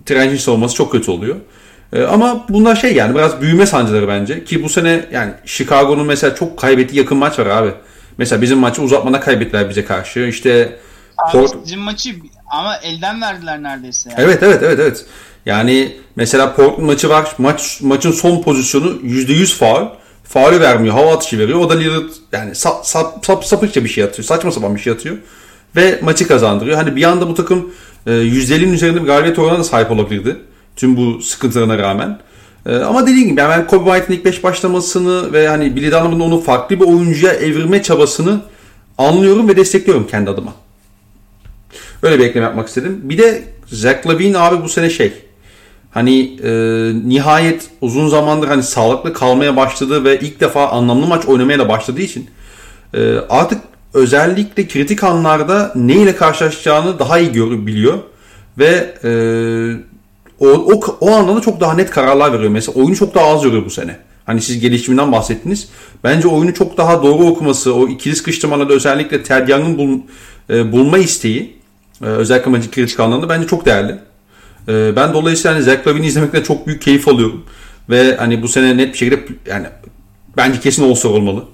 transition 0.05 0.55
olması 0.55 0.75
çok 0.75 0.91
kötü 0.91 1.11
oluyor. 1.11 1.35
Ee, 1.93 2.03
ama 2.03 2.45
bunlar 2.49 2.75
şey 2.75 2.93
yani 2.93 3.15
biraz 3.15 3.41
büyüme 3.41 3.65
sancıları 3.65 4.07
bence. 4.07 4.43
Ki 4.43 4.63
bu 4.63 4.69
sene 4.69 5.05
yani 5.11 5.31
Chicago'nun 5.45 6.05
mesela 6.05 6.35
çok 6.35 6.59
kaybettiği 6.59 6.99
yakın 6.99 7.17
maç 7.17 7.39
var 7.39 7.45
abi. 7.45 7.71
Mesela 8.17 8.41
bizim 8.41 8.57
maçı 8.57 8.81
uzatmana 8.81 9.19
kaybettiler 9.19 9.69
bize 9.69 9.85
karşı. 9.85 10.19
İşte 10.19 10.79
Abi 11.17 11.37
Port- 11.37 11.63
bizim 11.65 11.79
maçı 11.79 12.15
ama 12.51 12.77
elden 12.77 13.21
verdiler 13.21 13.63
neredeyse. 13.63 14.09
Yani. 14.09 14.21
Evet 14.21 14.43
evet 14.43 14.63
evet 14.63 14.79
evet. 14.79 15.05
Yani 15.45 15.95
mesela 16.15 16.55
Portland 16.55 16.87
maçı 16.87 17.09
var. 17.09 17.35
Maç 17.37 17.79
maçın 17.81 18.11
son 18.11 18.41
pozisyonu 18.41 18.87
%100 18.87 19.55
faul. 19.55 19.87
Faulü 20.23 20.59
vermiyor. 20.59 20.93
Hava 20.95 21.13
atışı 21.13 21.39
veriyor. 21.39 21.59
O 21.59 21.69
da 21.69 21.73
Lillard 21.77 22.09
yani 22.31 22.55
sap, 22.55 22.85
sap, 22.85 23.25
sap, 23.25 23.45
sapıkça 23.45 23.83
bir 23.83 23.89
şey 23.89 24.03
atıyor. 24.03 24.25
Saçma 24.25 24.51
sapan 24.51 24.75
bir 24.75 24.79
şey 24.79 24.93
atıyor. 24.93 25.17
Ve 25.75 25.99
maçı 26.01 26.27
kazandırıyor. 26.27 26.77
Hani 26.77 26.95
bir 26.95 27.03
anda 27.03 27.27
bu 27.27 27.35
takım 27.35 27.73
e, 28.05 28.11
%50'nin 28.11 28.73
üzerinde 28.73 29.01
bir 29.01 29.07
galibiyet 29.07 29.39
oranına 29.39 29.59
da 29.59 29.63
sahip 29.63 29.91
olabilirdi. 29.91 30.37
Tüm 30.75 30.97
bu 30.97 31.21
sıkıntılarına 31.21 31.77
rağmen. 31.77 32.19
E, 32.65 32.75
ama 32.75 33.07
dediğim 33.07 33.29
gibi 33.29 33.39
yani 33.39 33.67
Kobe 33.67 33.91
White'ın 33.91 34.17
ilk 34.17 34.25
5 34.25 34.43
başlamasını 34.43 35.33
ve 35.33 35.47
hani 35.47 35.75
Billy 35.75 35.91
Donovan'ın 35.91 36.19
onu 36.19 36.41
farklı 36.41 36.79
bir 36.79 36.85
oyuncuya 36.85 37.33
evirme 37.33 37.83
çabasını 37.83 38.41
anlıyorum 38.97 39.47
ve 39.47 39.55
destekliyorum 39.55 40.07
kendi 40.07 40.29
adıma. 40.29 40.53
Öyle 42.03 42.19
bir 42.19 42.25
ekleme 42.25 42.45
yapmak 42.45 42.67
istedim. 42.67 43.01
Bir 43.03 43.17
de 43.17 43.43
Zach 43.67 44.07
Lavine 44.07 44.37
abi 44.37 44.63
bu 44.63 44.69
sene 44.69 44.89
şey 44.89 45.13
hani 45.91 46.39
e, 46.43 46.51
nihayet 47.05 47.69
uzun 47.81 48.07
zamandır 48.07 48.47
hani 48.47 48.63
sağlıklı 48.63 49.13
kalmaya 49.13 49.55
başladı 49.55 50.03
ve 50.03 50.19
ilk 50.19 50.39
defa 50.39 50.67
anlamlı 50.67 51.07
maç 51.07 51.25
oynamaya 51.25 51.59
da 51.59 51.69
başladığı 51.69 52.01
için 52.01 52.29
e, 52.93 53.15
artık 53.29 53.61
özellikle 53.95 54.67
kritik 54.67 55.03
anlarda 55.03 55.71
ne 55.75 55.93
ile 55.93 56.15
karşılaşacağını 56.15 56.99
daha 56.99 57.19
iyi 57.19 57.31
görebiliyor 57.31 57.97
ve 58.57 58.93
e, 59.03 59.11
o, 60.39 60.47
o, 60.47 60.97
o 60.99 61.11
anlamda 61.11 61.41
çok 61.41 61.59
daha 61.59 61.73
net 61.73 61.89
kararlar 61.89 62.33
veriyor. 62.33 62.51
Mesela 62.51 62.79
oyunu 62.79 62.95
çok 62.95 63.15
daha 63.15 63.25
az 63.25 63.43
yoruyor 63.43 63.65
bu 63.65 63.69
sene. 63.69 63.97
Hani 64.25 64.41
siz 64.41 64.59
gelişiminden 64.59 65.11
bahsettiniz. 65.11 65.69
Bence 66.03 66.27
oyunu 66.27 66.53
çok 66.53 66.77
daha 66.77 67.03
doğru 67.03 67.25
okuması, 67.25 67.75
o 67.75 67.87
ikili 67.87 68.15
sıkıştırmalarda 68.15 68.73
özellikle 68.73 69.23
Ted 69.23 69.47
Young'ın 69.47 69.77
bul, 69.77 69.99
e, 70.49 70.71
bulma 70.71 70.97
isteği 70.97 71.55
ee, 72.01 72.05
özellikle 72.05 72.51
maçın 72.51 72.71
kritik 72.71 72.99
anlamda 72.99 73.29
bence 73.29 73.47
çok 73.47 73.65
değerli. 73.65 73.99
Ee, 74.67 74.95
ben 74.95 75.13
dolayısıyla 75.13 75.55
hani 75.55 75.63
Zach 75.63 75.87
Lavine'i 75.87 76.07
izlemekten 76.07 76.43
çok 76.43 76.67
büyük 76.67 76.81
keyif 76.81 77.07
alıyorum. 77.07 77.45
Ve 77.89 78.15
hani 78.17 78.41
bu 78.41 78.47
sene 78.47 78.77
net 78.77 78.93
bir 78.93 78.97
şekilde 78.97 79.19
yani 79.45 79.67
bence 80.37 80.59
kesin 80.59 80.83
olsa 80.83 81.07
olmalı. 81.07 81.45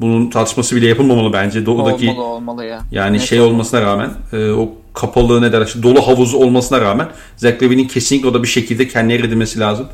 Bunun 0.00 0.30
tartışması 0.30 0.76
bile 0.76 0.86
yapılmamalı 0.88 1.32
bence. 1.32 1.66
Doğudaki 1.66 2.08
Olmalı 2.10 2.24
olmalı 2.26 2.64
ya. 2.64 2.80
yani 2.92 3.16
Net 3.18 3.22
şey 3.22 3.40
olmalı. 3.40 3.52
olmasına 3.54 3.80
rağmen 3.82 4.10
e, 4.32 4.50
o 4.50 4.72
kapalı 4.94 5.42
ne 5.42 5.52
derler 5.52 5.66
işte 5.66 5.82
dolu 5.82 6.06
havuzu 6.06 6.36
olmasına 6.38 6.80
rağmen 6.80 7.08
Zach 7.36 7.62
Lavine'in 7.62 7.88
kesinlikle 7.88 8.28
o 8.28 8.34
da 8.34 8.42
bir 8.42 8.48
şekilde 8.48 8.88
kendine 8.88 9.14
edilmesi 9.18 9.60
lazım. 9.60 9.88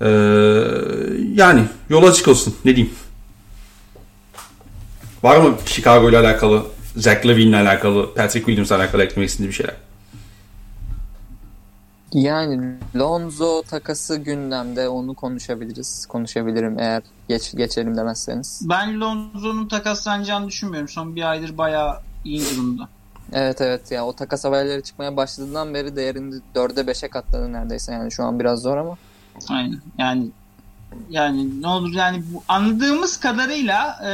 Ee, 0.00 0.06
yani 1.34 1.62
yola 1.90 2.06
açık 2.08 2.28
olsun. 2.28 2.54
Ne 2.64 2.76
diyeyim? 2.76 2.94
Var 5.22 5.36
mı 5.36 5.54
Chicago 5.66 6.10
ile 6.10 6.18
alakalı, 6.18 6.62
Zach 6.96 7.26
Lavine'le 7.26 7.56
alakalı, 7.56 8.14
Patrick 8.14 8.46
Williams'la 8.46 8.76
alakalı 8.76 9.02
eklemek 9.04 9.28
istediğin 9.28 9.50
bir 9.50 9.54
şeyler? 9.56 9.74
Yani 12.12 12.74
Lonzo 12.96 13.62
takası 13.62 14.16
gündemde 14.16 14.88
onu 14.88 15.14
konuşabiliriz. 15.14 16.06
Konuşabilirim 16.06 16.78
eğer 16.78 17.02
geç, 17.28 17.56
geçelim 17.56 17.96
demezseniz. 17.96 18.60
Ben 18.68 19.00
Lonzo'nun 19.00 19.68
takaslanacağını 19.68 20.48
düşünmüyorum. 20.48 20.88
Son 20.88 21.16
bir 21.16 21.30
aydır 21.30 21.58
bayağı 21.58 22.00
iyi 22.24 22.40
durumda. 22.50 22.88
Evet 23.32 23.60
evet 23.60 23.90
ya 23.90 24.06
o 24.06 24.12
takas 24.12 24.44
haberleri 24.44 24.82
çıkmaya 24.82 25.16
başladığından 25.16 25.74
beri 25.74 25.96
değerini 25.96 26.34
4'e 26.54 26.92
5'e 26.92 27.08
katladı 27.08 27.52
neredeyse 27.52 27.92
yani 27.92 28.12
şu 28.12 28.24
an 28.24 28.40
biraz 28.40 28.62
zor 28.62 28.76
ama. 28.76 28.96
Aynen 29.48 29.80
yani 29.98 30.30
yani 31.10 31.62
ne 31.62 31.66
olur 31.66 31.92
yani 31.92 32.22
bu, 32.32 32.42
anladığımız 32.48 33.20
kadarıyla 33.20 33.98
e, 34.06 34.12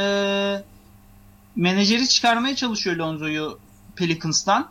menajeri 1.55 2.07
çıkarmaya 2.07 2.55
çalışıyor 2.55 2.95
Lonzo'yu 2.95 3.59
Pelicans'tan 3.95 4.67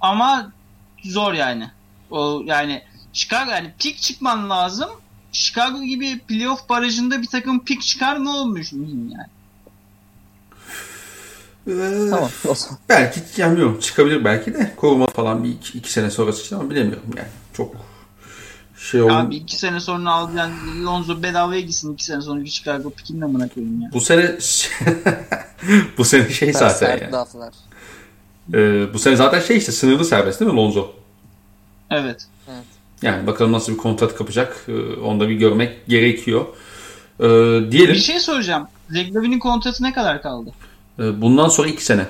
ama 0.00 0.52
zor 1.04 1.32
yani. 1.32 1.70
O 2.10 2.42
yani 2.44 2.82
Chicago 3.12 3.50
yani 3.50 3.72
pik 3.78 3.98
çıkman 3.98 4.50
lazım. 4.50 4.88
Chicago 5.32 5.82
gibi 5.82 6.18
playoff 6.18 6.68
barajında 6.68 7.22
bir 7.22 7.26
takım 7.26 7.64
pik 7.64 7.82
çıkar 7.82 8.16
mı 8.16 8.36
olmuş 8.36 8.72
yani. 8.72 9.14
Ee, 11.68 12.10
Tamam. 12.10 12.30
Belki 12.88 13.20
yani 13.36 13.50
bilmiyorum 13.52 13.80
çıkabilir 13.80 14.24
belki 14.24 14.54
de 14.54 14.72
koruma 14.76 15.06
falan 15.06 15.44
bir 15.44 15.48
iki, 15.48 15.78
iki 15.78 15.92
sene 15.92 16.10
sonrası 16.10 16.42
için 16.42 16.56
ama 16.56 16.70
bilemiyorum 16.70 17.10
yani. 17.16 17.28
Çok 17.52 17.74
şey 18.78 19.02
oldu. 19.02 19.12
Abi 19.12 19.36
iki 19.36 19.56
sene 19.56 19.80
sonra 19.80 20.10
al 20.10 20.36
yani 20.36 20.84
Lonzo 20.84 21.22
bedavaya 21.22 21.60
gitsin 21.60 21.94
iki 21.94 22.04
sene 22.04 22.20
sonraki 22.20 22.50
Chicago 22.50 22.90
pikin 22.90 23.20
amına 23.20 23.48
koyayım 23.48 23.82
ya. 23.82 23.90
Bu 23.92 24.00
sene 24.00 24.38
bu 25.98 26.04
sene 26.04 26.30
şey 26.30 26.52
zaten 26.52 26.98
yani. 27.02 27.26
Ee, 28.54 28.94
bu 28.94 28.98
sene 28.98 29.16
zaten 29.16 29.40
şey 29.40 29.56
işte 29.56 29.72
sınırlı 29.72 30.04
serbest 30.04 30.40
değil 30.40 30.50
mi 30.50 30.56
Lonzo? 30.56 30.99
Evet. 31.90 32.26
Yani 33.02 33.26
bakalım 33.26 33.52
nasıl 33.52 33.72
bir 33.72 33.78
kontrat 33.78 34.14
kapacak. 34.14 34.64
Ee, 34.68 34.72
onu 35.00 35.20
da 35.20 35.28
bir 35.28 35.34
görmek 35.34 35.86
gerekiyor. 35.86 36.46
Ee, 37.20 37.24
diyelim. 37.70 37.94
Bir 37.94 38.00
şey 38.00 38.20
soracağım. 38.20 38.68
Zach 38.90 39.14
Lavin'in 39.14 39.38
kontratı 39.38 39.82
ne 39.82 39.92
kadar 39.92 40.22
kaldı? 40.22 40.50
Ee, 40.98 41.20
bundan 41.20 41.48
sonra 41.48 41.68
iki 41.68 41.84
sene. 41.84 42.06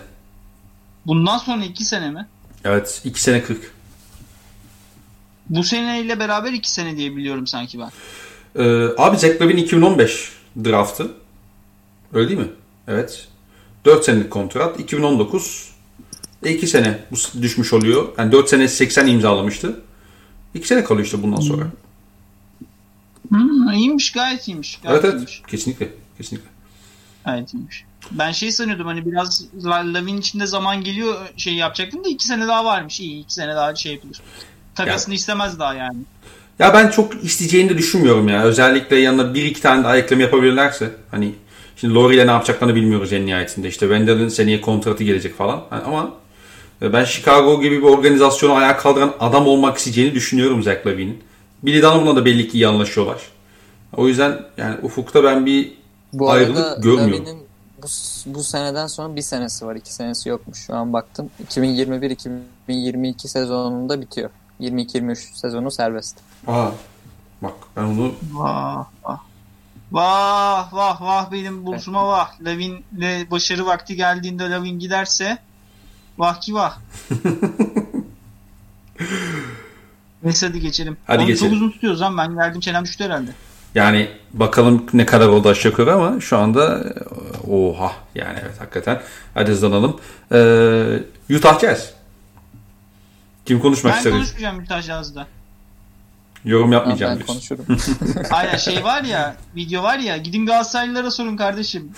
Bundan 1.06 1.38
sonra 1.38 1.64
iki 1.64 1.84
sene 1.84 2.10
mi? 2.10 2.26
Evet 2.64 3.00
iki 3.04 3.22
sene 3.22 3.42
40. 3.42 3.72
Bu 5.48 5.64
seneyle 5.64 6.18
beraber 6.18 6.52
iki 6.52 6.70
sene 6.70 6.96
diye 6.96 7.16
biliyorum 7.16 7.46
sanki 7.46 7.78
ben. 7.78 7.90
Ee, 8.62 8.88
abi 8.98 9.16
Zach 9.16 9.40
Lavin 9.42 9.56
2015 9.56 10.32
draftı. 10.64 11.10
Öyle 12.12 12.28
değil 12.28 12.40
mi? 12.40 12.50
Evet. 12.88 13.28
4 13.84 14.04
senelik 14.04 14.30
kontrat. 14.30 14.80
2019 14.80 15.70
e 16.42 16.50
2 16.54 16.66
sene 16.66 16.98
bu 17.10 17.42
düşmüş 17.42 17.72
oluyor. 17.72 18.08
Yani 18.18 18.32
4 18.32 18.48
sene 18.48 18.68
80 18.68 19.06
imzalamıştı. 19.06 19.80
2 20.54 20.66
sene 20.68 20.84
kalıyor 20.84 21.06
işte 21.06 21.22
bundan 21.22 21.40
sonra. 21.40 21.66
Hmm, 23.28 23.72
iyiymiş 23.72 24.12
gayet 24.12 24.48
iyiymiş. 24.48 24.78
Gayet 24.82 24.94
Evet 24.94 25.04
evet. 25.04 25.14
iyiymiş. 25.14 25.42
Kesinlikle. 25.48 25.88
Kesinlikle. 26.18 26.48
Gayet 27.24 27.54
iyiymiş. 27.54 27.84
Ben 28.10 28.32
şey 28.32 28.52
sanıyordum 28.52 28.86
hani 28.86 29.06
biraz 29.06 29.44
La- 29.64 29.94
Lavin 29.94 30.16
içinde 30.18 30.46
zaman 30.46 30.84
geliyor 30.84 31.14
şey 31.36 31.54
yapacaktım 31.54 32.04
da 32.04 32.08
iki 32.08 32.26
sene 32.26 32.46
daha 32.46 32.64
varmış. 32.64 33.00
İyi 33.00 33.22
iki 33.22 33.34
sene 33.34 33.54
daha 33.54 33.74
şey 33.74 33.92
yapılır. 33.92 34.20
Takasını 34.74 35.14
istemez 35.14 35.58
daha 35.58 35.74
yani. 35.74 35.98
Ya 36.58 36.74
ben 36.74 36.90
çok 36.90 37.24
isteyeceğini 37.24 37.68
de 37.70 37.78
düşünmüyorum 37.78 38.28
ya. 38.28 38.42
Özellikle 38.42 38.96
yanına 38.96 39.34
bir 39.34 39.44
iki 39.44 39.60
tane 39.62 39.84
daha 39.84 39.96
ekleme 39.96 40.22
yapabilirlerse. 40.22 40.90
Hani 41.10 41.34
şimdi 41.76 41.94
Laurie 41.94 42.16
ile 42.16 42.26
ne 42.26 42.30
yapacaklarını 42.30 42.74
bilmiyoruz 42.74 43.12
en 43.12 43.26
nihayetinde. 43.26 43.68
İşte 43.68 43.86
Wendel'in 43.86 44.28
seneye 44.28 44.60
kontratı 44.60 45.04
gelecek 45.04 45.36
falan. 45.38 45.62
Hani 45.70 45.82
ama 45.82 46.14
ben 46.82 47.04
Chicago 47.04 47.60
gibi 47.60 47.78
bir 47.78 47.86
organizasyonu 47.86 48.54
ayağa 48.54 48.76
kaldıran 48.76 49.14
adam 49.20 49.46
olmak 49.46 49.78
isteyeceğini 49.78 50.14
düşünüyorum 50.14 50.62
Zach 50.62 50.86
Lavin'in. 50.86 51.22
Billy 51.62 51.82
Donovan'la 51.82 52.16
da 52.16 52.24
belli 52.24 52.48
ki 52.48 52.58
iyi 52.58 52.68
anlaşıyorlar. 52.68 53.22
O 53.96 54.08
yüzden 54.08 54.40
yani 54.56 54.76
ufukta 54.82 55.24
ben 55.24 55.46
bir 55.46 55.72
Bu 56.12 56.30
Ayrılık 56.30 56.66
arada 56.66 56.80
görmüyorum. 56.80 57.26
Lavin'in 57.26 57.50
bu, 57.82 57.86
bu 58.26 58.44
seneden 58.44 58.86
sonra 58.86 59.16
bir 59.16 59.22
senesi 59.22 59.66
var. 59.66 59.76
iki 59.76 59.94
senesi 59.94 60.28
yokmuş. 60.28 60.58
Şu 60.66 60.74
an 60.74 60.92
baktım. 60.92 61.30
2021-2022 61.48 63.28
sezonunda 63.28 64.00
bitiyor. 64.00 64.30
22-23 64.60 65.16
sezonu 65.16 65.70
serbest. 65.70 66.16
Aa, 66.46 66.70
bak 67.42 67.54
ben 67.76 67.82
onu 67.82 68.14
Vah 68.32 68.84
vah. 69.04 69.18
Vah 69.92 70.72
vah 70.72 71.02
vah 71.02 71.32
benim 71.32 71.66
buluşuma 71.66 72.08
vah. 72.08 72.40
Lavin'le 72.40 73.30
başarı 73.30 73.66
vakti 73.66 73.96
geldiğinde 73.96 74.50
Lavin 74.50 74.78
giderse 74.78 75.38
vah 76.20 76.40
ki 76.40 76.54
vah. 76.54 76.78
Neyse 80.22 80.46
hadi 80.46 80.60
geçelim. 80.60 80.96
Hadi 81.06 81.18
Onu 81.18 81.26
geçelim. 81.26 81.52
Çok 81.52 81.56
uzun 81.56 81.70
tutuyoruz 81.70 82.00
lan 82.00 82.18
ben 82.18 82.34
geldim 82.34 82.60
çenem 82.60 82.84
düştü 82.84 83.04
herhalde. 83.04 83.30
yani 83.74 84.08
bakalım 84.32 84.86
ne 84.92 85.06
kadar 85.06 85.28
oldu 85.28 85.48
aşağı 85.48 85.70
yukarı 85.70 85.94
ama 85.94 86.20
şu 86.20 86.38
anda 86.38 86.78
e, 86.78 87.50
oha 87.50 87.92
yani 88.14 88.38
evet 88.42 88.60
hakikaten. 88.60 89.02
Hadi 89.34 89.50
hızlanalım. 89.50 90.00
Ee, 90.32 91.34
Utah 91.36 91.60
Jazz. 91.60 91.90
Kim 93.46 93.60
konuşmak 93.60 93.92
Ben 93.92 93.98
ister? 93.98 94.12
konuşmayacağım 94.12 94.56
Mütaş 94.56 94.88
Yaz'da. 94.88 95.26
Yorum 96.44 96.72
yapmayacağım. 96.72 97.10
ben 97.12 97.26
diyorsun. 97.26 97.34
konuşurum. 97.34 97.66
Aynen 98.30 98.56
şey 98.56 98.84
var 98.84 99.02
ya 99.02 99.36
video 99.56 99.82
var 99.82 99.98
ya 99.98 100.16
gidin 100.16 100.46
Galatasaraylılara 100.46 101.10
sorun 101.10 101.36
kardeşim. 101.36 101.90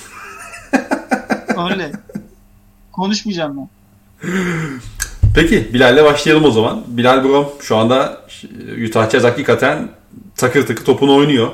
Öyle. 1.70 1.92
Konuşmayacağım 2.92 3.56
ben. 3.56 3.68
Peki 5.34 5.74
Bilal'le 5.74 6.04
başlayalım 6.04 6.44
o 6.44 6.50
zaman. 6.50 6.84
Bilal 6.86 7.24
Brom 7.24 7.48
şu 7.60 7.76
anda 7.76 8.22
Utah 8.88 9.10
Jazz 9.10 9.24
hakikaten 9.24 9.88
takır 10.36 10.66
takır 10.66 10.84
topunu 10.84 11.16
oynuyor. 11.16 11.48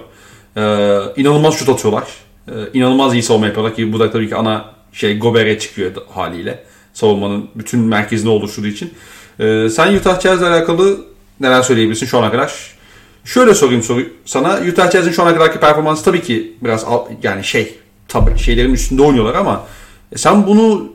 Ee, 0.57 0.99
inanılmaz 1.17 1.55
şut 1.55 1.69
atıyorlar. 1.69 2.05
Ee, 2.49 2.53
inanılmaz 2.75 3.15
iyi 3.15 3.23
savunma 3.23 3.47
yapıyorlar 3.47 3.75
ki 3.75 3.93
bu 3.93 4.01
da 4.01 4.11
tabii 4.11 4.29
ki 4.29 4.37
ana 4.37 4.65
şey 4.93 5.19
Gobert'e 5.19 5.59
çıkıyor 5.59 5.93
haliyle. 6.11 6.65
Savunmanın 6.95 7.49
bütün 7.55 7.81
merkezini 7.81 8.31
oluşturduğu 8.31 8.67
için. 8.67 8.95
Ee, 9.41 9.69
sen 9.71 9.97
Utah 9.97 10.21
Jazz'le 10.21 10.43
alakalı 10.43 10.99
neler 11.41 11.63
söyleyebilirsin 11.63 12.07
şu 12.07 12.19
ana 12.19 12.31
kadar? 12.31 12.79
Şöyle 13.25 13.55
sorayım 13.55 13.83
soru 13.83 14.03
sana. 14.25 14.61
Utah 14.73 14.91
Jazz'in 14.91 15.13
şu 15.13 15.23
ana 15.23 15.35
kadarki 15.35 15.61
performansı 15.61 16.05
tabii 16.05 16.23
ki 16.23 16.57
biraz 16.63 16.87
yani 17.23 17.45
şey 17.45 17.75
tabii 18.09 18.39
şeylerin 18.39 18.75
üstünde 18.75 19.03
oynuyorlar 19.03 19.35
ama 19.35 19.67
e, 20.13 20.19
sen 20.19 20.47
bunu 20.47 20.93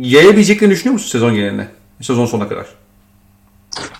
yayabileceklerini 0.00 0.74
düşünüyor 0.74 0.92
musun 0.92 1.08
sezon 1.08 1.34
geneline? 1.34 1.68
Sezon 2.00 2.26
sonuna 2.26 2.48
kadar. 2.48 2.66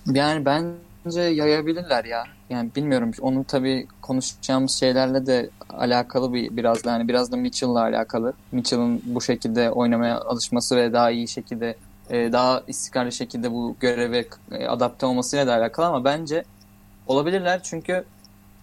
Yani 0.07 0.45
bence 0.45 1.21
yayabilirler 1.21 2.05
ya. 2.05 2.25
Yani 2.51 2.71
bilmiyorum. 2.77 3.11
Onun 3.21 3.43
tabii 3.43 3.87
konuşacağımız 4.03 4.73
şeylerle 4.81 5.27
de 5.27 5.51
alakalı 5.71 6.35
bir 6.35 6.57
biraz 6.57 6.85
da 6.85 6.93
hani 6.93 7.09
biraz 7.09 7.33
da 7.33 7.37
Mitchell'la 7.37 7.81
alakalı. 7.81 8.33
Mitchell'ın 8.53 9.03
bu 9.05 9.21
şekilde 9.21 9.71
oynamaya 9.71 10.21
alışması 10.21 10.77
ve 10.77 10.93
daha 10.93 11.11
iyi 11.11 11.29
şekilde 11.29 11.77
e, 12.11 12.33
daha 12.33 12.63
istikrarlı 12.67 13.13
şekilde 13.13 13.53
bu 13.53 13.77
göreve 13.81 14.25
e, 14.53 14.67
adapte 14.67 15.07
olmasıyla 15.07 15.47
da 15.47 15.55
alakalı 15.55 15.87
ama 15.87 16.05
bence 16.05 16.45
olabilirler 17.07 17.63
çünkü 17.63 18.05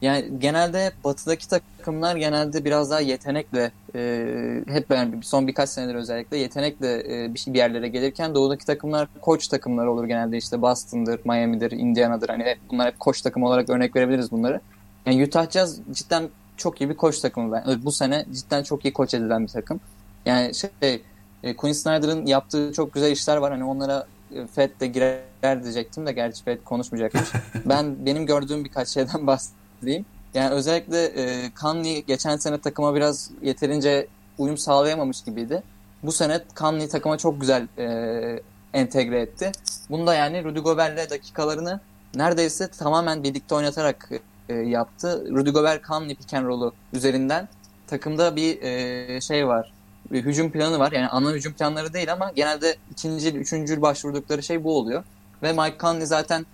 yani 0.02 0.40
genelde 0.40 0.92
batıdaki 1.04 1.50
takımlar 1.50 2.16
genelde 2.16 2.66
biraz 2.66 2.92
daha 2.92 3.00
yetenekle 3.00 3.72
e, 3.96 4.64
hep 4.68 4.90
yani 4.90 5.24
son 5.24 5.48
birkaç 5.48 5.70
senedir 5.70 5.96
özellikle 5.96 6.38
yetenekle 6.38 7.24
e, 7.24 7.34
bir, 7.34 7.40
şey- 7.40 7.54
bir 7.54 7.60
yerlere 7.60 7.88
gelirken 7.88 8.36
doğudaki 8.36 8.66
takımlar 8.66 9.08
koç 9.22 9.48
takımları 9.48 9.92
olur 9.92 10.06
genelde 10.06 10.38
işte 10.38 10.62
Boston'dır, 10.62 11.20
Miami'dir, 11.26 11.72
Indiana'dır 11.72 12.30
hani 12.30 12.44
hep, 12.44 12.58
bunlar 12.72 12.88
hep 12.88 13.00
koç 13.00 13.22
takımı 13.22 13.48
olarak 13.48 13.70
örnek 13.70 13.96
verebiliriz 13.96 14.32
bunları. 14.32 14.62
Yani 15.06 15.24
Utah 15.24 15.50
Jazz 15.50 15.80
cidden 15.92 16.30
çok 16.58 16.82
iyi 16.82 16.90
bir 16.90 16.98
koç 16.98 17.20
takımı 17.20 17.52
ben. 17.52 17.86
Bu 17.86 17.92
sene 17.92 18.26
cidden 18.34 18.64
çok 18.64 18.86
iyi 18.86 18.94
koç 18.94 19.14
edilen 19.14 19.44
bir 19.44 19.52
takım. 19.52 19.80
Yani 20.26 20.56
şey 20.56 21.02
e, 21.44 21.56
Quinn 21.56 21.74
Snyder'ın 21.74 22.26
yaptığı 22.26 22.72
çok 22.74 22.94
güzel 22.94 23.12
işler 23.12 23.38
var. 23.38 23.52
Hani 23.52 23.64
onlara 23.64 24.08
e, 24.36 24.48
Fed 24.48 24.80
de 24.80 24.88
girer 24.88 25.64
diyecektim 25.64 26.06
de 26.06 26.12
gerçi 26.12 26.44
Fed 26.44 26.64
konuşmayacakmış. 26.64 27.30
ben 27.66 28.06
benim 28.06 28.26
gördüğüm 28.26 28.66
birkaç 28.66 28.88
şeyden 28.88 29.28
bahsedeyim. 29.28 29.67
Yani 30.34 30.50
özellikle 30.50 31.06
e, 31.06 31.52
Conley 31.62 32.06
geçen 32.06 32.38
sene 32.38 32.58
takıma 32.58 32.96
biraz 32.96 33.32
yeterince 33.42 34.08
uyum 34.38 34.58
sağlayamamış 34.58 35.24
gibiydi. 35.24 35.64
Bu 36.04 36.12
sene 36.12 36.42
Conley 36.56 36.88
takıma 36.88 37.18
çok 37.18 37.42
güzel 37.42 37.68
e, 37.78 38.40
entegre 38.74 39.22
etti. 39.22 39.52
Bunda 39.90 40.14
yani 40.14 40.44
Rudy 40.44 40.60
Gobert'le 40.60 41.10
dakikalarını 41.10 41.80
neredeyse 42.16 42.68
tamamen 42.68 43.24
birlikte 43.24 43.56
oynatarak 43.56 44.10
e, 44.50 44.54
yaptı. 44.54 45.28
Rudy 45.32 45.50
Gobert 45.50 45.88
Conley 45.88 46.16
pick 46.16 46.34
and 46.34 46.46
roll'u 46.46 46.74
üzerinden 46.94 47.48
takımda 47.88 48.36
bir 48.36 48.62
e, 48.62 49.22
şey 49.22 49.48
var. 49.48 49.74
Bir 50.12 50.26
hücum 50.26 50.52
planı 50.52 50.80
var. 50.80 50.92
Yani 50.92 51.08
ana 51.08 51.32
hücum 51.32 51.54
planları 51.54 51.94
değil 51.94 52.14
ama 52.14 52.32
genelde 52.36 52.76
ikinci, 52.92 53.30
üçüncü 53.30 53.82
başvurdukları 53.82 54.44
şey 54.44 54.64
bu 54.64 54.78
oluyor. 54.78 55.04
Ve 55.44 55.54
Mike 55.54 55.78
Conley 55.80 56.06
zaten 56.06 56.46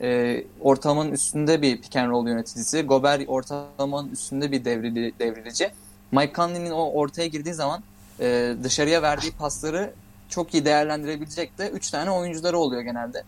e, 0.00 0.42
ortalamanın 0.60 1.12
üstünde 1.12 1.62
bir 1.62 1.80
pick 1.80 1.96
and 1.96 2.10
roll 2.10 2.26
yöneticisi. 2.28 2.82
Gobert 2.82 3.28
ortalamanın 3.28 4.10
üstünde 4.10 4.52
bir 4.52 4.64
devrili, 4.64 5.12
devrilici. 5.18 5.70
Mike 6.12 6.32
Conley'nin 6.34 6.70
o 6.70 6.90
ortaya 6.90 7.26
girdiği 7.26 7.54
zaman 7.54 7.82
e, 8.20 8.54
dışarıya 8.62 9.02
verdiği 9.02 9.32
pasları 9.32 9.94
çok 10.28 10.54
iyi 10.54 10.64
değerlendirebilecek 10.64 11.58
de 11.58 11.70
3 11.70 11.90
tane 11.90 12.10
oyuncuları 12.10 12.58
oluyor 12.58 12.82
genelde. 12.82 13.22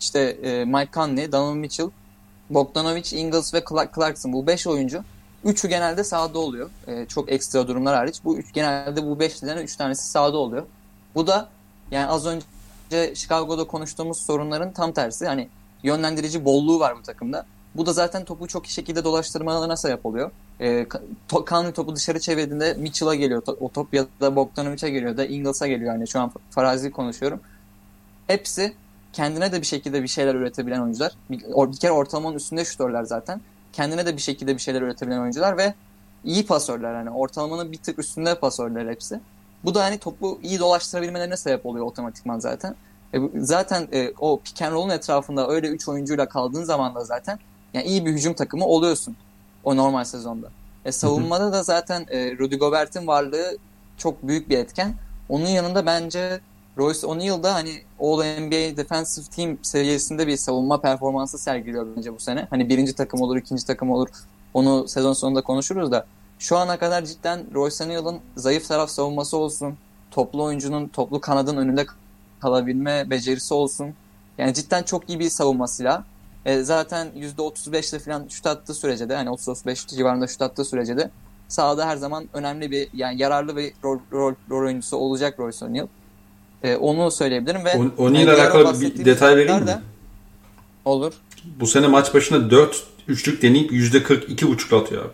İşte 0.00 0.20
e, 0.20 0.64
Mike 0.64 0.90
Conley, 0.92 1.32
Donovan 1.32 1.56
Mitchell, 1.56 1.90
Bogdanovic, 2.50 3.16
Ingles 3.16 3.54
ve 3.54 3.58
Clark- 3.58 3.94
Clarkson 3.94 4.32
bu 4.32 4.46
5 4.46 4.66
oyuncu. 4.66 5.04
Üçü 5.44 5.68
genelde 5.68 6.04
sahada 6.04 6.38
oluyor. 6.38 6.70
E, 6.86 7.06
çok 7.06 7.32
ekstra 7.32 7.68
durumlar 7.68 7.96
hariç. 7.96 8.20
Bu 8.24 8.38
üç, 8.38 8.52
genelde 8.52 9.06
bu 9.06 9.20
beşliden 9.20 9.56
üç 9.56 9.76
tanesi 9.76 10.10
sahada 10.10 10.36
oluyor. 10.36 10.66
Bu 11.14 11.26
da 11.26 11.48
yani 11.90 12.06
az 12.06 12.26
önce 12.26 13.14
Chicago'da 13.14 13.64
konuştuğumuz 13.64 14.18
sorunların 14.18 14.72
tam 14.72 14.92
tersi. 14.92 15.26
Hani 15.26 15.48
yönlendirici 15.82 16.44
bolluğu 16.44 16.80
var 16.80 16.96
bu 16.98 17.02
takımda. 17.02 17.46
Bu 17.74 17.86
da 17.86 17.92
zaten 17.92 18.24
topu 18.24 18.46
çok 18.46 18.66
iyi 18.66 18.70
şekilde 18.70 19.04
dolaştırmalarına 19.04 19.76
sebep 19.76 20.06
oluyor. 20.06 20.30
E, 20.60 20.86
to, 21.28 21.44
Conley 21.48 21.72
topu 21.72 21.96
dışarı 21.96 22.20
çevirdiğinde 22.20 22.74
Mitchell'a 22.74 23.14
geliyor. 23.14 23.42
To, 23.42 23.56
o 23.60 23.68
top 23.68 23.94
ya 23.94 24.06
da 24.20 24.36
Bogdanovic'e 24.36 24.90
geliyor 24.90 25.16
da 25.16 25.26
Ingles'a 25.26 25.66
geliyor. 25.66 25.94
Yani 25.94 26.08
şu 26.08 26.20
an 26.20 26.32
farazi 26.50 26.90
konuşuyorum. 26.90 27.40
Hepsi 28.26 28.74
kendine 29.12 29.52
de 29.52 29.60
bir 29.60 29.66
şekilde 29.66 30.02
bir 30.02 30.08
şeyler 30.08 30.34
üretebilen 30.34 30.80
oyuncular. 30.80 31.12
Bir, 31.30 31.40
bir 31.72 31.76
kere 31.76 31.92
ortalamanın 31.92 32.36
üstünde 32.36 32.64
şutörler 32.64 33.02
zaten. 33.02 33.40
Kendine 33.72 34.06
de 34.06 34.16
bir 34.16 34.22
şekilde 34.22 34.54
bir 34.54 34.60
şeyler 34.60 34.82
üretebilen 34.82 35.20
oyuncular 35.20 35.56
ve 35.56 35.74
iyi 36.24 36.46
pasörler. 36.46 36.94
Yani 36.94 37.10
ortalamanın 37.10 37.72
bir 37.72 37.78
tık 37.78 37.98
üstünde 37.98 38.34
pasörler 38.34 38.88
hepsi. 38.88 39.20
Bu 39.64 39.74
da 39.74 39.84
hani 39.84 39.98
topu 39.98 40.40
iyi 40.42 40.58
dolaştırabilmelerine 40.58 41.36
sebep 41.36 41.66
oluyor 41.66 41.86
otomatikman 41.86 42.38
zaten. 42.38 42.74
E, 43.14 43.18
zaten 43.34 43.88
e, 43.92 44.12
o 44.18 44.40
pick 44.40 44.62
and 44.62 44.72
roll'un 44.72 44.88
etrafında 44.88 45.48
öyle 45.48 45.68
3 45.68 45.88
oyuncuyla 45.88 46.28
kaldığın 46.28 46.64
zaman 46.64 46.94
da 46.94 47.04
zaten 47.04 47.38
yani 47.74 47.86
iyi 47.86 48.06
bir 48.06 48.12
hücum 48.12 48.34
takımı 48.34 48.66
oluyorsun 48.66 49.16
o 49.64 49.76
normal 49.76 50.04
sezonda. 50.04 50.48
E, 50.84 50.92
savunmada 50.92 51.52
da 51.52 51.62
zaten 51.62 52.06
e, 52.10 52.38
Rudy 52.38 52.56
Gobert'in 52.56 53.06
varlığı 53.06 53.56
çok 53.96 54.22
büyük 54.22 54.48
bir 54.48 54.58
etken. 54.58 54.94
Onun 55.28 55.46
yanında 55.46 55.86
bence 55.86 56.40
Royce 56.78 57.06
O'Neal 57.06 57.42
da 57.42 57.54
hani 57.54 57.82
All 58.00 58.40
NBA 58.40 58.76
Defensive 58.76 59.26
Team 59.26 59.58
seviyesinde 59.62 60.26
bir 60.26 60.36
savunma 60.36 60.80
performansı 60.80 61.38
sergiliyor 61.38 61.86
bence 61.96 62.14
bu 62.14 62.20
sene. 62.20 62.46
Hani 62.50 62.68
birinci 62.68 62.94
takım 62.94 63.20
olur, 63.20 63.36
ikinci 63.36 63.66
takım 63.66 63.90
olur. 63.90 64.08
Onu 64.54 64.88
sezon 64.88 65.12
sonunda 65.12 65.42
konuşuruz 65.42 65.92
da. 65.92 66.06
Şu 66.38 66.56
ana 66.56 66.78
kadar 66.78 67.04
cidden 67.04 67.54
Royce 67.54 67.84
O'Neal'ın 67.84 68.18
zayıf 68.36 68.68
taraf 68.68 68.90
savunması 68.90 69.36
olsun. 69.36 69.74
Toplu 70.10 70.42
oyuncunun 70.42 70.88
toplu 70.88 71.20
kanadın 71.20 71.56
önünde 71.56 71.86
kalabilme 72.40 73.10
becerisi 73.10 73.54
olsun. 73.54 73.94
Yani 74.38 74.54
cidden 74.54 74.82
çok 74.82 75.08
iyi 75.08 75.18
bir 75.18 75.30
savunma 75.30 75.68
silahı. 75.68 76.04
E, 76.44 76.62
zaten 76.62 77.08
%35'le 77.16 77.98
falan 77.98 78.28
şut 78.28 78.46
attığı 78.46 78.74
sürece 78.74 79.08
de 79.08 79.16
hani 79.16 79.28
30-35 79.28 79.96
civarında 79.96 80.26
şut 80.26 80.42
attığı 80.42 80.64
sürece 80.64 80.96
de 80.96 81.10
sahada 81.48 81.86
her 81.86 81.96
zaman 81.96 82.28
önemli 82.32 82.70
bir 82.70 82.88
yani 82.94 83.22
yararlı 83.22 83.56
bir 83.56 83.72
rol, 83.84 83.98
rol, 84.12 84.34
rol 84.50 84.64
oyuncusu 84.64 84.96
olacak 84.96 85.38
Royce 85.38 85.64
O'Neal. 85.64 85.86
E, 86.62 86.76
onu 86.76 87.10
söyleyebilirim 87.10 87.64
ve 87.64 87.74
O'Neal 87.98 88.24
ile 88.24 88.32
alakalı 88.32 88.80
bir 88.80 89.04
detay 89.04 89.36
vereyim 89.36 89.64
mi? 89.64 89.82
Olur. 90.84 91.12
Bu 91.60 91.66
sene 91.66 91.86
maç 91.86 92.14
başına 92.14 92.50
4 92.50 92.86
üçlük 93.08 93.42
deneyip 93.42 93.72
%42,5 93.72 94.80
atıyor 94.82 95.04
abi. 95.04 95.12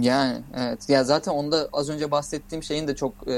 Yani 0.00 0.38
evet. 0.56 0.88
Ya 0.88 1.04
zaten 1.04 1.32
onda 1.32 1.68
az 1.72 1.90
önce 1.90 2.10
bahsettiğim 2.10 2.62
şeyin 2.62 2.88
de 2.88 2.96
çok 2.96 3.14
e, 3.26 3.32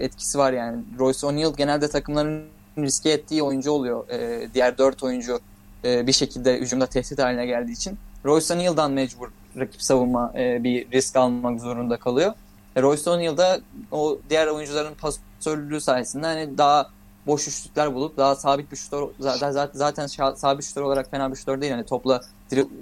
etkisi 0.00 0.38
var 0.38 0.52
yani. 0.52 0.82
Royce 0.98 1.26
O'Neal 1.26 1.54
genelde 1.54 1.88
takımların 1.88 2.44
riske 2.78 3.10
ettiği 3.10 3.42
oyuncu 3.42 3.70
oluyor. 3.70 4.08
E, 4.08 4.48
diğer 4.54 4.78
dört 4.78 5.02
oyuncu 5.02 5.40
e, 5.84 6.06
bir 6.06 6.12
şekilde 6.12 6.58
hücumda 6.58 6.86
tehdit 6.86 7.18
haline 7.18 7.46
geldiği 7.46 7.72
için. 7.72 7.98
Royce 8.24 8.54
O'Neal'dan 8.54 8.92
mecbur 8.92 9.28
rakip 9.56 9.82
savunma 9.82 10.32
e, 10.36 10.64
bir 10.64 10.90
risk 10.92 11.16
almak 11.16 11.60
zorunda 11.60 11.96
kalıyor. 11.96 12.32
E, 12.76 12.82
Royce 12.82 13.10
O'Neal 13.10 13.36
da 13.36 13.60
o 13.92 14.18
diğer 14.30 14.46
oyuncuların 14.46 14.94
pasörlüğü 14.94 15.80
sayesinde 15.80 16.26
hani 16.26 16.58
daha 16.58 16.90
boş 17.26 17.48
üçlükler 17.48 17.94
bulup 17.94 18.16
daha 18.16 18.34
sabit 18.34 18.72
bir 18.72 18.76
şutör 18.76 19.08
zaten 19.20 19.70
zaten 19.72 20.06
sabit 20.34 20.64
şutör 20.64 20.82
olarak 20.82 21.10
fena 21.10 21.30
bir 21.30 21.36
şutör 21.36 21.60
değil. 21.60 21.72
Yani 21.72 21.86
topla 21.86 22.20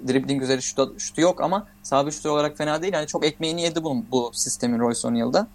dribbling 0.07 0.43
üzeri 0.43 0.61
şutu, 0.61 0.99
şutu 0.99 1.21
yok 1.21 1.41
ama 1.41 1.67
sabit 1.83 2.13
şutör 2.13 2.29
olarak 2.29 2.57
fena 2.57 2.81
değil. 2.81 2.93
Yani 2.93 3.07
çok 3.07 3.25
ekmeğini 3.25 3.61
yedi 3.61 3.83
bu, 3.83 4.03
bu 4.11 4.31
sistemin 4.33 4.79
Royce 4.79 5.07
O'Neal'da. 5.07 5.47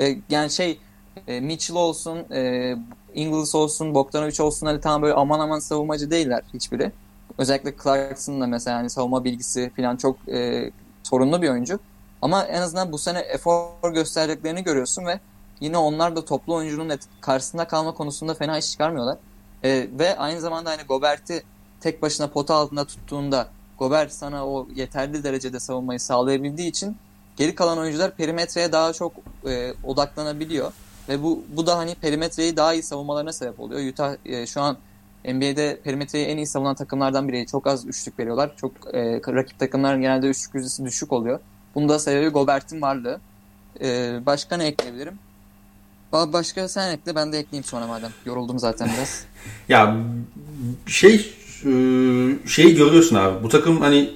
E, 0.00 0.18
yani 0.28 0.50
şey 0.50 0.78
e, 1.26 1.40
Mitchell 1.40 1.76
olsun, 1.76 2.18
e, 2.32 2.76
Ingles 3.14 3.54
olsun, 3.54 3.94
Bogdanovic 3.94 4.42
olsun 4.42 4.66
hani 4.66 4.80
tamam 4.80 5.02
böyle 5.02 5.14
aman 5.14 5.40
aman 5.40 5.58
savunmacı 5.58 6.10
değiller 6.10 6.42
hiçbiri. 6.54 6.92
Özellikle 7.38 7.74
Clarkson'la 7.82 8.46
mesela 8.46 8.76
hani 8.76 8.90
savunma 8.90 9.24
bilgisi 9.24 9.70
falan 9.76 9.96
çok 9.96 10.28
e, 10.28 10.70
sorunlu 11.02 11.42
bir 11.42 11.48
oyuncu. 11.48 11.78
Ama 12.22 12.44
en 12.44 12.62
azından 12.62 12.92
bu 12.92 12.98
sene 12.98 13.18
efor 13.18 13.92
gösterdiklerini 13.94 14.64
görüyorsun 14.64 15.06
ve 15.06 15.20
yine 15.60 15.78
onlar 15.78 16.16
da 16.16 16.24
toplu 16.24 16.54
oyuncunun 16.54 16.98
karşısında 17.20 17.68
kalma 17.68 17.94
konusunda 17.94 18.34
fena 18.34 18.58
iş 18.58 18.70
çıkarmıyorlar. 18.70 19.18
E, 19.64 19.88
ve 19.98 20.18
aynı 20.18 20.40
zamanda 20.40 20.70
hani 20.70 20.82
Gobert'i 20.82 21.42
tek 21.80 22.02
başına 22.02 22.26
pota 22.26 22.54
altında 22.54 22.84
tuttuğunda 22.84 23.48
Gobert 23.78 24.12
sana 24.12 24.46
o 24.46 24.68
yeterli 24.74 25.24
derecede 25.24 25.60
savunmayı 25.60 26.00
sağlayabildiği 26.00 26.68
için 26.68 26.96
geri 27.36 27.54
kalan 27.54 27.78
oyuncular 27.78 28.16
perimetreye 28.16 28.72
daha 28.72 28.92
çok 28.92 29.12
e, 29.46 29.74
odaklanabiliyor. 29.84 30.72
Ve 31.08 31.22
bu, 31.22 31.44
bu 31.56 31.66
da 31.66 31.78
hani 31.78 31.94
perimetreyi 31.94 32.56
daha 32.56 32.74
iyi 32.74 32.82
savunmalarına 32.82 33.32
sebep 33.32 33.60
oluyor. 33.60 33.92
Utah 33.92 34.16
e, 34.24 34.46
şu 34.46 34.60
an 34.60 34.76
NBA'de 35.24 35.80
perimetreyi 35.84 36.26
en 36.26 36.36
iyi 36.36 36.46
savunan 36.46 36.74
takımlardan 36.74 37.28
biri. 37.28 37.46
Çok 37.46 37.66
az 37.66 37.86
üçlük 37.86 38.18
veriyorlar. 38.18 38.56
Çok 38.56 38.72
e, 38.94 39.20
rakip 39.26 39.58
takımların 39.58 40.00
genelde 40.00 40.26
üçlük 40.26 40.54
yüzdesi 40.54 40.84
düşük 40.84 41.12
oluyor. 41.12 41.40
Bunda 41.74 41.98
sebebi 41.98 42.28
Gobert'in 42.28 42.80
varlığı. 42.80 43.20
E, 43.80 44.18
başka 44.26 44.56
ne 44.56 44.66
ekleyebilirim? 44.66 45.18
Başka 46.12 46.68
sen 46.68 46.90
ekle 46.90 47.14
ben 47.14 47.32
de 47.32 47.38
ekleyeyim 47.38 47.64
sonra 47.64 47.86
madem. 47.86 48.10
Yoruldum 48.26 48.58
zaten 48.58 48.90
biraz. 48.96 49.24
ya 49.68 49.96
şey 50.86 51.34
şey 52.46 52.74
görüyorsun 52.74 53.16
abi. 53.16 53.44
Bu 53.44 53.48
takım 53.48 53.80
hani 53.80 54.10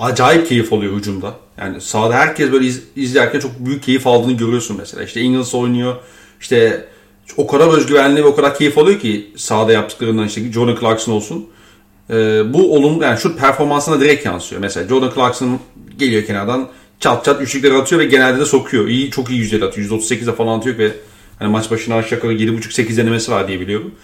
acayip 0.00 0.48
keyif 0.48 0.72
alıyor 0.72 0.96
hücumda. 0.96 1.34
Yani 1.58 1.80
sahada 1.80 2.14
herkes 2.14 2.52
böyle 2.52 2.66
iz, 2.66 2.82
izlerken 2.96 3.40
çok 3.40 3.58
büyük 3.58 3.82
keyif 3.82 4.06
aldığını 4.06 4.32
görüyorsun 4.32 4.76
mesela. 4.76 5.02
İşte 5.02 5.20
Ingles 5.20 5.54
oynuyor. 5.54 5.96
İşte 6.40 6.88
o 7.36 7.46
kadar 7.46 7.68
özgüvenli 7.68 8.24
ve 8.24 8.26
o 8.26 8.34
kadar 8.34 8.58
keyif 8.58 8.78
alıyor 8.78 9.00
ki 9.00 9.32
sahada 9.36 9.72
yaptıklarından 9.72 10.26
işte 10.26 10.52
Jordan 10.52 10.80
Clarkson 10.80 11.12
olsun. 11.12 11.46
Ee, 12.10 12.42
bu 12.54 12.74
olumlu 12.74 13.04
yani 13.04 13.18
şu 13.18 13.36
performansına 13.36 14.00
direkt 14.00 14.26
yansıyor. 14.26 14.60
Mesela 14.60 14.88
Jordan 14.88 15.12
Clarkson 15.14 15.60
geliyor 15.98 16.26
kenardan 16.26 16.68
çat 17.00 17.24
çat 17.24 17.40
üçlükleri 17.40 17.74
atıyor 17.74 18.00
ve 18.00 18.04
genelde 18.04 18.40
de 18.40 18.44
sokuyor. 18.44 18.88
İyi 18.88 19.10
çok 19.10 19.30
iyi 19.30 19.38
yüzdeli 19.38 19.64
atıyor. 19.64 19.90
138'e 19.90 20.34
falan 20.34 20.58
atıyor 20.58 20.78
ve 20.78 20.92
hani 21.38 21.50
maç 21.50 21.70
başına 21.70 21.94
aşağı 21.94 22.16
yukarı 22.16 22.32
7.5-8 22.32 22.96
denemesi 22.96 23.32
var 23.32 23.48
diye 23.48 23.60
biliyorum. 23.60 23.94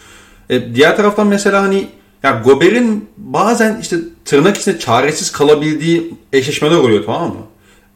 Ee, 0.51 0.75
diğer 0.75 0.97
taraftan 0.97 1.27
mesela 1.27 1.63
hani 1.63 1.89
ya 2.23 2.43
Gober'in 2.45 3.09
bazen 3.17 3.79
işte 3.81 3.97
tırnak 4.25 4.57
içinde 4.57 4.79
çaresiz 4.79 5.33
kalabildiği 5.33 6.15
eşleşmeler 6.33 6.77
oluyor 6.77 7.05
tamam 7.07 7.29
mı? 7.29 7.47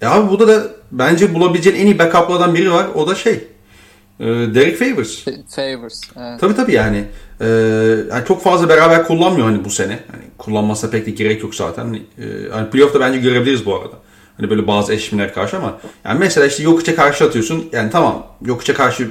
E 0.03 0.07
abi 0.07 0.31
burada 0.31 0.49
da 0.49 0.67
bence 0.93 1.35
bulabileceğin 1.35 1.77
en 1.77 1.87
iyi 1.87 1.99
backup'lardan 1.99 2.55
biri 2.55 2.73
var. 2.73 2.87
O 2.95 3.07
da 3.07 3.15
şey 3.15 3.45
e, 4.21 4.25
Derek 4.25 4.79
Favors. 4.79 5.25
Favors. 5.57 6.01
Evet. 6.17 6.41
Tabii 6.41 6.55
tabii 6.55 6.73
yani. 6.73 7.05
E, 7.41 7.47
yani 8.11 8.25
çok 8.29 8.43
fazla 8.43 8.69
beraber 8.69 9.07
kullanmıyor 9.07 9.47
hani 9.47 9.65
bu 9.65 9.71
sene. 9.71 9.99
Hani 10.13 10.23
kullanmasına 10.39 10.91
pek 10.91 11.07
de 11.07 11.11
gerek 11.11 11.43
yok 11.43 11.55
zaten. 11.55 11.85
Hani, 11.85 12.03
e, 12.19 12.49
hani 12.53 12.71
playoff'ta 12.71 13.01
bence 13.01 13.19
görebiliriz 13.19 13.67
bu 13.67 13.75
arada. 13.77 13.95
Hani 14.37 14.51
böyle 14.51 14.67
bazı 14.67 14.93
eşleşmeler 14.93 15.35
karşı 15.35 15.57
ama 15.57 15.79
yani 16.05 16.19
mesela 16.19 16.47
işte 16.47 16.63
Jokic'e 16.63 16.95
karşı 16.95 17.25
atıyorsun. 17.25 17.69
Yani 17.73 17.91
tamam 17.91 18.27
Jokic'e 18.47 18.75
karşı 18.75 19.11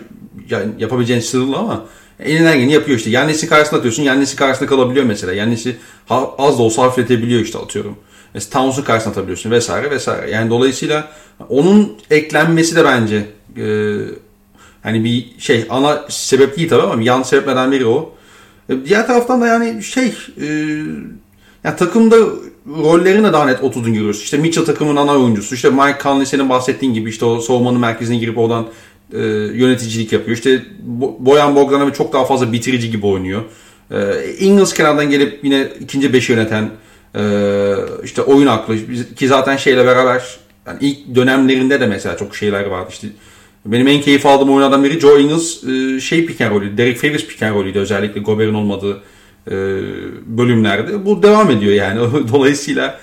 yani 0.49 0.71
yapabileceğin 0.80 1.21
sınırlı 1.21 1.57
ama 1.57 1.86
elinden 2.19 2.57
geleni 2.57 2.74
yapıyor 2.74 2.97
işte. 2.97 3.09
Yannis'in 3.09 3.47
karşısında 3.47 3.80
atıyorsun. 3.80 4.03
Yannis'in 4.03 4.38
karşısında 4.38 4.69
kalabiliyor 4.69 5.05
mesela. 5.05 5.34
Yannis'i 5.34 5.76
az 6.38 6.59
da 6.59 6.63
olsa 6.63 6.84
hafifletebiliyor 6.84 7.41
işte 7.41 7.57
atıyorum. 7.59 7.97
Mesela 8.34 8.61
Towns'un 8.61 8.84
karşısına 8.84 9.11
atabiliyorsun 9.11 9.51
vesaire 9.51 9.91
vesaire. 9.91 10.32
Yani 10.32 10.49
dolayısıyla 10.49 11.11
onun 11.49 11.97
eklenmesi 12.11 12.76
de 12.76 12.86
bence 12.86 13.26
e, 13.57 13.65
hani 14.84 15.03
bir 15.03 15.39
şey 15.39 15.65
ana 15.69 16.05
sebep 16.09 16.57
değil 16.57 16.69
tabii 16.69 16.82
ama 16.82 17.01
yan 17.01 17.24
sebeplerden 17.24 17.71
biri 17.71 17.86
o. 17.86 18.13
E, 18.69 18.86
diğer 18.86 19.07
taraftan 19.07 19.41
da 19.41 19.47
yani 19.47 19.84
şey 19.84 20.13
e, 20.41 20.45
yani 21.63 21.76
takımda 21.78 22.15
rollerini 22.68 23.28
de 23.28 23.34
daha 23.34 23.45
net 23.45 23.64
oturduğunu 23.64 23.93
görüyoruz. 23.93 24.22
İşte 24.22 24.38
Mitchell 24.38 24.66
takımın 24.66 24.95
ana 24.95 25.18
oyuncusu. 25.18 25.55
İşte 25.55 25.70
Mike 25.70 25.97
Conley 26.03 26.26
senin 26.26 26.49
bahsettiğin 26.49 26.93
gibi 26.93 27.09
işte 27.09 27.26
o 27.26 27.39
savunmanın 27.39 27.80
merkezine 27.80 28.18
girip 28.18 28.38
oradan 28.38 28.68
e, 29.14 29.20
yöneticilik 29.53 30.14
yapıyor. 30.14 30.38
İşte 30.38 30.61
Boyan 31.20 31.55
Bogdanovic 31.55 31.93
çok 31.93 32.14
daha 32.14 32.26
fazla 32.26 32.51
bitirici 32.51 32.91
gibi 32.91 33.05
oynuyor. 33.05 33.41
E, 33.91 33.97
Ingles 34.39 34.74
kenardan 34.74 35.09
gelip 35.09 35.39
yine 35.43 35.68
ikinci 35.80 36.14
beşi 36.14 36.32
yöneten 36.32 36.70
e, 37.16 37.24
işte 38.03 38.22
oyun 38.22 38.47
aklı 38.47 38.76
ki 39.16 39.28
zaten 39.28 39.57
şeyle 39.57 39.86
beraber 39.86 40.24
yani 40.68 40.78
ilk 40.82 41.16
dönemlerinde 41.16 41.80
de 41.80 41.88
mesela 41.88 42.18
çok 42.18 42.36
şeyler 42.36 42.66
vardı. 42.66 42.89
İşte 42.91 43.07
benim 43.66 43.88
en 43.88 44.01
keyif 44.01 44.26
aldığım 44.26 44.49
oyunlardan 44.49 44.84
biri 44.84 44.99
Joe 44.99 45.20
Ingles 45.20 45.64
e, 45.64 45.99
şey 45.99 46.26
pick 46.26 46.41
and 46.41 46.51
roll'ü, 46.51 46.78
Derek 46.78 46.97
Favors 46.97 47.26
pick 47.26 47.43
and 47.43 47.76
özellikle 47.76 48.22
Gobert'in 48.22 48.53
olmadığı 48.53 49.01
bölümlerde. 50.25 51.05
Bu 51.05 51.23
devam 51.23 51.51
ediyor 51.51 51.73
yani. 51.73 51.99
Dolayısıyla 52.33 52.99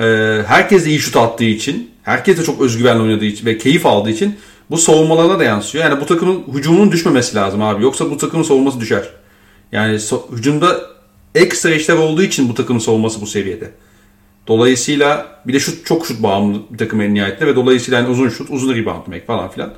e, 0.00 0.38
herkes 0.46 0.86
iyi 0.86 0.98
şut 0.98 1.16
attığı 1.16 1.44
için, 1.44 1.90
herkes 2.02 2.38
de 2.38 2.42
çok 2.42 2.60
özgüvenli 2.60 3.02
oynadığı 3.02 3.24
için 3.24 3.46
ve 3.46 3.58
keyif 3.58 3.86
aldığı 3.86 4.10
için 4.10 4.36
bu 4.70 4.76
savunmalarına 4.76 5.38
da 5.38 5.44
yansıyor. 5.44 5.84
Yani 5.84 6.00
bu 6.00 6.06
takımın 6.06 6.42
hücumunun 6.54 6.92
düşmemesi 6.92 7.36
lazım 7.36 7.62
abi. 7.62 7.82
Yoksa 7.82 8.10
bu 8.10 8.16
takımın 8.16 8.44
savunması 8.44 8.80
düşer. 8.80 9.04
Yani 9.72 9.94
so- 9.94 10.36
hücumda 10.36 10.80
ekstra 11.34 11.70
işler 11.70 11.96
olduğu 11.96 12.22
için 12.22 12.48
bu 12.48 12.54
takımın 12.54 12.80
savunması 12.80 13.20
bu 13.20 13.26
seviyede. 13.26 13.70
Dolayısıyla 14.46 15.26
bir 15.46 15.52
de 15.52 15.60
şut 15.60 15.86
çok 15.86 16.06
şut 16.06 16.22
bağımlı 16.22 16.58
bir 16.70 16.78
takım 16.78 17.00
en 17.00 17.14
nihayetinde 17.14 17.46
ve 17.46 17.56
dolayısıyla 17.56 18.00
yani 18.00 18.08
uzun 18.08 18.28
şut, 18.28 18.50
uzun 18.50 18.74
rebound 18.74 19.06
demek 19.06 19.26
falan 19.26 19.50
filan. 19.50 19.74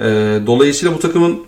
Ee, 0.00 0.04
dolayısıyla 0.46 0.94
bu 0.94 0.98
takımın 0.98 1.40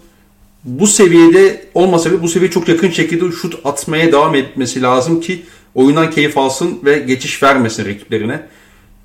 bu 0.64 0.86
seviyede 0.86 1.64
olmasa 1.74 2.10
bile 2.10 2.22
bu 2.22 2.28
seviyeye 2.28 2.50
çok 2.50 2.68
yakın 2.68 2.90
şekilde 2.90 3.32
şut 3.32 3.66
atmaya 3.66 4.12
devam 4.12 4.34
etmesi 4.34 4.82
lazım 4.82 5.20
ki 5.20 5.42
oyundan 5.74 6.10
keyif 6.10 6.38
alsın 6.38 6.80
ve 6.84 6.98
geçiş 6.98 7.42
vermesin 7.42 7.86
rakiplerine 7.86 8.46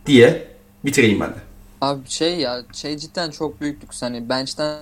diye 0.06 0.48
bitireyim 0.86 1.20
ben 1.20 1.30
de. 1.30 1.48
Abi 1.82 2.10
şey 2.10 2.36
ya 2.36 2.64
şey 2.74 2.98
cidden 2.98 3.32
çok 3.32 3.62
büyük 3.62 3.84
lüks. 3.84 4.02
Hani 4.02 4.30
bench'ten 4.30 4.78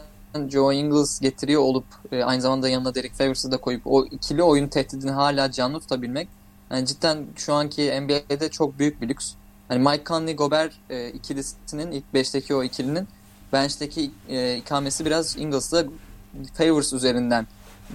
Joe 0.50 0.74
Ingles 0.74 1.20
getiriyor 1.20 1.62
olup 1.62 1.86
e, 2.12 2.24
aynı 2.24 2.42
zamanda 2.42 2.70
yanına 2.70 2.96
Derek 2.96 3.14
Favors'ı 3.14 3.52
da 3.52 3.58
koyup 3.58 3.82
o 3.86 4.06
ikili 4.06 4.44
oyun 4.44 4.68
tehdidini 4.68 5.12
hala 5.12 5.52
canlı 5.52 5.80
tutabilmek 5.80 6.28
yani 6.72 6.86
cidden 6.86 7.26
şu 7.36 7.54
anki 7.54 8.02
NBA'de 8.02 8.50
çok 8.50 8.80
büyük 8.80 9.02
bir 9.02 9.10
lüks. 9.10 9.32
Hani 9.68 9.80
Mike 9.80 10.04
Conley 10.06 10.36
Gobert 10.36 10.74
e, 10.90 11.10
ikilisinin 11.10 11.92
ilk 11.92 12.04
5'teki 12.14 12.56
o 12.56 12.64
ikilinin 12.64 13.08
bench'teki 13.54 14.12
e, 14.30 14.56
ikamesi 14.58 15.06
biraz 15.06 15.38
Ingles'la 15.38 15.86
Favors 16.54 16.94
üzerinden 16.94 17.48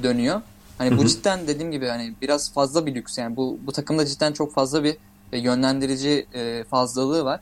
dönüyor. 0.03 0.43
Hani 0.78 0.99
bu 0.99 1.07
cidden 1.07 1.47
dediğim 1.47 1.72
gibi 1.72 1.86
hani 1.86 2.14
biraz 2.22 2.53
fazla 2.53 2.86
bir 2.86 2.95
lüks 2.95 3.18
yani 3.18 3.36
bu 3.36 3.59
bu 3.66 3.72
takımda 3.72 4.07
cidden 4.07 4.32
çok 4.32 4.55
fazla 4.55 4.84
bir 4.84 4.97
e, 5.32 5.38
yönlendirici 5.38 6.26
e, 6.34 6.64
fazlalığı 6.64 7.24
var. 7.24 7.41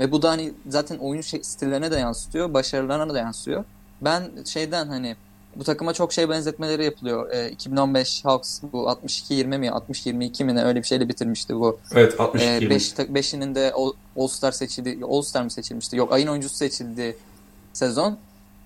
Ve 0.00 0.12
bu 0.12 0.22
da 0.22 0.30
hani 0.30 0.52
zaten 0.68 0.98
oyun 0.98 1.20
stillerine 1.20 1.90
de 1.90 1.96
yansıtıyor, 1.96 2.54
başarılarına 2.54 3.14
da 3.14 3.18
yansıyor. 3.18 3.64
Ben 4.00 4.30
şeyden 4.44 4.88
hani 4.88 5.16
bu 5.56 5.64
takıma 5.64 5.92
çok 5.92 6.12
şey 6.12 6.28
benzetmeleri 6.28 6.84
yapılıyor. 6.84 7.30
E, 7.30 7.50
2015 7.50 8.24
Hawks 8.24 8.60
bu 8.72 8.84
62-20 8.84 9.58
mi 9.58 9.66
60-22 9.66 10.44
mi 10.44 10.54
ne 10.54 10.64
öyle 10.64 10.82
bir 10.82 10.86
şeyle 10.86 11.08
bitirmişti 11.08 11.56
bu. 11.56 11.78
Evet 11.94 12.14
62-20. 12.14 12.66
E, 12.66 12.70
beş, 12.70 12.98
beşinin 12.98 13.54
de 13.54 13.72
All 14.16 14.26
Star 14.28 14.52
seçildi. 14.52 14.98
All 15.08 15.22
Star 15.22 15.42
mı 15.42 15.50
seçilmişti? 15.50 15.96
Yok 15.96 16.12
ayın 16.12 16.26
oyuncusu 16.26 16.56
seçildi 16.56 17.16
sezon. 17.72 18.18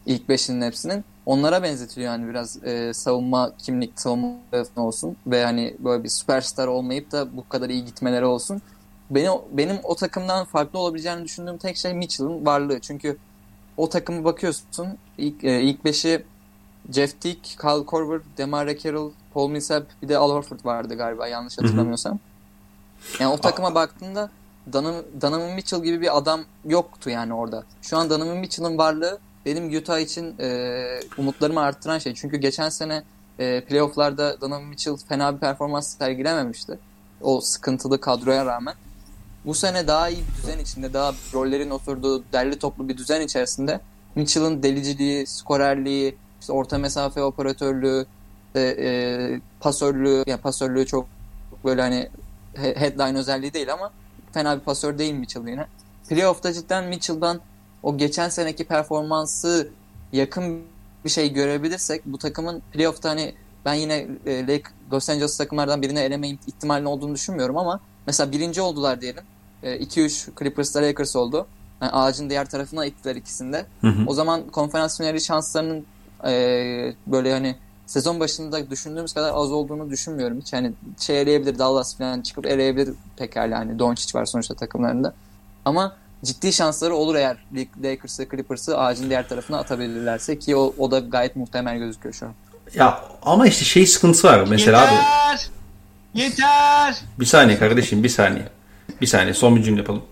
İlk 0.06 0.28
beşinin 0.28 0.66
hepsinin. 0.66 1.04
Onlara 1.26 1.62
benzetiliyor 1.62 2.12
yani 2.12 2.28
biraz 2.28 2.64
e, 2.64 2.94
savunma 2.94 3.52
kimlik, 3.58 4.00
savunma 4.00 4.36
olsun 4.76 5.16
ve 5.26 5.44
hani 5.44 5.76
böyle 5.78 6.04
bir 6.04 6.08
süperstar 6.08 6.66
olmayıp 6.66 7.12
da 7.12 7.36
bu 7.36 7.48
kadar 7.48 7.70
iyi 7.70 7.84
gitmeleri 7.84 8.24
olsun. 8.24 8.62
Benim, 9.10 9.32
benim 9.52 9.76
o 9.82 9.94
takımdan 9.94 10.44
farklı 10.44 10.78
olabileceğini 10.78 11.24
düşündüğüm 11.24 11.58
tek 11.58 11.76
şey 11.76 11.94
Mitchell'ın 11.94 12.46
varlığı. 12.46 12.80
Çünkü 12.80 13.16
o 13.76 13.88
takımı 13.88 14.24
bakıyorsun 14.24 14.88
ilk, 15.18 15.44
e, 15.44 15.60
ilk 15.60 15.84
beşi 15.84 16.24
Jeff 16.90 17.20
Teague, 17.20 17.42
Kyle 17.42 17.86
Korver, 17.86 18.20
DeMar 18.38 18.76
Carroll, 18.76 19.10
Paul 19.34 19.50
Millsap 19.50 19.86
bir 20.02 20.08
de 20.08 20.18
Al 20.18 20.30
Horford 20.30 20.64
vardı 20.64 20.94
galiba 20.94 21.28
yanlış 21.28 21.58
hatırlamıyorsam. 21.58 22.18
Yani 23.20 23.32
o 23.32 23.36
takıma 23.36 23.74
baktığında 23.74 24.30
Donovan, 24.72 25.04
Donovan 25.20 25.50
Mitchell 25.50 25.82
gibi 25.82 26.00
bir 26.00 26.16
adam 26.18 26.40
yoktu 26.64 27.10
yani 27.10 27.34
orada. 27.34 27.64
Şu 27.82 27.96
an 27.96 28.10
Donovan 28.10 28.36
Mitchell'ın 28.36 28.78
varlığı 28.78 29.18
benim 29.46 29.76
Utah 29.76 29.98
için 29.98 30.38
e, 30.40 31.00
umutlarımı 31.18 31.60
arttıran 31.60 31.98
şey. 31.98 32.14
Çünkü 32.14 32.36
geçen 32.36 32.68
sene 32.68 33.02
e, 33.38 33.64
playofflarda 33.64 34.40
Donovan 34.40 34.64
Mitchell 34.64 34.96
fena 35.08 35.34
bir 35.34 35.40
performans 35.40 35.98
sergilememişti. 35.98 36.78
O 37.20 37.40
sıkıntılı 37.40 38.00
kadroya 38.00 38.46
rağmen. 38.46 38.74
Bu 39.44 39.54
sene 39.54 39.86
daha 39.86 40.08
iyi 40.08 40.22
bir 40.28 40.42
düzen 40.42 40.58
içinde, 40.58 40.94
daha 40.94 41.12
rollerin 41.34 41.70
oturduğu 41.70 42.24
derli 42.32 42.58
toplu 42.58 42.88
bir 42.88 42.96
düzen 42.96 43.20
içerisinde 43.20 43.80
Mitchell'ın 44.14 44.62
deliciliği, 44.62 45.26
skorerliği, 45.26 46.16
işte 46.40 46.52
orta 46.52 46.78
mesafe 46.78 47.22
operatörlüğü, 47.22 48.06
e, 48.54 48.60
e, 48.60 49.40
pasörlüğü, 49.60 50.24
yani 50.26 50.40
pasörlüğü 50.40 50.86
çok 50.86 51.06
böyle 51.64 51.82
hani 51.82 52.08
headline 52.54 53.18
özelliği 53.18 53.52
değil 53.52 53.72
ama 53.72 53.90
fena 54.32 54.56
bir 54.56 54.60
pasör 54.60 54.98
değil 54.98 55.14
Mitchell 55.14 55.48
yine. 55.48 55.66
Playoff'ta 56.08 56.52
cidden 56.52 56.84
Mitchell'dan 56.84 57.40
o 57.82 57.96
geçen 57.96 58.28
seneki 58.28 58.64
performansı 58.64 59.68
yakın 60.12 60.62
bir 61.04 61.10
şey 61.10 61.32
görebilirsek 61.32 62.02
bu 62.06 62.18
takımın 62.18 62.62
playoff'ta 62.72 63.10
hani 63.10 63.34
ben 63.64 63.74
yine 63.74 64.06
e, 64.26 64.42
Lake, 64.42 64.62
Los 64.92 65.10
Angeles 65.10 65.36
takımlardan 65.36 65.82
birine 65.82 66.00
eleme 66.00 66.28
ihtimalinin 66.28 66.86
olduğunu 66.86 67.14
düşünmüyorum 67.14 67.58
ama 67.58 67.80
mesela 68.06 68.32
birinci 68.32 68.60
oldular 68.60 69.00
diyelim. 69.00 69.24
E, 69.62 69.76
2-3 69.76 70.38
Clippers'la 70.38 70.82
Lakers 70.82 71.16
oldu. 71.16 71.46
Yani 71.80 71.92
ağacın 71.92 72.30
diğer 72.30 72.50
tarafına 72.50 72.86
ittiler 72.86 73.16
ikisinde. 73.16 73.66
Hı 73.80 73.86
hı. 73.86 74.04
O 74.06 74.14
zaman 74.14 74.48
konferans 74.48 74.98
finali 74.98 75.20
şanslarının 75.20 75.86
e, 76.26 76.94
böyle 77.06 77.32
hani 77.32 77.56
sezon 77.86 78.20
başında 78.20 78.70
düşündüğümüz 78.70 79.12
kadar 79.12 79.32
az 79.34 79.52
olduğunu 79.52 79.90
düşünmüyorum 79.90 80.40
hiç. 80.40 80.52
Hani 80.52 80.72
şey 81.00 81.20
eleyebilir 81.20 81.58
Dallas 81.58 81.96
falan 81.96 82.20
çıkıp 82.20 82.46
eleyebilir 82.46 82.94
pekala 83.16 83.58
hani 83.58 83.78
Doncic 83.78 84.18
var 84.18 84.24
sonuçta 84.24 84.54
takımlarında. 84.54 85.14
Ama 85.64 85.96
ciddi 86.24 86.52
şansları 86.52 86.94
olur 86.94 87.14
eğer 87.14 87.36
Lakers'ı 87.82 88.28
Clippers'ı 88.30 88.78
ağacın 88.78 89.08
diğer 89.08 89.28
tarafına 89.28 89.58
atabilirlerse 89.58 90.38
ki 90.38 90.56
o, 90.56 90.74
o 90.78 90.90
da 90.90 90.98
gayet 90.98 91.36
muhtemel 91.36 91.78
gözüküyor 91.78 92.14
şu 92.14 92.26
an. 92.26 92.32
Ya 92.74 93.00
ama 93.22 93.46
işte 93.46 93.64
şey 93.64 93.86
sıkıntısı 93.86 94.28
var 94.28 94.44
mesela 94.48 94.80
Yeter! 94.80 94.96
abi. 94.96 95.40
Yeter! 96.14 96.96
Bir 97.20 97.26
saniye 97.26 97.58
kardeşim 97.58 98.02
bir 98.02 98.08
saniye. 98.08 98.48
Bir 99.00 99.06
saniye 99.06 99.34
son 99.34 99.56
bir 99.56 99.62
cümle 99.62 99.80
yapalım. 99.80 100.02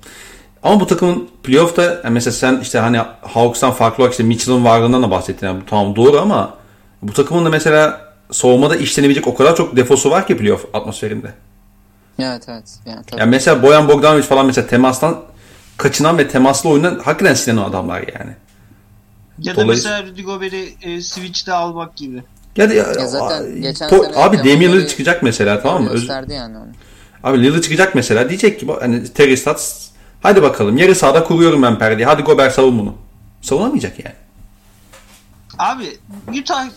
Ama 0.63 0.81
bu 0.81 0.87
takımın 0.87 1.29
playoff'ta 1.43 1.83
yani 1.83 2.11
mesela 2.11 2.35
sen 2.35 2.61
işte 2.61 2.79
hani 2.79 2.99
Hawks'tan 3.23 3.73
farklı 3.73 4.03
olarak 4.03 4.13
işte 4.13 4.25
Mitchell'ın 4.25 4.65
varlığından 4.65 5.03
da 5.03 5.11
bahsettin. 5.11 5.47
Yani 5.47 5.63
tamam 5.67 5.97
doğru 5.97 6.21
ama 6.21 6.55
bu 7.03 7.13
takımın 7.13 7.45
da 7.45 7.51
mesela 7.51 8.01
savunmada 8.31 8.77
işlenebilecek 8.77 9.27
o 9.27 9.35
kadar 9.35 9.57
çok 9.57 9.77
defosu 9.77 10.11
var 10.11 10.27
ki 10.27 10.37
playoff 10.37 10.75
atmosferinde. 10.75 11.35
Evet 12.19 12.43
evet. 12.49 12.79
Yani, 12.87 13.05
tabii. 13.07 13.21
yani 13.21 13.31
mesela 13.31 13.63
Boyan 13.63 13.89
Bogdanovic 13.89 14.23
falan 14.23 14.47
mesela 14.47 14.67
temastan 14.67 15.21
kaçınan 15.81 16.19
ve 16.19 16.29
temaslı 16.29 16.69
oyundan 16.69 16.99
hakikaten 16.99 17.35
silenen 17.35 17.63
adamlar 17.63 18.05
yani. 18.15 18.33
Ya 19.39 19.57
da 19.57 19.65
mesela 19.65 20.03
Rudy 20.03 20.23
Gobert'i 20.23 20.75
e, 20.83 21.01
Switch'te 21.01 21.53
almak 21.53 21.97
gibi. 21.97 22.23
Ya, 22.57 22.71
da, 22.71 22.75
ya, 22.75 22.87
ya 22.99 23.07
zaten 23.07 23.63
geçen 23.63 23.91
po, 23.91 24.05
sene 24.05 24.17
abi 24.17 24.39
Damian 24.39 24.61
Lillard 24.61 24.89
çıkacak 24.89 25.23
mesela 25.23 25.63
tamam 25.63 25.83
mı? 25.83 25.93
Gösterdi 25.93 26.33
yani 26.33 26.59
onu. 26.59 26.69
Abi 27.25 27.43
Lillard 27.43 27.63
çıkacak 27.63 27.95
mesela 27.95 28.29
diyecek 28.29 28.61
ki 28.61 28.67
hani 28.81 29.13
Terry 29.13 29.37
Stotts 29.37 29.89
hadi 30.23 30.43
bakalım 30.43 30.77
yarı 30.77 30.95
sahada 30.95 31.25
kuruyorum 31.25 31.63
ben 31.63 31.79
perdeyi 31.79 32.07
hadi 32.07 32.23
Gobert 32.23 32.55
savun 32.55 32.79
bunu. 32.79 32.95
Savunamayacak 33.43 34.05
yani. 34.05 34.17
Abi 35.59 35.99
Utah 36.41 36.69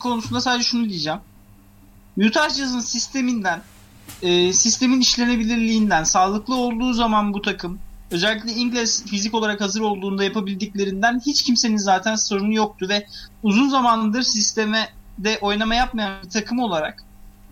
konusunda 0.00 0.40
sadece 0.40 0.64
şunu 0.64 0.88
diyeceğim. 0.88 1.18
Utah 2.26 2.50
Jazz'ın 2.50 2.80
sisteminden 2.80 3.60
e, 4.22 4.52
sistemin 4.52 5.00
işlenebilirliğinden 5.00 6.04
sağlıklı 6.04 6.54
olduğu 6.56 6.92
zaman 6.92 7.34
bu 7.34 7.42
takım 7.42 7.78
özellikle 8.10 8.52
İngiliz 8.52 9.04
fizik 9.06 9.34
olarak 9.34 9.60
hazır 9.60 9.80
olduğunda 9.80 10.24
yapabildiklerinden 10.24 11.20
hiç 11.26 11.42
kimsenin 11.42 11.76
zaten 11.76 12.14
sorunu 12.14 12.54
yoktu 12.54 12.86
ve 12.88 13.06
uzun 13.42 13.68
zamandır 13.68 14.22
sisteme 14.22 14.88
de 15.18 15.38
oynama 15.40 15.74
yapmayan 15.74 16.22
bir 16.24 16.30
takım 16.30 16.58
olarak 16.58 17.04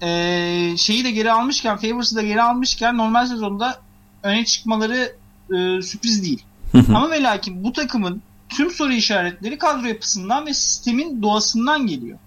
e, 0.02 0.76
şeyi 0.78 1.04
de 1.04 1.10
geri 1.10 1.32
almışken 1.32 1.76
Favors'ı 1.76 2.16
da 2.16 2.22
geri 2.22 2.42
almışken 2.42 2.96
normal 2.96 3.26
sezonda 3.26 3.80
öne 4.22 4.44
çıkmaları 4.44 5.16
e, 5.50 5.82
sürpriz 5.82 6.22
değil. 6.22 6.44
Ama 6.88 7.10
ve 7.10 7.22
lakin 7.22 7.64
bu 7.64 7.72
takımın 7.72 8.22
tüm 8.48 8.70
soru 8.70 8.92
işaretleri 8.92 9.58
kadro 9.58 9.86
yapısından 9.86 10.46
ve 10.46 10.54
sistemin 10.54 11.22
doğasından 11.22 11.86
geliyor. 11.86 12.18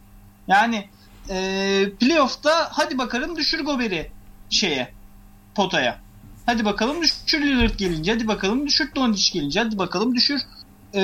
Yani 0.47 0.87
e, 1.29 1.85
playoff'ta 1.99 2.69
hadi 2.71 2.97
bakalım 2.97 3.35
düşür 3.35 3.65
Gober'i 3.65 4.11
şeye 4.49 4.93
potaya. 5.55 5.99
Hadi 6.49 6.65
bakalım 6.65 7.01
düşür 7.01 7.41
Lillard 7.41 7.75
gelince. 7.77 8.13
Hadi 8.13 8.27
bakalım 8.27 8.67
düşür 8.67 8.95
Doncic 8.95 9.33
gelince. 9.33 9.59
Hadi 9.59 9.77
bakalım 9.77 10.15
düşür 10.15 10.41
e, 10.95 11.01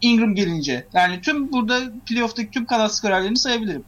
Ingram 0.00 0.34
gelince. 0.34 0.86
Yani 0.92 1.20
tüm 1.20 1.52
burada 1.52 1.80
playoff'taki 2.06 2.50
tüm 2.50 2.66
kanat 2.66 2.94
skorerlerini 2.94 3.36
sayabilirim. 3.36 3.84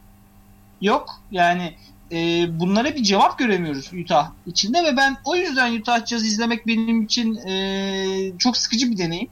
Yok. 0.80 1.22
Yani 1.30 1.74
e, 2.12 2.46
bunlara 2.60 2.94
bir 2.94 3.02
cevap 3.02 3.38
göremiyoruz 3.38 3.90
Utah 4.04 4.30
içinde 4.46 4.84
ve 4.84 4.96
ben 4.96 5.16
o 5.24 5.36
yüzden 5.36 5.78
Utah 5.78 6.06
Jazz 6.06 6.24
izlemek 6.24 6.66
benim 6.66 7.02
için 7.02 7.36
e, 7.36 8.32
çok 8.38 8.56
sıkıcı 8.56 8.90
bir 8.90 8.98
deneyim. 8.98 9.28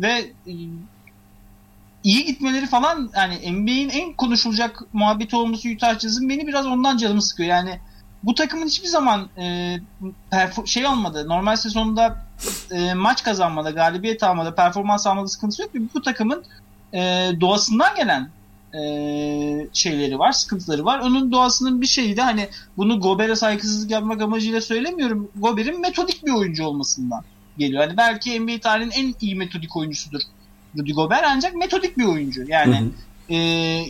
Ve 0.00 0.32
e, 0.46 0.52
iyi 2.04 2.24
gitmeleri 2.24 2.66
falan 2.66 3.10
yani 3.16 3.52
NBA'in 3.52 3.88
en 3.88 4.12
konuşulacak 4.12 4.82
muhabbeti 4.92 5.36
olması 5.36 5.68
Utah 5.68 5.98
Jazz'ın 5.98 6.28
beni 6.28 6.46
biraz 6.46 6.66
ondan 6.66 6.96
canımı 6.96 7.22
sıkıyor. 7.22 7.48
Yani 7.48 7.78
bu 8.22 8.34
takımın 8.34 8.66
hiçbir 8.66 8.88
zaman 8.88 9.28
e, 9.38 9.76
şey 10.66 10.86
olmadı. 10.86 11.28
Normal 11.28 11.56
sezonda 11.56 12.26
e, 12.70 12.94
maç 12.94 13.24
kazanmada, 13.24 13.70
galibiyet 13.70 14.22
almada, 14.22 14.54
performans 14.54 15.06
almada 15.06 15.28
sıkıntısı 15.28 15.62
yok. 15.62 15.70
Bu 15.94 16.02
takımın 16.02 16.44
e, 16.94 17.30
doğasından 17.40 17.94
gelen 17.96 18.28
e, 18.74 18.80
şeyleri 19.72 20.18
var, 20.18 20.32
sıkıntıları 20.32 20.84
var. 20.84 20.98
Onun 20.98 21.32
doğasının 21.32 21.80
bir 21.80 21.86
şeyi 21.86 22.16
de 22.16 22.22
hani 22.22 22.48
bunu 22.76 23.00
Gober'e 23.00 23.36
saygısızlık 23.36 23.90
yapmak 23.90 24.22
amacıyla 24.22 24.60
söylemiyorum. 24.60 25.30
Gober'in 25.36 25.80
metodik 25.80 26.26
bir 26.26 26.32
oyuncu 26.32 26.64
olmasından 26.64 27.24
geliyor. 27.58 27.84
Hani 27.86 27.96
belki 27.96 28.40
NBA 28.40 28.60
tarihinin 28.60 28.90
en 28.90 29.14
iyi 29.20 29.34
metodik 29.34 29.76
oyuncusudur 29.76 30.20
Rudy 30.78 30.92
Gobert 30.92 31.24
ancak 31.26 31.54
metodik 31.54 31.98
bir 31.98 32.04
oyuncu. 32.04 32.44
Yani 32.48 32.80
hı 32.80 32.84
hı. 32.84 32.90
E, 33.28 33.36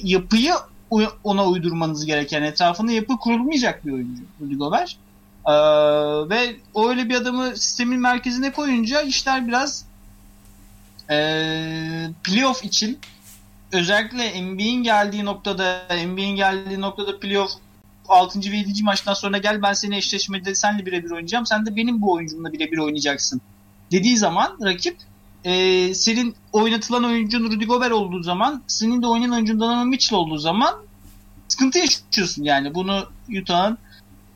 yapıyı 0.02 0.52
ona 1.24 1.46
uydurmanız 1.46 2.06
gereken 2.06 2.42
etrafında 2.42 2.92
yapı 2.92 3.18
kurulmayacak 3.18 3.86
bir 3.86 3.92
oyuncu 3.92 4.22
Rudy 4.40 4.54
Gobert. 4.54 4.96
Ee, 5.46 5.52
ve 6.30 6.56
öyle 6.88 7.08
bir 7.08 7.14
adamı 7.14 7.56
sistemin 7.56 8.00
merkezine 8.00 8.52
koyunca 8.52 9.02
işler 9.02 9.48
biraz 9.48 9.84
e, 11.10 11.16
playoff 12.24 12.64
için 12.64 12.98
özellikle 13.72 14.42
NBA'in 14.42 14.82
geldiği 14.82 15.24
noktada 15.24 15.82
NBA'in 16.06 16.36
geldiği 16.36 16.80
noktada 16.80 17.20
playoff 17.20 17.50
6. 18.08 18.40
ve 18.52 18.56
7. 18.56 18.82
maçtan 18.82 19.14
sonra 19.14 19.38
gel 19.38 19.62
ben 19.62 19.72
seni 19.72 19.96
eşleşmede 19.96 20.54
senle 20.54 20.86
birebir 20.86 21.10
oynayacağım. 21.10 21.46
Sen 21.46 21.66
de 21.66 21.76
benim 21.76 22.02
bu 22.02 22.12
oyuncumla 22.12 22.52
birebir 22.52 22.78
oynayacaksın. 22.78 23.40
Dediği 23.90 24.16
zaman 24.16 24.58
rakip 24.64 24.96
e, 25.44 25.94
senin 25.94 26.34
oynatılan 26.52 27.04
oyuncun 27.04 27.44
Rudy 27.44 27.64
Gobert 27.64 27.92
olduğu 27.92 28.22
zaman 28.22 28.62
senin 28.66 29.02
de 29.02 29.06
oynayan 29.06 29.32
oyuncun 29.32 29.60
Donovan 29.60 29.88
Mitchell 29.88 30.18
olduğu 30.18 30.38
zaman 30.38 30.74
sıkıntı 31.48 31.78
yaşıyorsun 31.78 32.44
yani. 32.44 32.74
Bunu 32.74 33.08
Utah'ın 33.40 33.78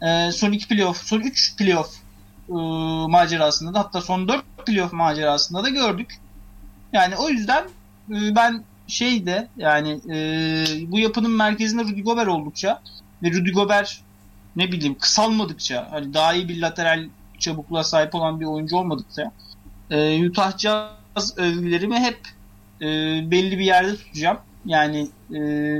e, 0.02 0.32
son 0.32 0.52
2 0.52 0.68
playoff, 0.68 1.07
son 1.07 1.20
3 1.20 1.57
playoff 1.57 1.94
e, 2.48 2.54
macerasında 3.09 3.74
da 3.74 3.78
hatta 3.78 4.00
son 4.00 4.28
4 4.28 4.44
playoff 4.66 4.92
macerasında 4.92 5.64
da 5.64 5.68
gördük. 5.68 6.18
Yani 6.92 7.16
o 7.16 7.28
yüzden 7.28 7.64
e, 8.11 8.34
ben 8.36 8.64
şeyde 8.86 9.48
yani 9.57 10.00
e, 10.11 10.16
bu 10.92 10.98
yapının 10.98 11.30
merkezinde 11.30 11.82
Rudy 11.82 12.02
Gobert 12.02 12.28
oldukça 12.28 12.82
ve 13.22 13.30
Rudy 13.30 13.50
Gobert 13.50 14.00
ne 14.57 14.72
bileyim 14.72 14.98
kısalmadıkça 14.98 15.88
hani 15.90 16.14
daha 16.14 16.34
iyi 16.34 16.48
bir 16.48 16.61
lateral 16.61 17.09
çabukluğa 17.38 17.84
sahip 17.84 18.14
olan 18.14 18.40
bir 18.40 18.44
oyuncu 18.44 18.76
olmadıkça 18.76 19.32
e, 19.91 20.26
Utah 20.26 20.59
Jazz 20.59 21.39
övgülerimi 21.39 21.97
hep 21.97 22.18
e, 22.80 22.87
belli 23.30 23.59
bir 23.59 23.64
yerde 23.64 23.97
tutacağım. 23.97 24.39
Yani 24.64 25.09
e, 25.30 25.39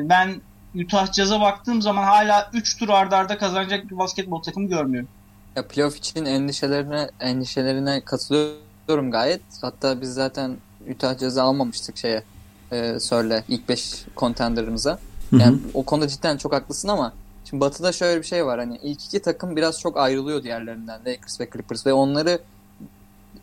ben 0.09 0.41
Utah 0.75 1.13
Jazz'a 1.13 1.41
baktığım 1.41 1.83
zaman 1.83 2.03
hala 2.03 2.51
3 2.53 2.79
tur 2.79 2.89
ardarda 2.89 3.17
arda 3.17 3.39
kazanacak 3.39 3.91
bir 3.91 3.99
basketbol 3.99 4.43
takımı 4.43 4.69
görmüyorum. 4.69 5.09
Ya 5.57 5.69
playoff 5.69 5.97
için 5.97 6.25
endişelerine 6.25 7.11
endişelerine 7.21 8.01
katılıyorum 8.01 9.11
gayet. 9.11 9.43
Hatta 9.61 10.01
biz 10.01 10.15
zaten 10.15 10.57
Utah 10.91 11.19
Jazz'ı 11.19 11.43
almamıştık 11.43 11.97
şeye. 11.97 12.23
E, 12.73 13.01
Sörle 13.01 13.45
ilk 13.49 13.69
5 13.69 14.05
contender'ımıza. 14.17 14.99
Yani 15.33 15.45
hı 15.45 15.49
hı. 15.51 15.71
o 15.75 15.83
konuda 15.83 16.09
cidden 16.09 16.37
çok 16.37 16.53
haklısın 16.53 16.89
ama 16.89 17.13
şimdi 17.45 17.61
Batı'da 17.61 17.93
şöyle 17.93 18.21
bir 18.21 18.27
şey 18.27 18.47
var. 18.47 18.59
Hani 18.59 18.79
ilk 18.83 19.05
iki 19.05 19.23
takım 19.23 19.57
biraz 19.57 19.81
çok 19.81 19.97
ayrılıyor 19.97 20.43
diğerlerinden. 20.43 21.01
Lakers 21.01 21.41
ve 21.41 21.49
Clippers 21.53 21.87
ve 21.87 21.93
onları 21.93 22.39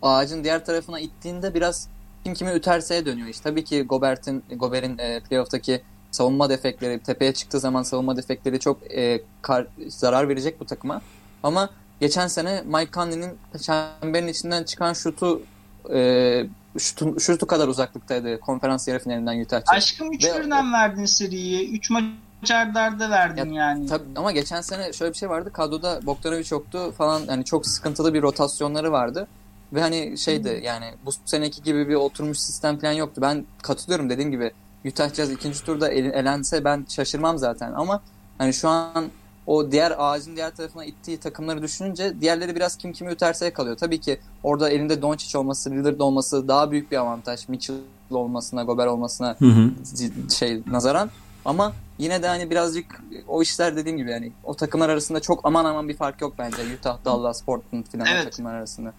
ağacın 0.03 0.43
diğer 0.43 0.65
tarafına 0.65 0.99
ittiğinde 0.99 1.53
biraz 1.53 1.87
kim 2.23 2.33
kimi 2.33 2.51
üterseye 2.51 3.05
dönüyor. 3.05 3.27
İşte 3.27 3.49
tabii 3.49 3.63
ki 3.63 3.83
Gobert'in 3.83 4.43
Gobert'in 4.55 4.97
e, 4.97 5.19
playoff'taki 5.19 5.81
savunma 6.11 6.49
defekleri, 6.49 6.99
tepeye 6.99 7.33
çıktığı 7.33 7.59
zaman 7.59 7.83
savunma 7.83 8.17
defekleri 8.17 8.59
çok 8.59 8.91
e, 8.91 9.21
kar, 9.41 9.67
zarar 9.87 10.29
verecek 10.29 10.59
bu 10.59 10.65
takıma. 10.65 11.01
Ama 11.43 11.69
geçen 11.99 12.27
sene 12.27 12.63
Mike 12.65 12.91
Conley'nin 12.91 13.37
çemberin 13.61 14.27
içinden 14.27 14.63
çıkan 14.63 14.93
şutu 14.93 15.41
e, 15.93 16.45
şutu, 16.77 17.19
şutu 17.19 17.47
kadar 17.47 17.67
uzaklıktaydı 17.67 18.39
konferans 18.39 18.87
yarı 18.87 18.99
finalinden 18.99 19.41
Utah 19.41 19.61
Aşkım 19.67 20.13
3 20.13 20.23
birden 20.23 20.73
verdin 20.73 21.05
seriyi. 21.05 21.77
3 21.77 21.89
maç 21.89 22.51
ardarda 22.51 23.09
verdin 23.09 23.53
ya, 23.53 23.63
yani. 23.63 23.87
Tabii, 23.87 24.03
ama 24.15 24.31
geçen 24.31 24.61
sene 24.61 24.93
şöyle 24.93 25.13
bir 25.13 25.17
şey 25.17 25.29
vardı. 25.29 25.49
Kadroda 25.53 25.99
Bogdanovic 26.05 26.47
yoktu 26.51 26.93
falan. 26.97 27.21
Yani 27.27 27.45
çok 27.45 27.67
sıkıntılı 27.67 28.13
bir 28.13 28.21
rotasyonları 28.21 28.91
vardı. 28.91 29.27
Ve 29.73 29.81
hani 29.81 30.17
şeydi 30.17 30.55
hmm. 30.55 30.63
yani 30.63 30.85
bu 31.05 31.11
seneki 31.25 31.63
gibi 31.63 31.89
bir 31.89 31.95
oturmuş 31.95 32.39
sistem 32.39 32.79
falan 32.79 32.93
yoktu. 32.93 33.21
Ben 33.21 33.45
katılıyorum 33.61 34.09
dediğim 34.09 34.31
gibi 34.31 34.51
Utah 34.85 35.13
Jazz 35.13 35.31
ikinci 35.31 35.63
turda 35.63 35.89
elense 35.89 36.63
ben 36.63 36.85
şaşırmam 36.89 37.37
zaten 37.37 37.73
ama 37.73 38.01
hani 38.37 38.53
şu 38.53 38.69
an 38.69 39.05
o 39.47 39.71
diğer 39.71 39.93
ağacın 39.97 40.35
diğer 40.35 40.55
tarafına 40.55 40.85
ittiği 40.85 41.17
takımları 41.17 41.61
düşününce 41.61 42.21
diğerleri 42.21 42.55
biraz 42.55 42.77
kim 42.77 42.93
kimi 42.93 43.11
üterse 43.11 43.53
kalıyor. 43.53 43.77
Tabii 43.77 43.99
ki 43.99 44.19
orada 44.43 44.69
elinde 44.69 45.01
Doncic 45.01 45.37
olması, 45.37 45.71
Lillard 45.71 45.99
olması 45.99 46.47
daha 46.47 46.71
büyük 46.71 46.91
bir 46.91 46.97
avantaj. 46.97 47.49
Mitchell 47.49 47.75
olmasına, 48.11 48.63
Gobert 48.63 48.89
olmasına 48.89 49.35
hı 49.39 49.45
hı. 49.45 49.71
şey 50.37 50.61
nazaran. 50.71 51.09
Ama 51.45 51.73
yine 51.97 52.23
de 52.23 52.27
hani 52.27 52.49
birazcık 52.49 53.03
o 53.27 53.41
işler 53.41 53.75
dediğim 53.75 53.97
gibi 53.97 54.11
yani 54.11 54.31
o 54.43 54.53
takımlar 54.53 54.89
arasında 54.89 55.19
çok 55.19 55.39
aman 55.43 55.65
aman 55.65 55.89
bir 55.89 55.97
fark 55.97 56.21
yok 56.21 56.33
bence. 56.37 56.57
Utah, 56.79 56.97
Dallas, 57.05 57.41
Portland 57.41 57.85
filan 57.85 58.07
evet. 58.07 58.23
takımlar 58.23 58.53
arasında. 58.53 58.93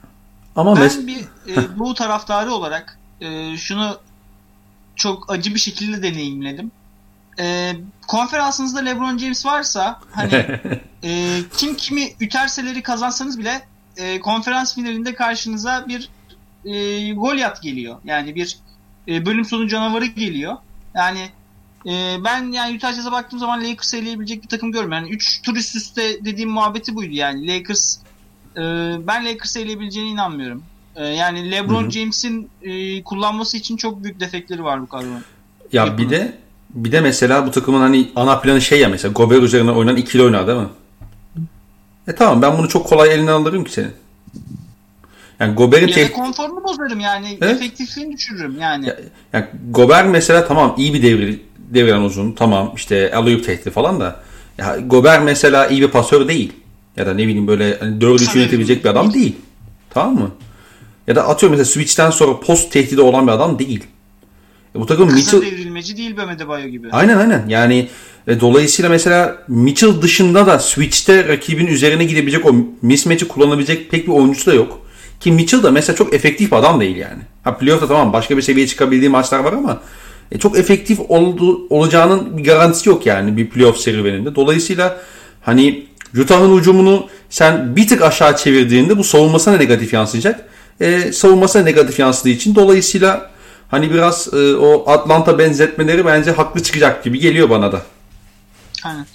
Ama 0.56 0.76
ben 0.76 1.06
bir 1.06 1.20
e, 1.48 1.78
bu 1.78 1.94
taraftarı 1.94 2.52
olarak 2.52 2.98
e, 3.20 3.56
şunu 3.56 3.98
çok 4.96 5.32
acı 5.32 5.54
bir 5.54 5.60
şekilde 5.60 6.02
deneyimledim. 6.02 6.70
E, 7.38 7.76
konferansınızda 8.06 8.80
LeBron 8.80 9.18
James 9.18 9.46
varsa 9.46 10.00
hani 10.10 10.34
e, 11.04 11.40
kim 11.56 11.76
kimi 11.76 12.08
üterseleri 12.20 12.82
kazansanız 12.82 13.38
bile 13.38 13.62
e, 13.96 14.20
konferans 14.20 14.74
finalinde 14.74 15.14
karşınıza 15.14 15.84
bir 15.88 16.10
e, 16.64 17.12
Goliath 17.12 17.62
geliyor. 17.62 17.98
Yani 18.04 18.34
bir 18.34 18.58
e, 19.08 19.26
bölüm 19.26 19.44
sonu 19.44 19.68
canavarı 19.68 20.04
geliyor. 20.04 20.56
Yani 20.94 21.28
e, 21.86 22.24
ben 22.24 22.52
yani 22.52 22.76
Utah 22.76 22.92
Jazz'a 22.92 23.12
baktığım 23.12 23.38
zaman 23.38 23.64
Lakers 23.64 23.94
eleyebilecek 23.94 24.42
bir 24.42 24.48
takım 24.48 24.72
görmüyorum. 24.72 25.04
Yani 25.04 25.14
3 25.14 25.42
tur 25.42 25.56
üst 25.56 25.76
üste 25.76 26.24
dediğim 26.24 26.50
muhabbeti 26.50 26.94
buydu 26.94 27.12
yani. 27.12 27.48
Lakers 27.48 27.98
e, 28.56 28.60
ben 29.06 29.26
Lakers'ı 29.26 29.60
eleyebileceğine 29.60 30.10
inanmıyorum. 30.10 30.62
E, 30.96 31.06
yani 31.06 31.50
LeBron 31.50 31.90
James'in 31.90 32.48
e, 32.62 33.02
kullanması 33.02 33.56
için 33.56 33.76
çok 33.76 34.04
büyük 34.04 34.20
defekleri 34.20 34.64
var 34.64 34.82
bu 34.82 34.86
kadronun. 34.86 35.24
Ya 35.72 35.86
Yapının. 35.86 35.98
bir 35.98 36.10
de 36.10 36.38
bir 36.70 36.92
de 36.92 37.00
mesela 37.00 37.46
bu 37.46 37.50
takımın 37.50 37.80
hani 37.80 38.10
ana 38.16 38.40
planı 38.40 38.60
şey 38.60 38.80
ya 38.80 38.88
mesela 38.88 39.12
Gobert 39.12 39.42
üzerine 39.42 39.70
oynanan 39.70 39.96
ikili 39.96 40.22
oynar 40.22 40.46
değil 40.46 40.58
mi? 40.58 40.68
E 42.08 42.14
tamam 42.14 42.42
ben 42.42 42.58
bunu 42.58 42.68
çok 42.68 42.86
kolay 42.86 43.14
eline 43.14 43.30
alırım 43.30 43.64
ki 43.64 43.72
senin. 43.72 43.92
Yani 45.40 45.54
Gobert'in 45.54 45.88
ya 45.88 45.94
tek... 45.94 46.14
konforunu 46.14 46.64
bozarım 46.64 47.00
yani 47.00 47.38
evet. 47.40 47.56
efektifliğini 47.56 48.16
düşürürüm 48.16 48.60
yani. 48.60 48.86
Ya, 48.86 48.96
yani 49.32 49.46
Gobert 49.70 50.08
mesela 50.08 50.48
tamam 50.48 50.74
iyi 50.78 50.94
bir 50.94 51.02
devir, 51.02 51.40
deviren 51.58 52.00
uzun 52.00 52.32
tamam 52.32 52.72
işte 52.76 53.14
alıyıp 53.14 53.44
tehdit 53.44 53.72
falan 53.72 54.00
da 54.00 54.20
ya 54.58 54.76
Gobert 54.86 55.24
mesela 55.24 55.66
iyi 55.66 55.80
bir 55.80 55.88
pasör 55.88 56.28
değil. 56.28 56.52
Ya 56.96 57.06
da 57.06 57.14
ne 57.14 57.26
bileyim 57.26 57.46
böyle 57.46 57.78
hani 57.78 58.00
dördü 58.00 58.22
yönetebilecek 58.34 58.84
bir 58.84 58.88
adam 58.88 59.14
değil. 59.14 59.36
Tamam 59.90 60.14
mı? 60.14 60.30
Ya 61.06 61.16
da 61.16 61.28
atıyorum 61.28 61.58
mesela 61.58 61.72
Switch'ten 61.72 62.10
sonra 62.10 62.40
post 62.40 62.72
tehdidi 62.72 63.00
olan 63.00 63.26
bir 63.26 63.32
adam 63.32 63.58
değil. 63.58 63.84
E 64.76 64.80
bu 64.80 64.86
takım 64.86 65.08
Kısa 65.08 65.36
Mitchell... 65.36 65.52
devrilmeci 65.52 65.96
değil 65.96 66.16
Bömede 66.16 66.48
Bayo 66.48 66.68
gibi. 66.68 66.88
Aynen 66.92 67.18
aynen. 67.18 67.48
Yani 67.48 67.88
e, 68.26 68.40
dolayısıyla 68.40 68.88
mesela 68.88 69.36
Mitchell 69.48 70.02
dışında 70.02 70.46
da 70.46 70.58
Switch'te 70.58 71.28
rakibin 71.28 71.66
üzerine 71.66 72.04
gidebilecek 72.04 72.46
o 72.46 72.54
mismatch'i 72.82 73.28
kullanabilecek 73.28 73.90
pek 73.90 74.06
bir 74.06 74.12
oyuncusu 74.12 74.50
da 74.50 74.54
yok. 74.54 74.80
Ki 75.20 75.32
Mitchell 75.32 75.62
da 75.62 75.70
mesela 75.70 75.96
çok 75.96 76.14
efektif 76.14 76.50
bir 76.50 76.56
adam 76.56 76.80
değil 76.80 76.96
yani. 76.96 77.22
Ha 77.44 77.58
playoff'ta 77.58 77.88
tamam 77.88 78.12
başka 78.12 78.36
bir 78.36 78.42
seviyeye 78.42 78.68
çıkabildiği 78.68 79.10
maçlar 79.10 79.38
var 79.38 79.52
ama 79.52 79.80
e, 80.32 80.38
çok 80.38 80.58
efektif 80.58 81.00
oldu, 81.08 81.66
olacağının 81.70 82.38
bir 82.38 82.44
garantisi 82.44 82.88
yok 82.88 83.06
yani 83.06 83.36
bir 83.36 83.50
playoff 83.50 83.78
serüveninde. 83.78 84.34
Dolayısıyla 84.34 85.00
hani 85.42 85.86
Utah'ın 86.18 86.58
hücumunu 86.58 87.06
sen 87.30 87.76
bir 87.76 87.88
tık 87.88 88.02
aşağı 88.02 88.36
çevirdiğinde 88.36 88.98
bu 88.98 89.04
savunmasına 89.04 89.56
negatif 89.56 89.92
yansıyacak. 89.92 90.48
E, 90.80 91.12
savunmasına 91.12 91.62
negatif 91.62 91.98
yansıdığı 91.98 92.28
için 92.28 92.54
dolayısıyla 92.54 93.30
hani 93.68 93.90
biraz 93.90 94.34
e, 94.34 94.56
o 94.56 94.90
Atlanta 94.90 95.38
benzetmeleri 95.38 96.06
bence 96.06 96.30
haklı 96.30 96.62
çıkacak 96.62 97.04
gibi 97.04 97.18
geliyor 97.18 97.50
bana 97.50 97.72
da. 97.72 97.82
Aynen. 98.84 99.06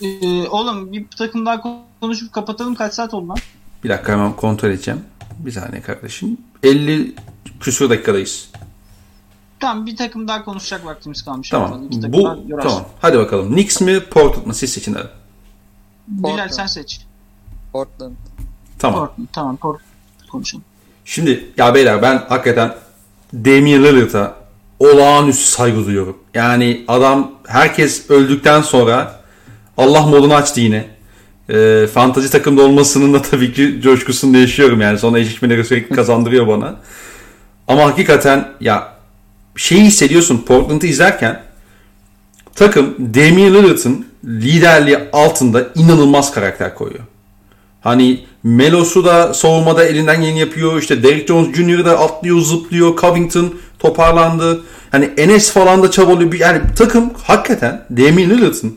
Ee, 0.00 0.48
oğlum 0.48 0.92
bir 0.92 1.06
takım 1.18 1.46
daha 1.46 1.62
konuşup 2.00 2.32
kapatalım. 2.32 2.74
Kaç 2.74 2.94
saat 2.94 3.14
oldu 3.14 3.28
lan? 3.28 3.36
Bir 3.84 3.88
dakika 3.88 4.12
hemen 4.12 4.36
kontrol 4.36 4.68
edeceğim. 4.68 5.00
Bir 5.38 5.50
saniye 5.50 5.82
kardeşim. 5.82 6.38
50 6.62 7.14
küsur 7.60 7.90
dakikadayız. 7.90 8.50
Tamam 9.60 9.86
bir 9.86 9.96
takım 9.96 10.28
daha 10.28 10.44
konuşacak 10.44 10.86
vaktimiz 10.86 11.22
kalmış. 11.22 11.48
Tamam. 11.48 11.82
Bu 11.90 12.22
tamam. 12.62 12.84
Hadi 13.00 13.18
bakalım. 13.18 13.52
Knicks 13.52 13.80
mi 13.80 14.00
Portland 14.00 14.46
mı? 14.46 14.54
Siz 14.54 14.72
seçin 14.72 14.94
hadi. 14.94 15.08
Bilal 16.08 16.48
sen 16.48 16.66
seç. 16.66 17.00
Portland. 17.72 18.14
Tamam. 18.78 19.00
Portland, 19.00 19.28
tamam 19.32 19.56
Portland 19.56 19.88
konuşalım. 20.30 20.64
Şimdi 21.04 21.52
ya 21.56 21.74
beyler 21.74 22.02
ben 22.02 22.24
hakikaten 22.28 22.74
Damian 23.34 23.82
Lillard'a 23.82 24.34
olağanüstü 24.78 25.44
saygı 25.44 25.86
duyuyorum. 25.86 26.16
Yani 26.34 26.84
adam 26.88 27.30
herkes 27.46 28.10
öldükten 28.10 28.62
sonra 28.62 29.20
Allah 29.76 30.06
modunu 30.06 30.34
açtı 30.34 30.60
yine. 30.60 30.86
E, 31.48 31.86
fantazi 31.86 32.30
takımda 32.30 32.62
olmasının 32.62 33.14
da 33.14 33.22
tabii 33.22 33.52
ki 33.52 33.80
coşkusunu 33.82 34.36
yaşıyorum 34.36 34.80
yani. 34.80 34.98
Sonra 34.98 35.18
eşleşmeleri 35.18 35.64
sürekli 35.64 35.96
kazandırıyor 35.96 36.48
bana. 36.48 36.76
Ama 37.68 37.84
hakikaten 37.84 38.48
ya 38.60 38.94
şeyi 39.56 39.84
hissediyorsun 39.84 40.44
Portland'ı 40.46 40.86
izlerken 40.86 41.42
takım 42.54 43.14
Damian 43.14 43.54
Lillard'ın 43.54 44.06
liderliği 44.24 44.98
altında 45.12 45.66
inanılmaz 45.74 46.32
karakter 46.32 46.74
koyuyor. 46.74 47.04
Hani 47.80 48.24
Melosu 48.42 49.04
da 49.04 49.34
savunmada 49.34 49.84
elinden 49.84 50.20
geleni 50.20 50.38
yapıyor. 50.40 50.80
İşte 50.80 51.02
Derek 51.02 51.28
Jones 51.28 51.56
Jr. 51.56 51.84
da 51.84 52.00
atlıyor, 52.00 52.40
zıplıyor. 52.40 52.96
Covington 52.96 53.54
toparlandı. 53.78 54.62
Hani 54.90 55.10
Enes 55.16 55.52
falan 55.52 55.82
da 55.82 55.90
çabalıyor. 55.90 56.32
Yani 56.32 56.60
takım 56.76 57.10
hakikaten 57.22 57.84
Damian 57.90 58.30
Lillard'ın 58.30 58.76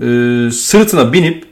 e, 0.00 0.50
sırtına 0.50 1.12
binip 1.12 1.44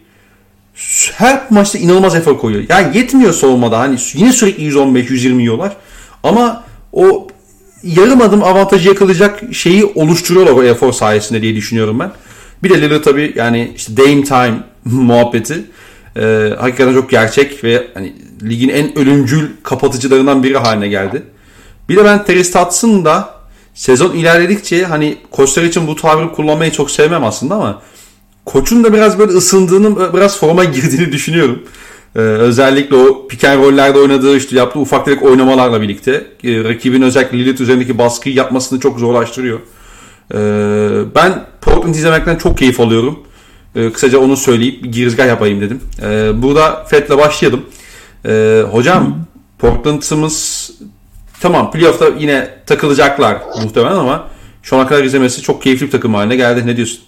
her 1.15 1.43
maçta 1.51 1.79
inanılmaz 1.79 2.15
efor 2.15 2.39
koyuyor. 2.39 2.65
Yani 2.69 2.97
yetmiyor 2.97 3.33
savunmada. 3.33 3.79
Hani 3.79 3.99
yine 4.15 4.33
sürekli 4.33 4.69
115-120 4.69 5.41
yiyorlar. 5.41 5.77
Ama 6.23 6.65
o 6.93 7.29
yarım 7.83 8.23
adım 8.23 8.43
avantajı 8.43 8.89
yakalayacak 8.89 9.55
şeyi 9.55 9.85
oluşturuyorlar 9.85 10.53
o 10.53 10.63
efor 10.63 10.93
sayesinde 10.93 11.43
diye 11.43 11.57
düşünüyorum 11.57 12.01
ben. 12.01 12.13
Bir 12.63 12.71
de 12.71 12.83
Lillard 12.83 13.03
tabii 13.03 13.33
yani 13.37 13.73
işte 13.77 13.97
Dame 13.97 14.25
Time 14.25 14.55
muhabbeti 14.85 15.65
e, 16.17 16.51
hakikaten 16.59 16.95
çok 16.95 17.11
gerçek 17.11 17.65
ve 17.65 17.87
hani 17.95 18.13
ligin 18.43 18.69
en 18.69 18.99
ölümcül 18.99 19.49
kapatıcılarından 19.63 20.43
biri 20.43 20.59
haline 20.59 20.89
geldi. 20.89 21.23
Bir 21.89 21.97
de 21.97 22.05
ben 22.05 22.25
Terry 22.25 22.45
Stotts'ın 22.45 23.05
da 23.05 23.35
sezon 23.75 24.13
ilerledikçe 24.13 24.85
hani 24.85 25.17
koçlar 25.31 25.63
için 25.63 25.87
bu 25.87 25.97
tabiri 25.97 26.33
kullanmayı 26.33 26.71
çok 26.71 26.91
sevmem 26.91 27.25
aslında 27.25 27.55
ama 27.55 27.83
koçun 28.45 28.85
da 28.85 28.93
biraz 28.93 29.19
böyle 29.19 29.33
ısındığını, 29.33 30.15
biraz 30.15 30.39
forma 30.39 30.65
girdiğini 30.75 31.13
düşünüyorum. 31.13 31.63
Ee, 32.17 32.19
özellikle 32.19 32.97
o 32.97 33.29
pick 33.29 33.45
and 33.45 33.59
roll'lerde 33.59 33.99
oynadığı 33.99 34.37
işte 34.37 34.57
yaptığı 34.57 34.79
ufak 34.79 35.05
tefek 35.05 35.23
oynamalarla 35.23 35.83
birlikte 35.83 36.13
e, 36.45 36.65
rakibin 36.65 37.03
özellikle 37.03 37.39
Lilith 37.39 37.61
üzerindeki 37.61 37.99
baskıyı 37.99 38.35
yapmasını 38.35 38.81
çok 38.81 38.99
zorlaştırıyor. 38.99 39.61
Ee, 40.35 41.15
ben 41.15 41.45
Portland 41.61 41.95
izlemekten 41.95 42.37
çok 42.37 42.59
keyif 42.59 42.81
alıyorum. 42.81 43.27
Ee, 43.77 43.93
kısaca 43.93 44.19
onu 44.19 44.37
söyleyip 44.37 44.83
bir 44.83 44.93
girizgah 44.93 45.27
yapayım 45.27 45.61
dedim. 45.61 45.81
Ee, 46.03 46.43
burada 46.43 46.85
Fed'le 46.85 47.19
başlayalım. 47.19 47.65
Ee, 48.27 48.63
hocam 48.71 49.19
Portland'ımız 49.59 50.71
tamam 51.41 51.71
playoff'ta 51.71 52.09
yine 52.09 52.51
takılacaklar 52.67 53.43
muhtemelen 53.63 53.97
ama 53.97 54.29
şu 54.63 54.77
ana 54.77 54.87
kadar 54.87 55.05
izlemesi 55.05 55.43
çok 55.43 55.63
keyifli 55.63 55.87
bir 55.87 55.91
takım 55.91 56.15
haline 56.15 56.37
geldi. 56.37 56.67
Ne 56.67 56.77
diyorsun? 56.77 57.01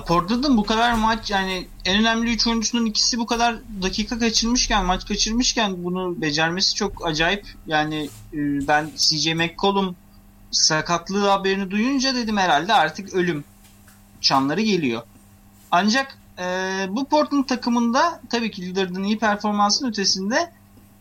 Portland'ın 0.00 0.56
bu 0.56 0.64
kadar 0.64 0.92
maç 0.92 1.30
yani 1.30 1.66
en 1.84 2.00
önemli 2.00 2.32
üç 2.32 2.46
oyuncusunun 2.46 2.86
ikisi 2.86 3.18
bu 3.18 3.26
kadar 3.26 3.56
dakika 3.82 4.18
kaçırmışken 4.18 4.84
maç 4.84 5.06
kaçırmışken 5.08 5.84
bunu 5.84 6.20
becermesi 6.20 6.74
çok 6.74 7.06
acayip. 7.06 7.46
Yani 7.66 8.10
e, 8.32 8.38
ben 8.68 8.90
CJ 8.96 9.26
McCollum 9.26 9.96
sakatlığı 10.52 11.28
haberini 11.28 11.70
duyunca 11.70 12.14
dedim 12.14 12.36
herhalde 12.36 12.74
artık 12.74 13.14
ölüm 13.14 13.44
çanları 14.20 14.60
geliyor. 14.60 15.02
Ancak 15.70 16.18
e, 16.38 16.44
bu 16.88 17.04
Portland 17.04 17.44
takımında 17.44 18.20
tabii 18.30 18.50
ki 18.50 18.62
Lillard'ın 18.62 19.04
iyi 19.04 19.18
performansının 19.18 19.90
ötesinde 19.90 20.52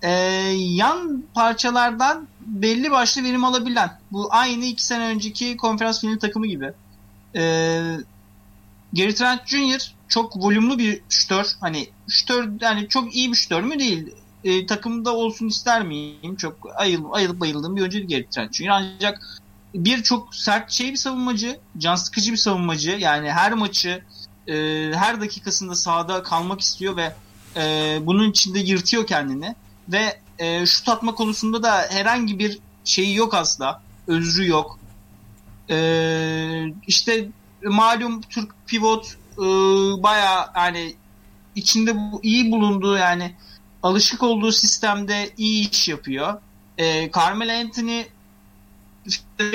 e, 0.02 0.12
yan 0.56 1.24
parçalardan 1.34 2.28
belli 2.42 2.92
başlı 2.92 3.24
verim 3.24 3.44
alabilen 3.44 4.00
bu 4.12 4.28
aynı 4.30 4.66
iki 4.66 4.86
sene 4.86 5.06
önceki 5.06 5.58
konferans 5.58 6.02
finali 6.02 6.20
takımı 6.20 6.48
gibi. 6.48 6.74
E, 7.36 7.42
Gary 8.94 9.14
Trent 9.14 9.48
Jr. 9.48 9.94
çok 10.08 10.38
volümlü 10.38 10.78
bir 10.78 11.02
şütör. 11.10 11.46
Hani 11.62 11.90
şütör 12.10 12.50
yani 12.62 12.88
çok 12.88 13.16
iyi 13.16 13.32
bir 13.32 13.36
şütör 13.36 13.64
mü 13.64 13.80
değil. 13.80 14.16
E, 14.44 14.66
takımda 14.66 15.16
olsun 15.16 15.48
ister 15.48 15.86
miyim? 15.86 16.36
Çok 16.36 16.68
ayıl, 16.76 17.06
ayılıp 17.12 17.40
bayıldığım 17.40 17.76
bir 17.76 17.82
oyuncu 17.82 18.08
Gary 18.08 18.26
Trent 18.26 18.54
Jr. 18.54 18.68
Ancak 18.68 19.41
bir 19.76 20.04
çok 20.04 20.36
sert 20.36 20.72
şey 20.72 20.92
bir 20.92 20.98
savunmacı, 20.98 21.60
can 21.78 21.96
sıkıcı 21.96 22.32
bir 22.32 22.38
savunmacı. 22.38 22.92
Yani 22.92 23.32
her 23.32 23.54
maçı 23.54 24.04
e, 24.48 24.54
her 24.96 25.22
dakikasında 25.22 25.76
sahada 25.76 26.24
kalmak 26.24 26.62
istiyor 26.62 26.96
ve 26.96 27.16
e, 27.56 27.98
bunun 28.02 28.32
içinde 28.32 28.60
yırtıyor 28.60 29.08
kendini. 29.08 29.56
Ve 29.90 30.20
e, 30.40 30.66
şut 30.66 30.90
atma 30.90 31.16
konusunda 31.16 31.64
da 31.64 31.88
herhangi 31.90 32.40
bir 32.40 32.60
şeyi 32.86 33.16
yok 33.16 33.34
asla. 33.34 33.82
Özrü 34.08 34.48
yok. 34.48 34.80
E, 35.70 35.78
işte 36.88 37.28
malum 37.64 38.22
Türk 38.22 38.52
pivot 38.68 39.18
e, 39.38 39.44
baya 40.04 40.52
yani 40.56 40.96
içinde 41.56 41.96
bu, 41.96 42.20
iyi 42.24 42.52
bulunduğu 42.52 42.98
yani 42.98 43.36
alışık 43.84 44.24
olduğu 44.24 44.52
sistemde 44.52 45.30
iyi 45.38 45.72
iş 45.72 45.88
yapıyor. 45.88 46.42
E, 46.78 47.12
Carmelo 47.12 47.52
Anthony 47.52 48.04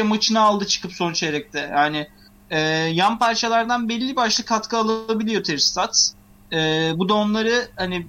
maçını 0.04 0.40
aldı 0.40 0.66
çıkıp 0.66 0.92
son 0.92 1.12
çeyrekte. 1.12 1.70
Yani 1.72 2.08
e, 2.50 2.60
yan 2.92 3.18
parçalardan 3.18 3.88
belli 3.88 4.16
başlı 4.16 4.44
katkı 4.44 4.78
alabiliyor 4.78 5.44
Terry 5.44 5.60
Stotts. 5.60 6.12
E, 6.52 6.92
bu 6.96 7.08
da 7.08 7.14
onları 7.14 7.68
hani 7.76 8.06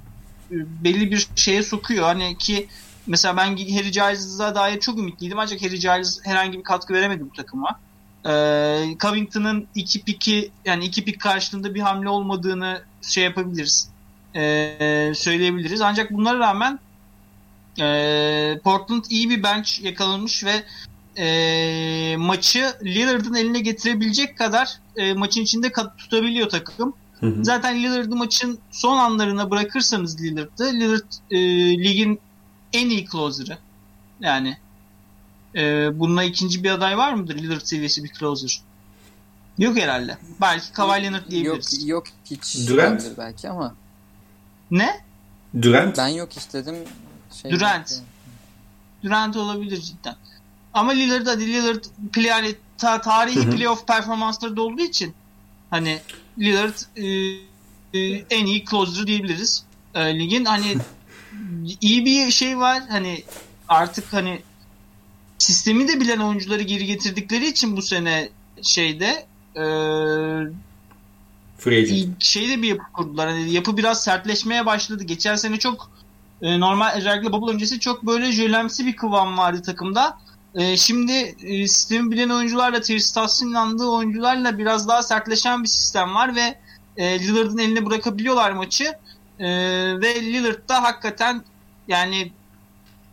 belli 0.52 1.12
bir 1.12 1.28
şeye 1.36 1.64
sokuyor. 1.64 2.04
Hani 2.04 2.38
ki 2.38 2.68
mesela 3.08 3.38
ben 3.38 3.48
Harry 3.48 3.92
Giles'a 3.92 4.56
dair 4.56 4.80
çok 4.80 5.00
ümitliydim 5.00 5.40
ancak 5.40 5.62
Harry 5.62 5.80
Giles 5.80 6.20
herhangi 6.24 6.58
bir 6.58 6.64
katkı 6.64 6.94
veremedi 6.94 7.26
bu 7.26 7.34
takıma. 7.34 7.80
Ee, 8.26 8.96
Covington'ın 9.00 9.68
iki 9.76 10.04
piki 10.04 10.52
yani 10.66 10.86
iki 10.86 11.06
pik 11.06 11.22
karşılığında 11.22 11.76
bir 11.76 11.80
hamle 11.80 12.10
olmadığını 12.10 12.82
şey 13.02 13.24
yapabiliriz. 13.24 13.90
Ee, 14.36 15.12
söyleyebiliriz. 15.16 15.82
Ancak 15.82 16.12
bunlara 16.12 16.40
rağmen 16.40 16.80
e, 17.80 18.60
Portland 18.64 19.04
iyi 19.10 19.30
bir 19.30 19.44
bench 19.44 19.82
yakalamış 19.82 20.44
ve 20.44 20.64
e, 21.18 22.16
maçı 22.18 22.74
Lillard'ın 22.84 23.34
eline 23.34 23.60
getirebilecek 23.60 24.38
kadar 24.38 24.80
e, 24.96 25.14
maçın 25.14 25.42
içinde 25.42 25.72
tutabiliyor 25.98 26.50
takım. 26.50 26.94
Hı 27.20 27.26
hı. 27.26 27.46
Zaten 27.46 27.84
Lillard'ı 27.84 28.16
maçın 28.16 28.60
son 28.72 28.98
anlarına 28.98 29.52
bırakırsanız 29.52 30.22
Lillard'ı 30.22 30.64
Lillard 30.74 31.12
e, 31.32 31.38
ligin 31.84 32.20
en 32.74 32.90
iyi 32.90 33.08
closer'ı. 33.08 33.58
Yani 34.20 34.58
ee, 35.58 36.00
bununla 36.00 36.24
ikinci 36.24 36.64
bir 36.64 36.72
aday 36.72 36.98
var 36.98 37.14
mıdır? 37.14 37.38
Lillard 37.38 37.62
seviyesi 37.62 38.04
bir 38.04 38.14
closer. 38.14 38.62
Yok 39.58 39.78
herhalde. 39.78 40.18
Belki 40.42 40.72
Kawhi 40.72 41.04
Leonard 41.04 41.30
diyebiliriz. 41.30 41.88
Yok, 41.88 42.08
yok 42.08 42.16
hiç 42.26 42.68
Durant. 42.68 43.04
belki 43.18 43.50
ama. 43.50 43.76
Ne? 44.72 45.02
Durant. 45.62 45.98
Ben 45.98 46.08
yok 46.08 46.38
istedim. 46.38 46.76
Şey 47.42 47.52
Durant. 47.52 47.90
Belki. 47.90 48.04
Durant 49.04 49.38
olabilir 49.38 49.82
cidden. 49.82 50.16
Ama 50.78 50.92
Lillard 50.92 51.28
hadi 51.28 51.48
Lillard 51.48 51.84
yani 52.16 52.56
ta, 52.78 53.02
tarihi 53.02 53.50
playoff 53.50 53.88
performansları 53.88 54.58
da 54.58 54.62
olduğu 54.62 54.82
için 54.82 55.14
hani 55.70 56.00
Lillard 56.40 56.76
e, 56.96 57.06
e, 58.00 58.26
en 58.30 58.46
iyi 58.46 58.66
closer 58.66 59.08
diyebiliriz. 59.08 59.64
E, 59.96 60.20
ligin 60.20 60.46
hani 60.46 60.76
iyi 61.82 62.06
bir 62.06 62.32
şey 62.32 62.58
var 62.58 62.84
hani 62.90 63.24
artık 63.68 64.14
hani 64.14 64.42
sistemi 65.38 65.88
de 65.88 66.00
bilen 66.00 66.20
oyuncuları 66.20 66.62
geri 66.62 66.86
getirdikleri 66.86 67.48
için 67.48 67.78
bu 67.78 67.82
sene 67.82 68.30
şeyde 68.62 69.26
e, 69.56 69.64
Free 71.58 72.08
şeyde 72.20 72.62
bir 72.62 72.68
yapı 72.68 72.92
kurdular. 72.94 73.30
Hani 73.30 73.52
yapı 73.52 73.78
biraz 73.78 74.04
sertleşmeye 74.04 74.66
başladı. 74.66 75.04
Geçen 75.04 75.36
sene 75.36 75.60
çok 75.60 75.92
e, 76.42 76.60
normal 76.60 76.96
özellikle 76.96 77.32
bubble 77.32 77.54
öncesi 77.54 77.80
çok 77.80 78.04
böyle 78.04 78.32
jölemsi 78.32 78.86
bir 78.86 78.96
kıvam 78.96 79.38
vardı 79.38 79.62
takımda. 79.62 80.18
E, 80.58 80.78
şimdi 80.78 81.36
e, 81.44 81.68
sistemi 81.68 82.12
bilen 82.12 82.30
oyuncularla 82.30 82.82
Tristass'ın 82.82 83.50
inandığı 83.50 83.88
oyuncularla 83.88 84.58
biraz 84.58 84.88
daha 84.88 85.04
sertleşen 85.04 85.64
bir 85.64 85.68
sistem 85.68 86.16
var 86.16 86.36
ve 86.36 86.60
e, 86.98 87.20
Lillard'ın 87.20 87.58
eline 87.58 87.86
bırakabiliyorlar 87.86 88.52
maçı. 88.52 88.84
E, 89.40 89.48
ve 90.02 90.22
Lillard 90.22 90.70
da 90.70 90.84
hakikaten 90.84 91.44
yani 91.88 92.32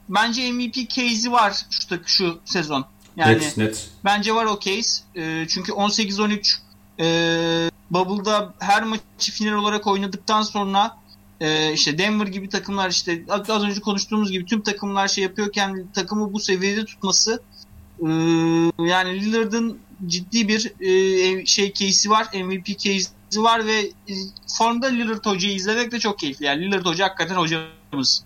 bence 0.09 0.53
MVP 0.53 0.91
case'i 0.91 1.33
var 1.33 1.67
şu, 1.71 2.01
şu 2.07 2.41
sezon. 2.45 2.87
Yani 3.17 3.39
net, 3.39 3.57
net. 3.57 3.89
bence 4.05 4.35
var 4.35 4.45
o 4.45 4.59
case. 4.61 5.03
E, 5.15 5.47
çünkü 5.49 5.73
18-13 5.73 6.59
e, 6.99 7.71
Bubble'da 7.91 8.55
her 8.59 8.83
maçı 8.83 9.33
final 9.33 9.53
olarak 9.53 9.87
oynadıktan 9.87 10.43
sonra 10.43 10.97
e, 11.41 11.72
işte 11.72 11.99
Denver 11.99 12.26
gibi 12.26 12.49
takımlar 12.49 12.91
işte 12.91 13.24
az 13.28 13.64
önce 13.64 13.80
konuştuğumuz 13.80 14.32
gibi 14.32 14.45
tüm 14.45 14.61
takımlar 14.61 15.09
şey 15.09 15.24
yapıyorken 15.24 15.87
takımı 15.95 16.32
bu 16.32 16.41
seviyede 16.41 16.85
tutması 16.85 17.43
e, 18.01 18.09
yani 18.78 19.20
Lillard'ın 19.20 19.78
ciddi 20.07 20.49
bir 20.49 20.72
e, 20.80 21.47
şey 21.47 21.72
case'i 21.72 22.11
var. 22.11 22.26
MVP 22.45 22.78
case'i 22.78 23.43
var 23.43 23.66
ve 23.66 23.80
e, 23.80 24.14
formda 24.59 24.87
Lillard 24.87 25.26
hocayı 25.26 25.55
izlemek 25.55 25.93
de 25.93 25.99
çok 25.99 26.18
keyifli. 26.18 26.45
Yani 26.45 26.62
Lillard 26.62 26.87
hoca 26.87 27.05
hakikaten 27.05 27.37
hocamız. 27.37 28.24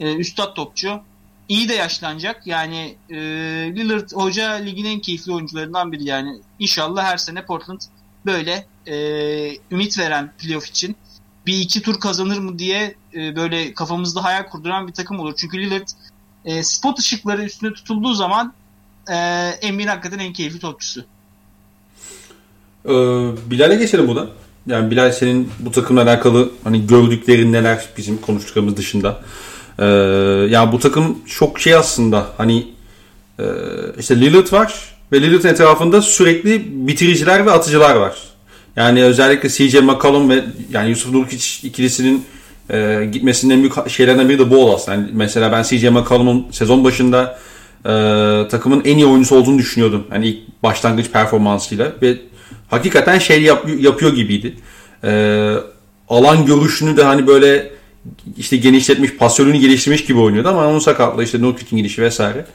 E, 0.00 0.14
üstad 0.14 0.54
topçu 0.54 1.00
iyi 1.48 1.68
de 1.68 1.74
yaşlanacak. 1.74 2.46
Yani 2.46 2.96
e, 3.10 3.16
Lillard 3.76 4.12
hoca 4.12 4.52
ligin 4.52 4.84
en 4.84 5.00
keyifli 5.00 5.32
oyuncularından 5.32 5.92
biri 5.92 6.04
yani. 6.04 6.40
İnşallah 6.58 7.04
her 7.04 7.16
sene 7.16 7.44
Portland 7.44 7.80
böyle 8.26 8.66
e, 8.86 8.96
ümit 9.70 9.98
veren 9.98 10.32
playoff 10.38 10.66
için 10.66 10.96
bir 11.50 11.58
iki 11.58 11.82
tur 11.82 12.00
kazanır 12.00 12.38
mı 12.38 12.58
diye 12.58 12.94
e, 13.14 13.36
böyle 13.36 13.74
kafamızda 13.74 14.24
hayal 14.24 14.46
kurduran 14.46 14.88
bir 14.88 14.92
takım 14.92 15.20
olur. 15.20 15.34
Çünkü 15.36 15.58
Lillard 15.58 15.88
e, 16.44 16.62
spot 16.62 16.98
ışıkları 16.98 17.44
üstüne 17.44 17.72
tutulduğu 17.72 18.14
zaman 18.14 18.52
e, 19.08 19.72
NBA'nin 19.72 19.86
hakikaten 19.86 20.18
en 20.18 20.32
keyifli 20.32 20.58
topçusu. 20.58 21.04
Ee, 22.84 22.90
Bilal'e 23.50 23.76
geçelim 23.76 24.08
buradan. 24.08 24.28
Yani 24.66 24.90
Bilal 24.90 25.12
senin 25.12 25.50
bu 25.60 25.70
takımla 25.70 26.02
alakalı 26.02 26.50
hani 26.64 26.86
gördüklerin 26.86 27.52
neler 27.52 27.88
bizim 27.96 28.20
konuştuklarımız 28.20 28.76
dışında? 28.76 29.20
Ee, 29.78 29.84
yani 30.50 30.72
bu 30.72 30.78
takım 30.78 31.18
çok 31.26 31.60
şey 31.60 31.74
aslında 31.74 32.26
hani 32.36 32.68
e, 33.38 33.44
işte 33.98 34.20
Lillard 34.20 34.52
var 34.52 34.94
ve 35.12 35.22
Lillard'ın 35.22 35.48
etrafında 35.48 36.02
sürekli 36.02 36.86
bitiriciler 36.86 37.46
ve 37.46 37.50
atıcılar 37.50 37.96
var. 37.96 38.29
Yani 38.80 39.04
özellikle 39.04 39.48
CJ 39.48 39.74
McCollum 39.74 40.30
ve 40.30 40.44
yani 40.72 40.88
Yusuf 40.90 41.12
Nurkic 41.12 41.68
ikilisinin 41.68 42.24
e, 42.70 43.08
gitmesinin 43.12 43.54
en 43.54 43.60
büyük 43.60 43.90
şeylerden 43.90 44.28
biri 44.28 44.38
de 44.38 44.50
bu 44.50 44.64
oldu. 44.64 44.80
Yani 44.88 45.06
mesela 45.12 45.52
ben 45.52 45.62
CJ 45.62 45.84
McCollum'un 45.84 46.46
sezon 46.50 46.84
başında 46.84 47.38
e, 47.84 47.90
takımın 48.48 48.82
en 48.84 48.96
iyi 48.96 49.06
oyuncusu 49.06 49.36
olduğunu 49.36 49.58
düşünüyordum. 49.58 50.06
Hani 50.10 50.26
ilk 50.26 50.62
başlangıç 50.62 51.10
performansıyla 51.10 51.92
ve 52.02 52.16
hakikaten 52.68 53.18
şey 53.18 53.42
yap, 53.42 53.66
yapıyor 53.78 54.14
gibiydi. 54.14 54.54
E, 55.04 55.54
alan 56.08 56.46
görüşünü 56.46 56.96
de 56.96 57.04
hani 57.04 57.26
böyle 57.26 57.70
işte 58.36 58.56
genişletmiş, 58.56 59.16
pasörünü 59.16 59.58
geliştirmiş 59.58 60.04
gibi 60.04 60.18
oynuyordu 60.18 60.48
ama 60.48 60.66
onun 60.66 60.78
sakatlığı 60.78 61.24
işte 61.24 61.42
Nurkic'in 61.42 61.76
gidişi 61.76 62.02
vesaire. 62.02 62.46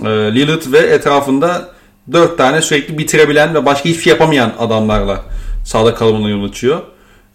E, 0.00 0.08
Lillard 0.08 0.72
ve 0.72 0.78
etrafında 0.78 1.68
dört 2.12 2.38
tane 2.38 2.62
sürekli 2.62 2.98
bitirebilen 2.98 3.54
ve 3.54 3.66
başka 3.66 3.88
hiçbir 3.88 4.02
şey 4.02 4.10
yapamayan 4.10 4.52
adamlarla 4.58 5.24
sahada 5.66 5.94
kalımına 5.94 6.28
yol 6.28 6.44
açıyor. 6.44 6.82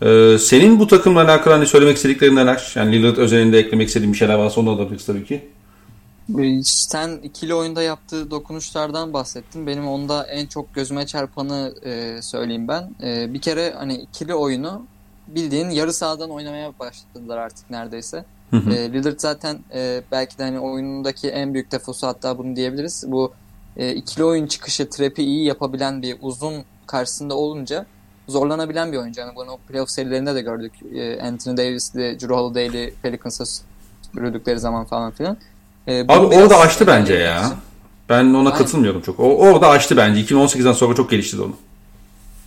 Ee, 0.02 0.38
senin 0.40 0.80
bu 0.80 0.88
takımla 0.88 1.24
alakalı 1.24 1.54
hani 1.54 1.68
söylemek 1.68 1.98
istediklerin 1.98 2.36
neler? 2.36 2.74
Yani 2.76 2.92
Lillard 2.92 3.18
özelinde 3.18 3.60
eklemek 3.60 3.88
istediğin 3.88 4.14
bir 4.14 4.18
şeyler 4.18 4.36
varsa 4.36 4.62
onu 4.62 4.68
da 4.68 4.72
alabiliriz 4.72 5.06
tabii 5.06 5.26
ki. 5.26 5.50
Ee, 6.40 6.64
Sen 6.64 7.20
ikili 7.24 7.54
oyunda 7.54 7.82
yaptığı 7.82 8.32
dokunuşlardan 8.32 9.14
bahsettin. 9.14 9.68
Benim 9.68 9.88
onda 9.88 10.28
en 10.28 10.46
çok 10.46 10.76
gözüme 10.76 11.06
çarpanı 11.06 11.74
e, 11.86 12.22
söyleyeyim 12.22 12.68
ben. 12.68 12.92
E, 13.04 13.34
bir 13.34 13.42
kere 13.42 13.74
hani 13.78 13.96
ikili 13.96 14.34
oyunu 14.34 14.82
bildiğin 15.28 15.70
yarı 15.70 15.94
sahadan 15.94 16.30
oynamaya 16.30 16.72
başladılar 16.80 17.38
artık 17.38 17.70
neredeyse. 17.70 18.26
Hı 18.52 18.58
hı. 18.58 18.74
E, 18.74 18.94
Lillard 18.94 19.20
zaten 19.20 19.60
e, 19.74 20.02
belki 20.12 20.38
de 20.38 20.44
hani 20.44 20.60
oyunundaki 20.60 21.30
en 21.30 21.54
büyük 21.54 21.72
defosu 21.72 22.08
hatta 22.08 22.38
bunu 22.38 22.56
diyebiliriz. 22.56 23.04
Bu 23.08 23.34
e, 23.78 23.94
ikili 23.94 24.24
oyun 24.24 24.48
çıkışı 24.48 24.90
trap'i 24.90 25.24
iyi 25.24 25.46
yapabilen 25.46 26.02
bir 26.02 26.18
uzun 26.22 26.54
karşısında 26.88 27.36
olunca 27.36 27.86
zorlanabilen 28.32 28.92
bir 28.92 28.98
oyuncu. 28.98 29.22
Yani 29.22 29.36
bunu 29.36 29.58
playoff 29.68 29.90
serilerinde 29.90 30.36
de 30.36 30.42
gördük. 30.42 30.74
E, 30.96 31.22
Anthony 31.22 31.58
Davis'li, 31.58 32.20
Drew 32.20 32.34
Holiday'li 32.36 32.94
Pelicans'a 33.02 33.44
sürdükleri 34.16 34.60
zaman 34.60 34.86
falan 34.86 35.12
filan. 35.12 35.38
E, 35.88 36.02
Abi 36.02 36.12
orada 36.12 36.58
açtı 36.58 36.88
bence 36.88 37.14
ya. 37.14 37.40
için- 37.46 37.54
Ben 38.10 38.26
ona 38.26 38.38
Aynen. 38.38 38.54
katılmıyorum 38.58 39.02
çok. 39.02 39.20
O, 39.20 39.24
orada 39.24 39.68
açtı 39.70 39.98
bence. 39.98 40.22
2018'den 40.22 40.74
sonra 40.74 40.96
çok 40.96 41.10
geliştirdi 41.10 41.42
onu. 41.42 41.56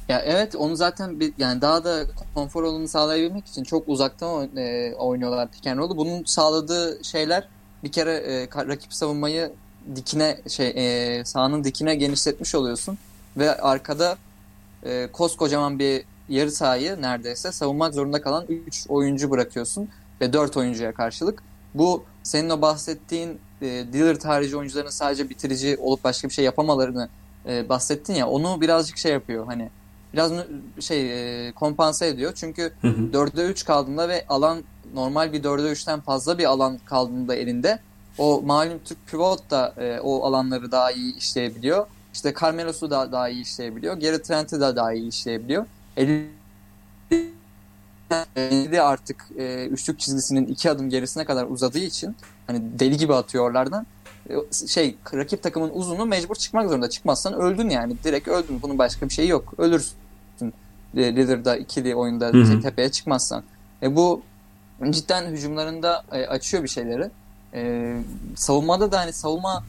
Ya 0.09 0.21
evet 0.27 0.55
onu 0.57 0.77
zaten 0.77 1.21
bir, 1.21 1.33
yani 1.39 1.61
daha 1.61 1.85
da 1.85 2.01
konfor 2.35 2.65
alanını 2.65 2.89
sağlayabilmek 2.89 3.47
için 3.47 3.65
çok 3.65 3.89
uzaktan 3.89 4.57
e, 4.57 4.95
oynuyorlar 4.99 5.49
pick 5.51 5.67
and 5.67 5.79
roll'u. 5.79 5.97
Bunun 5.97 6.25
sağladığı 6.25 7.05
şeyler 7.05 7.49
bir 7.85 7.93
kere 7.93 8.13
e, 8.15 8.49
rakip 8.69 8.95
savunmayı 8.95 9.53
dikine 9.97 10.41
şey 10.49 10.73
e, 10.77 11.25
sahanın 11.25 11.65
dikine 11.65 11.95
genişletmiş 11.95 12.55
oluyorsun 12.55 12.99
ve 13.37 13.57
arkada 13.61 14.17
e, 14.85 15.09
koskocaman 15.13 15.79
bir 15.79 16.05
yarı 16.29 16.51
sahayı 16.51 17.03
neredeyse 17.03 17.53
savunmak 17.53 17.95
zorunda 17.95 18.23
kalan 18.23 18.45
3 18.49 18.87
oyuncu 18.89 19.31
bırakıyorsun 19.31 19.89
ve 20.21 20.33
4 20.33 20.57
oyuncuya 20.57 20.93
karşılık. 20.93 21.43
Bu 21.75 22.05
senin 22.23 22.51
o 22.51 22.61
bahsettiğin 22.61 23.39
e, 23.63 23.67
Dillard 23.67 24.25
harici 24.25 24.57
oyuncuların 24.57 24.91
sadece 24.91 25.31
bitirici 25.31 25.77
olup 25.77 26.05
başka 26.05 26.29
bir 26.29 26.33
şey 26.33 26.45
yapamalarını 26.45 27.09
e, 27.49 27.69
bahsettin 27.69 28.15
ya 28.15 28.29
onu 28.29 28.61
birazcık 28.61 28.99
şey 28.99 29.13
yapıyor 29.13 29.47
hani 29.47 29.71
biraz 30.13 30.33
şey 30.81 31.49
e, 31.49 31.53
kompanse 31.53 32.07
ediyor. 32.07 32.33
Çünkü 32.35 32.73
Hı 32.81 32.89
hı. 32.89 33.03
4'e 33.13 33.45
3 33.45 33.65
kaldığında 33.65 34.09
ve 34.09 34.25
alan 34.29 34.65
normal 34.95 35.33
bir 35.33 35.43
4'e 35.43 35.73
3'ten 35.73 36.01
fazla 36.01 36.39
bir 36.39 36.45
alan 36.45 36.79
kaldığında 36.85 37.35
elinde 37.35 37.79
o 38.19 38.43
malum 38.43 38.79
Türk 38.85 39.07
pivot 39.07 39.51
da 39.51 39.75
e, 39.79 40.01
o 40.01 40.25
alanları 40.25 40.73
daha 40.73 40.91
iyi 40.91 41.17
işleyebiliyor. 41.17 41.87
İşte 42.15 42.35
Carmelo'su 42.41 42.91
da 42.91 43.13
daha 43.13 43.29
iyi 43.29 43.43
işleyebiliyor. 43.43 43.97
Geri 43.97 44.23
Trent'i 44.23 44.61
de 44.61 44.77
daha 44.77 44.93
iyi 44.93 45.09
işleyebiliyor. 45.09 45.67
Eli 45.97 46.29
de 48.73 48.83
artık 48.83 49.27
e, 49.39 49.67
üçlük 49.67 50.01
çizgisinin 50.01 50.47
iki 50.47 50.71
adım 50.71 50.91
gerisine 50.91 51.25
kadar 51.25 51.47
uzadığı 51.47 51.79
için 51.79 52.17
hani 52.47 52.79
deli 52.79 52.97
gibi 52.97 53.15
atıyor 53.15 53.45
oralardan. 53.45 53.87
E, 54.31 54.35
şey 54.69 54.97
rakip 55.15 55.43
takımın 55.43 55.71
uzunu 55.71 56.07
mecbur 56.07 56.35
çıkmak 56.35 56.69
zorunda. 56.69 56.91
Çıkmazsan 56.91 57.35
öldün 57.35 57.69
yani. 57.69 57.97
Direkt 58.05 58.29
öldün. 58.29 58.63
Bunun 58.63 58.79
başka 58.79 59.09
bir 59.09 59.13
şeyi 59.15 59.29
yok. 59.29 59.55
Ölürsün. 59.59 59.95
Leader'da 60.97 61.57
ikili 61.57 61.95
oyunda 61.95 62.27
Hı 62.27 62.43
hı. 62.43 62.61
tepeye 62.61 62.91
çıkmazsan. 62.91 63.43
E, 63.83 63.97
bu 63.97 64.23
cidden 64.91 65.31
hücumlarında 65.31 66.05
e, 66.13 66.27
açıyor 66.27 66.63
bir 66.63 66.69
şeyleri. 66.69 67.11
E, 67.55 67.93
savunmada 68.37 68.93
da 68.93 69.01
hani 69.01 69.13
savunma 69.13 69.65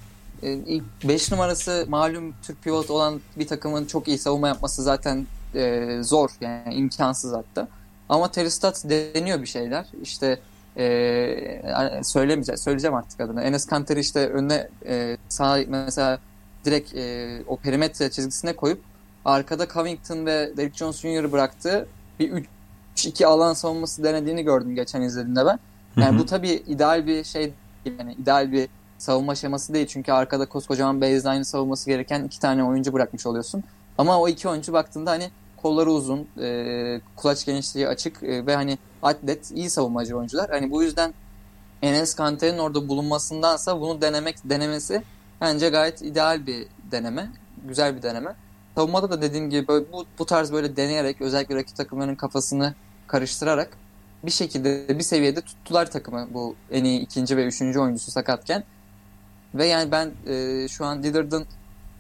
ilk 0.47 0.83
5 1.03 1.31
numarası 1.31 1.85
malum 1.89 2.33
Türk 2.43 2.63
pivot 2.63 2.89
olan 2.89 3.21
bir 3.35 3.47
takımın 3.47 3.85
çok 3.85 4.07
iyi 4.07 4.17
savunma 4.17 4.47
yapması 4.47 4.83
zaten 4.83 5.27
e, 5.55 5.97
zor 6.01 6.29
yani 6.41 6.73
imkansız 6.73 7.33
hatta. 7.33 7.67
Ama 8.09 8.31
Terry 8.31 8.49
Stotts 8.49 8.83
deniyor 8.83 9.41
bir 9.41 9.47
şeyler. 9.47 9.85
İşte 10.01 10.39
e, 10.77 11.61
söylemeyeceğim, 12.03 12.57
söyleyeceğim 12.57 12.95
artık 12.95 13.21
adını. 13.21 13.41
Enes 13.41 13.65
Kanter'i 13.65 13.99
işte 13.99 14.29
önüne 14.29 14.67
e, 14.87 15.17
sağ 15.29 15.59
mesela 15.67 16.19
direkt 16.65 16.95
e, 16.95 17.41
o 17.47 17.57
perimetre 17.57 18.11
çizgisine 18.11 18.55
koyup 18.55 18.81
arkada 19.25 19.67
Covington 19.67 20.25
ve 20.25 20.57
Derrick 20.57 20.77
Jones 20.77 20.99
Jr.'ı 20.99 21.31
bıraktığı 21.31 21.87
bir 22.19 22.45
3-2 22.97 23.25
alan 23.25 23.53
savunması 23.53 24.03
denediğini 24.03 24.43
gördüm 24.43 24.75
geçen 24.75 25.01
izlediğimde 25.01 25.45
ben. 25.45 25.59
Yani 25.97 26.11
Hı 26.11 26.15
hı. 26.15 26.19
bu 26.19 26.25
tabii 26.25 26.49
ideal 26.49 27.07
bir 27.07 27.23
şey. 27.23 27.53
Yani 27.99 28.13
ideal 28.13 28.51
bir 28.51 28.69
savunma 28.97 29.35
şeması 29.35 29.73
değil. 29.73 29.87
Çünkü 29.87 30.11
arkada 30.11 30.45
koskocaman 30.45 31.01
baseline'ı 31.01 31.45
savunması 31.45 31.89
gereken 31.89 32.23
iki 32.23 32.39
tane 32.39 32.63
oyuncu 32.63 32.93
bırakmış 32.93 33.25
oluyorsun. 33.25 33.63
Ama 33.97 34.19
o 34.19 34.27
iki 34.27 34.49
oyuncu 34.49 34.73
baktığında 34.73 35.11
hani 35.11 35.29
kolları 35.57 35.91
uzun, 35.91 36.27
e, 36.41 37.01
kulaç 37.15 37.45
genişliği 37.45 37.87
açık 37.87 38.23
e, 38.23 38.45
ve 38.45 38.55
hani 38.55 38.77
atlet, 39.01 39.51
iyi 39.51 39.69
savunmacı 39.69 40.17
oyuncular. 40.17 40.49
Hani 40.49 40.71
bu 40.71 40.83
yüzden 40.83 41.13
Enes 41.81 42.15
Kanter'in 42.15 42.57
orada 42.57 42.87
bulunmasındansa 42.87 43.81
bunu 43.81 44.01
denemek 44.01 44.49
denemesi 44.49 45.03
bence 45.41 45.69
gayet 45.69 46.01
ideal 46.01 46.47
bir 46.47 46.67
deneme. 46.91 47.29
Güzel 47.67 47.95
bir 47.95 48.01
deneme. 48.01 48.35
Savunmada 48.75 49.11
da 49.11 49.21
dediğim 49.21 49.49
gibi 49.49 49.67
böyle 49.67 49.91
bu, 49.91 50.05
bu 50.19 50.25
tarz 50.25 50.51
böyle 50.51 50.75
deneyerek 50.75 51.21
özellikle 51.21 51.55
rakip 51.55 51.75
takımların 51.77 52.15
kafasını 52.15 52.73
karıştırarak 53.07 53.77
bir 54.23 54.31
şekilde 54.31 54.99
bir 54.99 55.03
seviyede 55.03 55.41
tuttular 55.41 55.91
takımı 55.91 56.27
bu 56.33 56.55
en 56.71 56.83
iyi 56.83 56.99
ikinci 56.99 57.37
ve 57.37 57.45
üçüncü 57.45 57.79
oyuncusu 57.79 58.11
sakatken. 58.11 58.63
Ve 59.55 59.65
yani 59.65 59.91
ben 59.91 60.11
e, 60.27 60.67
şu 60.67 60.85
an 60.85 61.03
Lillard'ın 61.03 61.45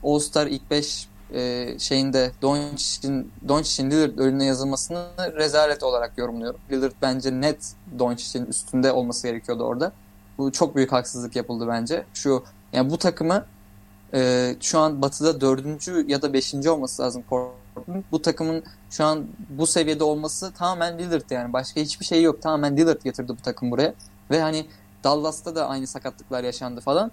All-Star 0.03 0.47
ilk 0.47 0.71
5 0.71 1.07
e, 1.33 1.75
şeyinde 1.79 2.31
Doncic'in 2.41 3.31
Doncic'in 3.47 3.91
Lillard 3.91 4.17
önüne 4.17 4.45
yazılmasını 4.45 5.05
rezalet 5.17 5.83
olarak 5.83 6.17
yorumluyorum. 6.17 6.59
Lillard 6.71 6.93
bence 7.01 7.41
net 7.41 7.73
Doncic'in 7.99 8.45
üstünde 8.45 8.91
olması 8.91 9.27
gerekiyordu 9.27 9.63
orada. 9.63 9.91
Bu 10.37 10.51
çok 10.51 10.75
büyük 10.75 10.91
haksızlık 10.91 11.35
yapıldı 11.35 11.67
bence. 11.67 12.05
Şu 12.13 12.43
yani 12.73 12.89
bu 12.89 12.97
takımı 12.97 13.45
e, 14.13 14.55
şu 14.61 14.79
an 14.79 15.01
Batı'da 15.01 15.41
dördüncü 15.41 16.05
ya 16.07 16.21
da 16.21 16.33
beşinci 16.33 16.69
olması 16.69 17.01
lazım 17.01 17.23
Portland. 17.29 18.03
Bu 18.11 18.21
takımın 18.21 18.63
şu 18.89 19.05
an 19.05 19.25
bu 19.49 19.67
seviyede 19.67 20.03
olması 20.03 20.51
tamamen 20.51 20.99
Lillard 20.99 21.29
yani. 21.29 21.53
Başka 21.53 21.81
hiçbir 21.81 22.05
şey 22.05 22.23
yok. 22.23 22.41
Tamamen 22.41 22.77
Lillard 22.77 23.01
getirdi 23.03 23.29
bu 23.29 23.41
takım 23.41 23.71
buraya. 23.71 23.93
Ve 24.31 24.41
hani 24.41 24.65
Dallas'ta 25.03 25.55
da 25.55 25.67
aynı 25.67 25.87
sakatlıklar 25.87 26.43
yaşandı 26.43 26.81
falan. 26.81 27.11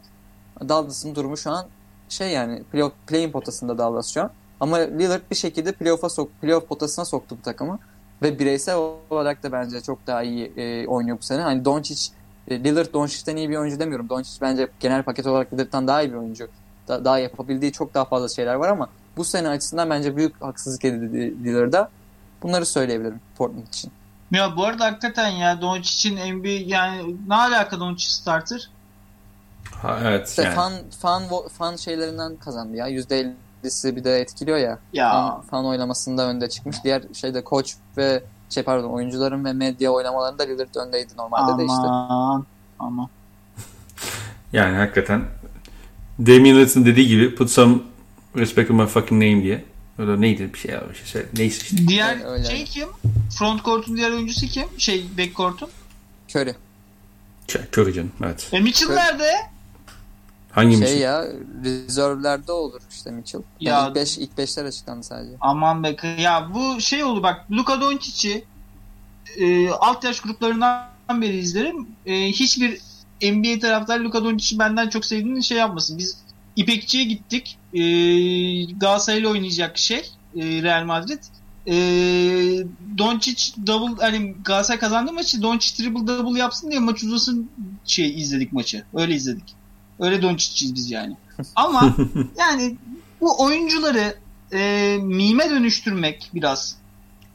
Dallas'ın 0.68 1.14
durumu 1.14 1.36
şu 1.36 1.50
an 1.50 1.66
şey 2.08 2.30
yani 2.30 2.62
playoff, 2.62 2.92
play-in 3.06 3.32
potasında 3.32 3.78
Dallas 3.78 4.14
şu 4.14 4.22
an. 4.22 4.30
Ama 4.60 4.76
Lillard 4.76 5.22
bir 5.30 5.36
şekilde 5.36 5.72
playoff'a 5.72 6.08
sok, 6.08 6.40
playoff 6.40 6.68
potasına 6.68 7.04
soktu 7.04 7.36
bu 7.38 7.42
takımı. 7.42 7.78
Ve 8.22 8.38
bireysel 8.38 8.76
olarak 9.10 9.42
da 9.42 9.52
bence 9.52 9.80
çok 9.80 10.06
daha 10.06 10.22
iyi 10.22 10.52
e, 10.56 10.86
oynuyor 10.86 11.18
bu 11.18 11.22
sene. 11.22 11.42
Hani 11.42 11.64
Doncic, 11.64 12.08
e, 12.48 12.64
Lillard 12.64 12.92
Doncic'ten 12.92 13.36
iyi 13.36 13.50
bir 13.50 13.56
oyuncu 13.56 13.80
demiyorum. 13.80 14.08
Doncic 14.08 14.38
bence 14.40 14.68
genel 14.80 15.02
paket 15.02 15.26
olarak 15.26 15.52
Lillard'dan 15.52 15.86
daha 15.88 16.02
iyi 16.02 16.12
bir 16.12 16.16
oyuncu. 16.16 16.48
Da, 16.88 17.04
daha 17.04 17.18
yapabildiği 17.18 17.72
çok 17.72 17.94
daha 17.94 18.04
fazla 18.04 18.28
şeyler 18.28 18.54
var 18.54 18.68
ama 18.68 18.88
bu 19.16 19.24
sene 19.24 19.48
açısından 19.48 19.90
bence 19.90 20.16
büyük 20.16 20.42
haksızlık 20.42 20.84
edildi 20.84 21.44
Lillard'a. 21.44 21.90
Bunları 22.42 22.66
söyleyebilirim 22.66 23.20
Portland 23.36 23.66
için. 23.66 23.92
Ya 24.30 24.56
bu 24.56 24.64
arada 24.64 24.84
hakikaten 24.84 25.28
ya 25.28 25.60
Doncic'in 25.60 26.16
NBA 26.16 26.48
yani 26.48 27.16
ne 27.28 27.34
alaka 27.34 27.80
Doncic 27.80 28.10
starter? 28.10 28.70
Ha, 29.82 29.98
evet 30.04 30.28
İşte 30.28 30.42
yani. 30.42 30.54
fan, 30.54 30.72
fan, 31.00 31.22
fan 31.58 31.76
şeylerinden 31.76 32.36
kazandı 32.36 32.76
ya. 32.76 32.88
%50'si 32.90 33.96
bir 33.96 34.04
de 34.04 34.18
etkiliyor 34.20 34.58
ya. 34.58 34.78
Ya 34.92 35.10
Fan, 35.12 35.40
fan 35.40 35.66
oylamasında 35.66 36.26
önde 36.28 36.48
çıkmış. 36.48 36.76
Diğer 36.84 37.02
şeyde 37.14 37.44
koç 37.44 37.74
ve 37.96 38.22
şey 38.50 38.62
pardon 38.62 38.90
oyuncuların 38.90 39.44
ve 39.44 39.52
medya 39.52 39.90
oylamalarında 39.90 40.42
Lillard 40.42 40.74
öndeydi 40.74 41.12
normalde 41.16 41.58
de 41.58 41.62
işte. 41.66 41.74
aman 41.86 42.46
aman. 42.78 43.08
Yani 44.52 44.76
hakikaten 44.76 45.22
Damian 46.18 46.44
Lillard'ın 46.56 46.84
dediği 46.86 47.06
gibi 47.08 47.34
put 47.34 47.50
some 47.50 47.74
respect 48.36 48.70
on 48.70 48.76
my 48.76 48.86
fucking 48.86 49.22
name 49.22 49.42
diye. 49.42 49.64
Öyle 49.98 50.20
neydi 50.20 50.54
bir 50.54 50.58
şey 50.58 50.70
ya 50.70 50.82
bir 50.90 50.94
şey 50.94 51.06
söyle. 51.06 51.26
Neyse 51.36 51.62
işte. 51.62 51.76
Diğer 51.88 52.14
Öyle, 52.14 52.24
öyle. 52.24 52.44
şey 52.44 52.64
kim? 52.64 52.88
Front 53.38 53.64
court'un 53.64 53.96
diğer 53.96 54.10
oyuncusu 54.10 54.46
kim? 54.46 54.64
Şey 54.78 55.06
back 55.18 55.36
court'un. 55.36 55.68
Curry. 56.36 56.54
Curry 57.76 57.92
canım 57.92 58.12
evet. 58.24 58.48
E 58.52 58.60
Mitchell 58.60 58.88
Evet. 58.88 58.98
nerede? 58.98 59.32
Hangi 60.52 60.76
Şey 60.78 60.86
şey 60.86 60.98
ya 60.98 61.24
rezervlerde 61.64 62.52
olur 62.52 62.80
işte 62.90 63.10
Mitchell. 63.10 63.40
Ya- 63.60 63.72
Yani 63.72 63.88
ilk, 63.88 63.94
beş, 63.94 64.18
ilk 64.18 64.38
beşler 64.38 64.64
açıklandı 64.64 65.02
sadece. 65.02 65.36
Aman 65.40 65.84
be 65.84 65.96
ya 66.20 66.50
bu 66.54 66.80
şey 66.80 67.04
oldu 67.04 67.22
bak 67.22 67.50
Luka 67.50 67.80
Doncic'i 67.80 68.44
e, 69.38 69.70
alt 69.70 70.04
yaş 70.04 70.20
gruplarından 70.20 70.82
beri 71.10 71.36
izlerim. 71.38 71.86
E, 72.06 72.26
hiçbir 72.28 72.80
NBA 73.22 73.58
taraftar 73.58 74.00
Luka 74.00 74.24
Doncic'i 74.24 74.58
benden 74.58 74.88
çok 74.88 75.04
sevdiğini 75.04 75.44
şey 75.44 75.58
yapmasın. 75.58 75.98
Biz 75.98 76.18
İpekçi'ye 76.56 77.04
gittik. 77.04 77.58
E, 77.74 77.80
Galatasaray'la 78.72 79.28
oynayacak 79.28 79.78
şey 79.78 80.10
e, 80.36 80.62
Real 80.62 80.84
Madrid. 80.84 81.22
E, 81.66 81.74
Doncic 82.98 83.52
double 83.66 84.02
hani 84.02 84.34
Galatasaray 84.44 84.78
kazandı 84.80 85.12
maçı 85.12 85.42
Doncic 85.42 85.76
triple 85.76 86.06
double 86.06 86.38
yapsın 86.38 86.70
diye 86.70 86.80
maç 86.80 87.02
uzasın 87.04 87.50
şey 87.84 88.20
izledik 88.20 88.52
maçı. 88.52 88.84
Öyle 88.94 89.14
izledik. 89.14 89.54
Öyle 90.02 90.22
Doncic'iz 90.22 90.74
biz 90.74 90.90
yani. 90.90 91.16
Ama 91.56 91.94
yani 92.38 92.76
bu 93.20 93.42
oyuncuları 93.44 94.16
e, 94.52 94.98
mime 95.02 95.50
dönüştürmek 95.50 96.30
biraz 96.34 96.76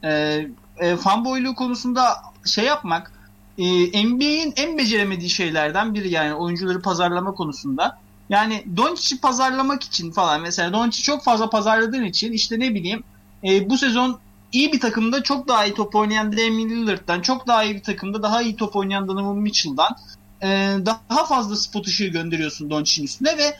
e, 0.04 0.40
e, 0.78 0.96
fanboyluğu 0.96 1.54
konusunda 1.54 2.16
şey 2.44 2.64
yapmak 2.64 3.12
e, 3.58 3.64
NBA'in 4.06 4.52
en 4.56 4.78
beceremediği 4.78 5.30
şeylerden 5.30 5.94
biri 5.94 6.10
yani 6.10 6.34
oyuncuları 6.34 6.82
pazarlama 6.82 7.34
konusunda. 7.34 7.98
Yani 8.28 8.64
Doncic'i 8.76 9.20
pazarlamak 9.20 9.82
için 9.82 10.12
falan 10.12 10.40
mesela 10.40 10.72
Doncic 10.72 11.02
çok 11.02 11.24
fazla 11.24 11.50
pazarladığın 11.50 12.04
için 12.04 12.32
işte 12.32 12.60
ne 12.60 12.74
bileyim 12.74 13.04
e, 13.44 13.70
bu 13.70 13.78
sezon 13.78 14.18
iyi 14.52 14.72
bir 14.72 14.80
takımda 14.80 15.22
çok 15.22 15.48
daha 15.48 15.64
iyi 15.64 15.74
top 15.74 15.94
oynayan 15.94 16.32
Damian 16.32 16.70
Lillard'dan 16.70 17.20
çok 17.20 17.46
daha 17.46 17.64
iyi 17.64 17.74
bir 17.74 17.82
takımda 17.82 18.22
daha 18.22 18.42
iyi 18.42 18.56
top 18.56 18.76
oynayan 18.76 19.08
Donovan 19.08 19.36
Mitchell'dan 19.36 19.96
e, 20.42 20.76
daha 20.86 21.26
fazla 21.26 21.56
spot 21.56 21.86
ışığı 21.86 22.06
gönderiyorsun 22.06 22.70
Doncic'in 22.70 23.04
üstüne 23.04 23.38
ve 23.38 23.56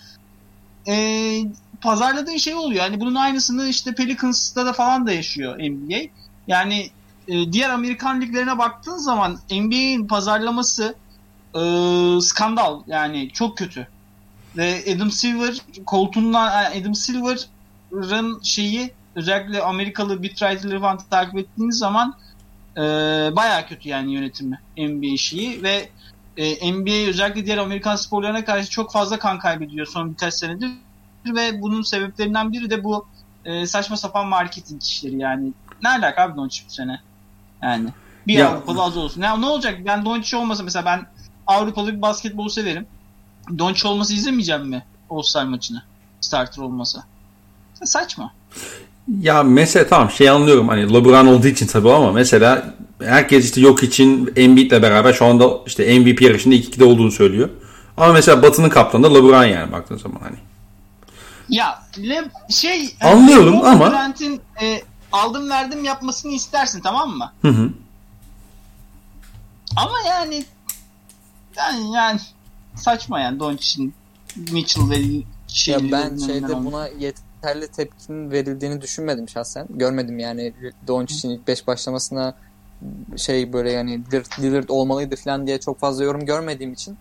e, 0.92 0.94
pazarladığın 1.80 2.36
şey 2.36 2.54
oluyor. 2.54 2.84
Yani 2.84 3.00
bunun 3.00 3.14
aynısını 3.14 3.68
işte 3.68 3.94
Pelicans'ta 3.94 4.66
da 4.66 4.72
falan 4.72 5.06
da 5.06 5.12
yaşıyor 5.12 5.58
NBA. 5.58 5.98
Yani 6.46 6.90
e, 7.28 7.52
diğer 7.52 7.70
Amerikan 7.70 8.20
liglerine 8.20 8.58
baktığın 8.58 8.96
zaman 8.96 9.38
NBA'in 9.50 10.06
pazarlaması 10.06 10.94
e, 11.54 11.60
skandal. 12.20 12.82
Yani 12.86 13.30
çok 13.32 13.58
kötü. 13.58 13.88
Ve 14.56 14.84
Adam 14.96 15.10
Silver 15.10 15.54
koltuğundan 15.86 16.72
Adam 16.80 16.94
Silver'ın 16.94 18.40
şeyi 18.42 18.90
özellikle 19.14 19.62
Amerikalı 19.62 20.22
beatwriter'ları 20.22 20.80
falan 20.80 20.98
takip 21.10 21.38
ettiğiniz 21.38 21.78
zaman 21.78 22.14
e, 22.76 22.80
baya 23.36 23.66
kötü 23.66 23.88
yani 23.88 24.14
yönetimi 24.14 24.58
NBA 24.76 25.16
şeyi 25.16 25.62
ve 25.62 25.88
e, 26.38 26.72
NBA 26.72 27.08
özellikle 27.08 27.46
diğer 27.46 27.58
Amerikan 27.58 27.96
sporlarına 27.96 28.44
karşı 28.44 28.70
çok 28.70 28.92
fazla 28.92 29.18
kan 29.18 29.38
kaybediyor 29.38 29.86
son 29.86 30.10
birkaç 30.10 30.34
senedir 30.34 30.70
ve 31.26 31.62
bunun 31.62 31.82
sebeplerinden 31.82 32.52
biri 32.52 32.70
de 32.70 32.84
bu 32.84 33.06
e, 33.44 33.66
saçma 33.66 33.96
sapan 33.96 34.26
marketing 34.26 34.82
işleri 34.82 35.16
yani. 35.16 35.52
Ne 35.82 35.88
alaka 35.88 36.22
abi 36.22 36.36
Doncic 36.36 36.64
bu 36.68 36.72
sene? 36.72 37.00
Yani 37.62 37.88
bir 38.26 38.34
ya. 38.34 38.50
Avrupalı 38.50 38.82
az 38.82 38.96
olsun. 38.96 39.22
Ya 39.22 39.36
ne 39.36 39.46
olacak? 39.46 39.78
Ben 39.86 40.04
Doncic 40.04 40.36
olmasa 40.36 40.62
mesela 40.62 40.84
ben 40.84 41.06
Avrupalı 41.46 41.96
bir 41.96 42.02
basketbolu 42.02 42.50
severim. 42.50 42.86
Doncic 43.58 43.88
olması 43.88 44.14
izlemeyeceğim 44.14 44.66
mi 44.66 44.84
All-Star 45.10 45.44
maçını? 45.44 45.82
Starter 46.20 46.62
olmasa. 46.62 47.04
Saçma. 47.84 48.32
Ya 49.20 49.42
mesela 49.42 49.88
tamam 49.88 50.10
şey 50.10 50.30
anlıyorum 50.30 50.68
hani 50.68 50.94
LeBron 50.94 51.26
olduğu 51.26 51.46
için 51.46 51.66
tabii 51.66 51.90
ama 51.90 52.12
mesela 52.12 52.74
herkes 53.04 53.44
işte 53.44 53.60
yok 53.60 53.82
için 53.82 54.32
Embiid'le 54.36 54.82
beraber 54.82 55.12
şu 55.12 55.24
anda 55.24 55.50
işte 55.66 55.98
MVP 55.98 56.22
yarışında 56.22 56.54
2-2'de 56.54 56.84
olduğunu 56.84 57.10
söylüyor. 57.10 57.48
Ama 57.96 58.12
mesela 58.12 58.42
Batı'nın 58.42 58.68
kaptanı 58.68 59.02
da 59.02 59.14
LeBron 59.14 59.44
yani 59.44 59.72
baktığın 59.72 59.96
zaman 59.96 60.20
hani. 60.20 60.36
Ya 61.48 61.82
Le, 61.98 62.24
şey 62.50 62.94
anlıyorum 63.00 63.54
yani, 63.54 63.66
ama 63.66 63.90
Durant'in 63.90 64.40
e, 64.62 64.82
aldım 65.12 65.50
verdim 65.50 65.84
yapmasını 65.84 66.32
istersin 66.32 66.80
tamam 66.80 67.10
mı? 67.10 67.32
Hı 67.42 67.48
hı. 67.48 67.70
Ama 69.76 69.96
yani 70.08 70.44
yani, 71.56 71.94
yani 71.94 72.20
saçma 72.74 73.20
yani 73.20 73.40
Doncic'in 73.40 73.94
Mitchell 74.36 74.90
ve 74.90 74.96
şey 75.48 75.74
ya 75.74 75.80
ben 75.92 76.16
şeyde 76.16 76.64
buna 76.64 76.88
yeterli 76.88 77.68
tepkinin 77.68 78.30
verildiğini 78.30 78.80
düşünmedim 78.80 79.28
şahsen. 79.28 79.66
Görmedim 79.70 80.18
yani 80.18 80.52
Doncic'in 80.86 81.30
ilk 81.30 81.48
5 81.48 81.66
başlamasına 81.66 82.34
şey 83.16 83.52
böyle 83.52 83.72
yani 83.72 84.00
Lillard 84.40 84.68
olmalıydı 84.68 85.16
falan 85.16 85.46
diye 85.46 85.60
çok 85.60 85.80
fazla 85.80 86.04
yorum 86.04 86.26
görmediğim 86.26 86.72
için 86.72 86.96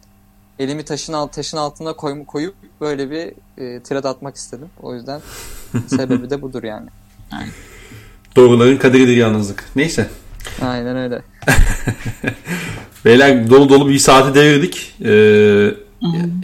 elimi 0.59 0.85
taşın 0.85 1.13
alt 1.13 1.33
taşın 1.33 1.57
altına 1.57 1.93
koy, 1.93 2.25
koyup 2.25 2.55
böyle 2.81 3.11
bir 3.11 3.33
e, 3.63 3.79
tirat 3.79 4.05
atmak 4.05 4.35
istedim. 4.35 4.69
O 4.81 4.95
yüzden 4.95 5.21
sebebi 5.87 6.29
de 6.29 6.41
budur 6.41 6.63
yani. 6.63 6.89
yani. 7.31 7.47
Doğruların 8.35 8.77
kaderidir 8.77 9.17
yalnızlık. 9.17 9.65
Neyse. 9.75 10.09
Aynen 10.61 10.97
öyle. 10.97 11.21
Beyler 13.05 13.49
dolu 13.49 13.69
dolu 13.69 13.89
bir 13.89 13.99
saati 13.99 14.35
devirdik. 14.35 14.95
Ee, 15.05 15.09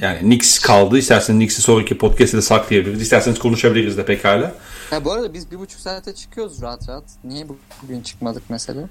yani 0.02 0.20
Knicks 0.20 0.60
kaldı. 0.60 0.98
İsterseniz 0.98 1.38
Knicks'i 1.40 1.62
sonraki 1.62 1.98
podcast'te 1.98 2.38
de 2.38 2.42
saklayabiliriz. 2.42 3.02
İsterseniz 3.02 3.40
konuşabiliriz 3.40 3.98
de 3.98 4.06
pekala. 4.06 4.56
Ya 4.92 5.06
bu 5.06 5.12
arada 5.12 5.34
biz 5.34 5.52
bir 5.52 5.60
buçuk 5.60 5.80
saate 5.80 6.16
çıkıyoruz 6.16 6.62
rahat 6.62 6.90
rahat. 6.90 7.04
Niye 7.24 7.46
bugün 7.84 8.02
çıkmadık 8.02 8.44
mesela? 8.50 8.82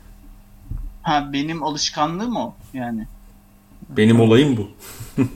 Ha 1.02 1.32
benim 1.32 1.62
alışkanlığım 1.62 2.36
o 2.36 2.54
yani. 2.74 3.06
Benim 3.88 4.20
olayım 4.20 4.56
bu. 4.56 4.68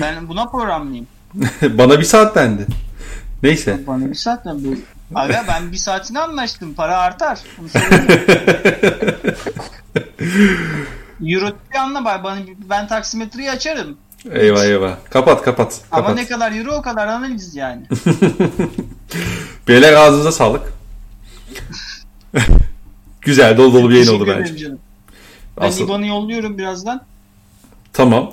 ben 0.00 0.28
buna 0.28 0.46
programlıyım. 0.46 1.06
Bana 1.62 1.98
bir 1.98 2.04
saat 2.04 2.36
dendi. 2.36 2.66
Neyse. 3.42 3.80
Bana 3.86 4.10
bir 4.10 4.14
saat 4.14 4.44
dendi. 4.44 4.78
Abi 5.14 5.34
ben 5.48 5.72
bir 5.72 5.76
saatini 5.76 6.18
anlaştım. 6.18 6.74
Para 6.74 6.98
artar. 6.98 7.40
Euro 11.26 11.52
anla 11.80 12.04
bak 12.04 12.24
bana 12.24 12.38
ben 12.70 12.88
taksimetreyi 12.88 13.50
açarım. 13.50 13.96
Eyvah 14.32 14.64
eyvah. 14.64 14.96
Kapat 15.10 15.42
kapat. 15.42 15.80
Ama 15.90 16.02
kapat. 16.02 16.16
ne 16.16 16.26
kadar 16.26 16.52
euro 16.52 16.72
o 16.72 16.82
kadar 16.82 17.06
analiz 17.06 17.56
yani. 17.56 17.82
Beyler 19.68 19.92
ağzınıza 19.92 20.32
sağlık. 20.32 20.73
Güzel 23.24 23.56
dolu 23.56 23.72
dolu 23.72 23.90
bir 23.90 23.94
yayın 23.94 24.08
oldu 24.08 24.26
bence. 24.26 24.56
Canım. 24.56 24.78
Ben 25.60 25.66
Asıl... 25.66 25.84
İBAN'ı 25.84 26.06
yolluyorum 26.06 26.58
birazdan. 26.58 27.02
Tamam. 27.92 28.30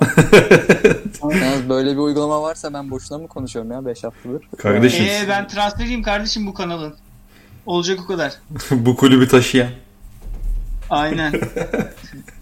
Yalnız 1.22 1.68
böyle 1.68 1.92
bir 1.92 1.98
uygulama 1.98 2.42
varsa 2.42 2.74
ben 2.74 2.90
boşuna 2.90 3.18
mı 3.18 3.28
konuşuyorum 3.28 3.72
ya 3.72 3.86
5 3.86 4.04
haftadır? 4.04 4.48
Kardeşim. 4.58 5.04
Ee, 5.04 5.28
ben 5.28 5.48
transferiyim 5.48 6.02
kardeşim 6.02 6.46
bu 6.46 6.54
kanalın. 6.54 6.94
Olacak 7.66 8.00
o 8.04 8.06
kadar. 8.06 8.32
bu 8.70 8.96
kulübü 8.96 9.28
taşıyan. 9.28 9.68
Aynen. 10.90 11.32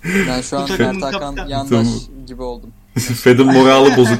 ben 0.05 0.41
şu 0.41 0.59
an 0.59 0.69
Mert 0.79 1.03
Hakan 1.03 1.49
yandaş 1.49 1.89
gibi 2.27 2.43
oldum. 2.43 2.73
Fed'in 2.99 3.47
morali 3.47 3.97
bozuk. 3.97 4.19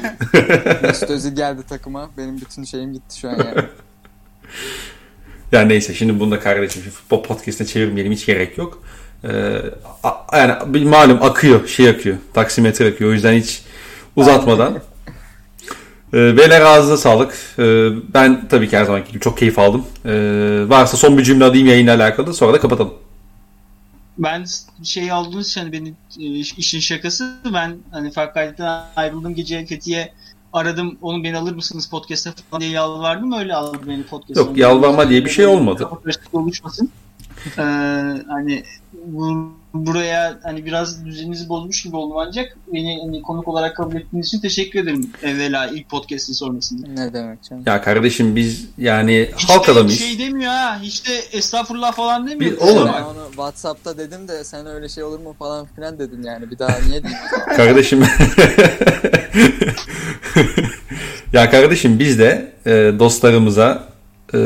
Mesut 0.81 1.09
Özil 1.09 1.35
geldi 1.35 1.61
takıma. 1.69 2.09
Benim 2.17 2.41
bütün 2.41 2.63
şeyim 2.63 2.93
gitti 2.93 3.19
şu 3.19 3.29
an 3.29 3.37
yani. 3.37 3.65
Ya 5.51 5.61
neyse 5.61 5.93
şimdi 5.93 6.19
bunu 6.19 6.31
da 6.31 6.39
kardeşim 6.39 6.81
futbol 6.81 7.23
podcast'ine 7.23 7.67
çevirmeyelim 7.67 8.11
hiç 8.11 8.25
gerek 8.25 8.57
yok. 8.57 8.83
Ee, 9.23 9.29
yani 10.33 10.73
bir 10.73 10.85
malum 10.85 11.23
akıyor, 11.23 11.67
şey 11.67 11.89
akıyor. 11.89 12.17
Taksimetre 12.33 12.87
akıyor. 12.87 13.09
O 13.09 13.13
yüzden 13.13 13.33
hiç 13.33 13.61
uzatmadan. 14.15 14.81
Ee, 16.13 16.37
beyler 16.37 16.61
ağzına 16.61 16.97
sağlık. 16.97 17.33
Ee, 17.59 17.89
ben 18.13 18.47
tabii 18.47 18.69
ki 18.69 18.77
her 18.77 18.85
zamanki 18.85 19.11
gibi 19.11 19.19
çok 19.19 19.37
keyif 19.37 19.59
aldım. 19.59 19.85
Ee, 20.05 20.69
varsa 20.69 20.97
son 20.97 21.17
bir 21.17 21.23
cümle 21.23 21.43
alayım 21.43 21.67
yayınla 21.67 21.95
alakalı. 21.95 22.33
Sonra 22.33 22.53
da 22.53 22.59
kapatalım. 22.59 22.93
Ben 24.17 24.45
şey 24.83 25.11
aldığınız 25.11 25.49
için 25.49 25.61
hani 25.61 25.71
benim 25.71 25.95
e, 26.19 26.25
işin 26.39 26.79
şakası 26.79 27.33
ben 27.53 27.77
hani 27.91 28.11
Farkay'dan 28.11 28.85
ayrıldım 28.95 29.35
gece 29.35 29.65
Fethiye 29.65 30.13
aradım 30.53 30.97
onu 31.01 31.23
beni 31.23 31.37
alır 31.37 31.55
mısınız 31.55 31.89
podcast'a 31.89 32.33
falan 32.49 32.61
diye 32.61 32.71
yalvardım 32.71 33.31
öyle 33.31 33.55
aldı 33.55 33.77
beni 33.87 34.03
podcast'a. 34.03 34.41
Yok 34.41 34.57
yalvarma 34.57 35.09
diye 35.09 35.25
bir 35.25 35.29
şey 35.29 35.45
olmadı. 35.45 35.89
Oluşmasın. 36.33 36.89
Ee, 37.57 37.61
hani 38.27 38.63
bu, 38.93 39.51
buraya 39.73 40.39
hani 40.43 40.65
biraz 40.65 41.05
düzeninizi 41.05 41.49
bozmuş 41.49 41.83
gibi 41.83 41.95
oldum 41.95 42.17
ancak 42.17 42.57
beni 42.73 42.99
hani 43.05 43.21
konuk 43.21 43.47
olarak 43.47 43.75
kabul 43.75 43.95
ettiğiniz 43.95 44.27
için 44.27 44.39
teşekkür 44.39 44.79
ederim 44.79 45.11
evvela 45.23 45.67
ilk 45.67 45.89
podcast'in 45.89 46.33
sonrasında. 46.33 46.87
Ne 46.87 47.13
demek 47.13 47.43
canım. 47.43 47.63
Ya 47.65 47.81
kardeşim 47.81 48.35
biz 48.35 48.67
yani 48.77 49.29
hiç 49.37 49.49
halk 49.49 49.67
de, 49.67 49.71
adamıyız. 49.71 49.99
şey 49.99 50.19
demiyor 50.19 50.51
ha 50.51 50.79
hiç 50.81 51.07
de 51.07 51.15
estağfurullah 51.31 51.93
falan 51.93 52.27
demiyor. 52.27 52.51
Bir, 52.51 52.57
oğlum. 52.57 52.89
Ben 52.93 53.03
onu 53.03 53.27
Whatsapp'ta 53.27 53.97
dedim 53.97 54.27
de 54.27 54.43
sen 54.43 54.65
öyle 54.65 54.89
şey 54.89 55.03
olur 55.03 55.19
mu 55.19 55.35
falan 55.39 55.67
filan 55.75 55.99
dedim 55.99 56.21
yani 56.23 56.51
bir 56.51 56.59
daha 56.59 56.79
niye 56.87 57.03
diyeyim. 57.03 57.21
kardeşim 57.57 58.03
ya 61.33 61.49
kardeşim 61.49 61.99
biz 61.99 62.19
de 62.19 62.51
e, 62.65 62.71
dostlarımıza 62.99 63.83
e, 64.33 64.37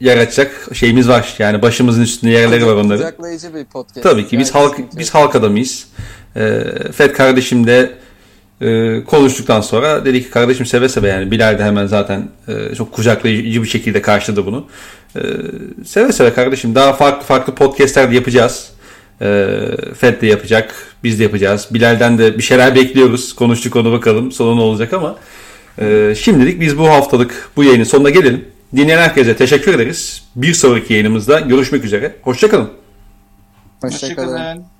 yer 0.00 0.18
açacak 0.18 0.68
şeyimiz 0.72 1.08
var. 1.08 1.34
Yani 1.38 1.62
başımızın 1.62 2.02
üstünde 2.02 2.32
yerleri 2.32 2.66
var 2.66 2.74
onların. 2.74 2.96
Kucaklayıcı 2.96 3.54
bir 3.54 3.64
podcast. 3.64 4.02
Tabii 4.02 4.28
ki 4.28 4.38
biz 4.38 4.54
yani 4.54 4.64
halk 4.64 4.78
biz 4.98 5.14
halk 5.14 5.36
adamıyız. 5.36 5.88
E, 6.36 6.62
Fed 6.92 7.12
kardeşim 7.12 7.66
de 7.66 7.92
e, 8.60 9.04
konuştuktan 9.04 9.60
sonra 9.60 10.04
dedi 10.04 10.22
ki 10.22 10.30
kardeşim 10.30 10.66
seve 10.66 10.88
seve 10.88 11.08
yani 11.08 11.30
Bilal 11.30 11.58
de 11.58 11.64
hemen 11.64 11.86
zaten 11.86 12.28
e, 12.48 12.74
çok 12.74 12.92
kucaklayıcı 12.92 13.62
bir 13.62 13.68
şekilde 13.68 14.02
karşıladı 14.02 14.46
bunu. 14.46 14.66
E, 15.16 15.20
seve 15.84 16.12
seve 16.12 16.34
kardeşim 16.34 16.74
daha 16.74 16.92
farklı 16.92 17.26
farklı 17.26 17.54
podcastler 17.54 18.10
de 18.10 18.14
yapacağız. 18.14 18.70
E, 19.20 19.48
Fed 19.98 20.20
de 20.20 20.26
yapacak, 20.26 20.74
biz 21.04 21.18
de 21.18 21.22
yapacağız. 21.22 21.68
Bilal'den 21.70 22.18
de 22.18 22.38
bir 22.38 22.42
şeyler 22.42 22.74
bekliyoruz. 22.74 23.32
Konuştuk 23.34 23.76
onu 23.76 23.92
bakalım 23.92 24.32
sonu 24.32 24.56
ne 24.56 24.60
olacak 24.60 24.92
ama 24.92 25.16
e, 25.80 26.14
şimdilik 26.18 26.60
biz 26.60 26.78
bu 26.78 26.88
haftalık 26.88 27.50
bu 27.56 27.64
yayının 27.64 27.84
sonuna 27.84 28.10
gelelim. 28.10 28.44
Dinleyen 28.76 28.98
herkese 28.98 29.36
teşekkür 29.36 29.74
ederiz. 29.74 30.24
Bir 30.36 30.54
sonraki 30.54 30.92
yayınımızda 30.92 31.40
görüşmek 31.40 31.84
üzere. 31.84 32.16
Hoşçakalın. 32.22 32.72
Hoşçakalın. 33.80 34.32
Hoşçakalın. 34.32 34.75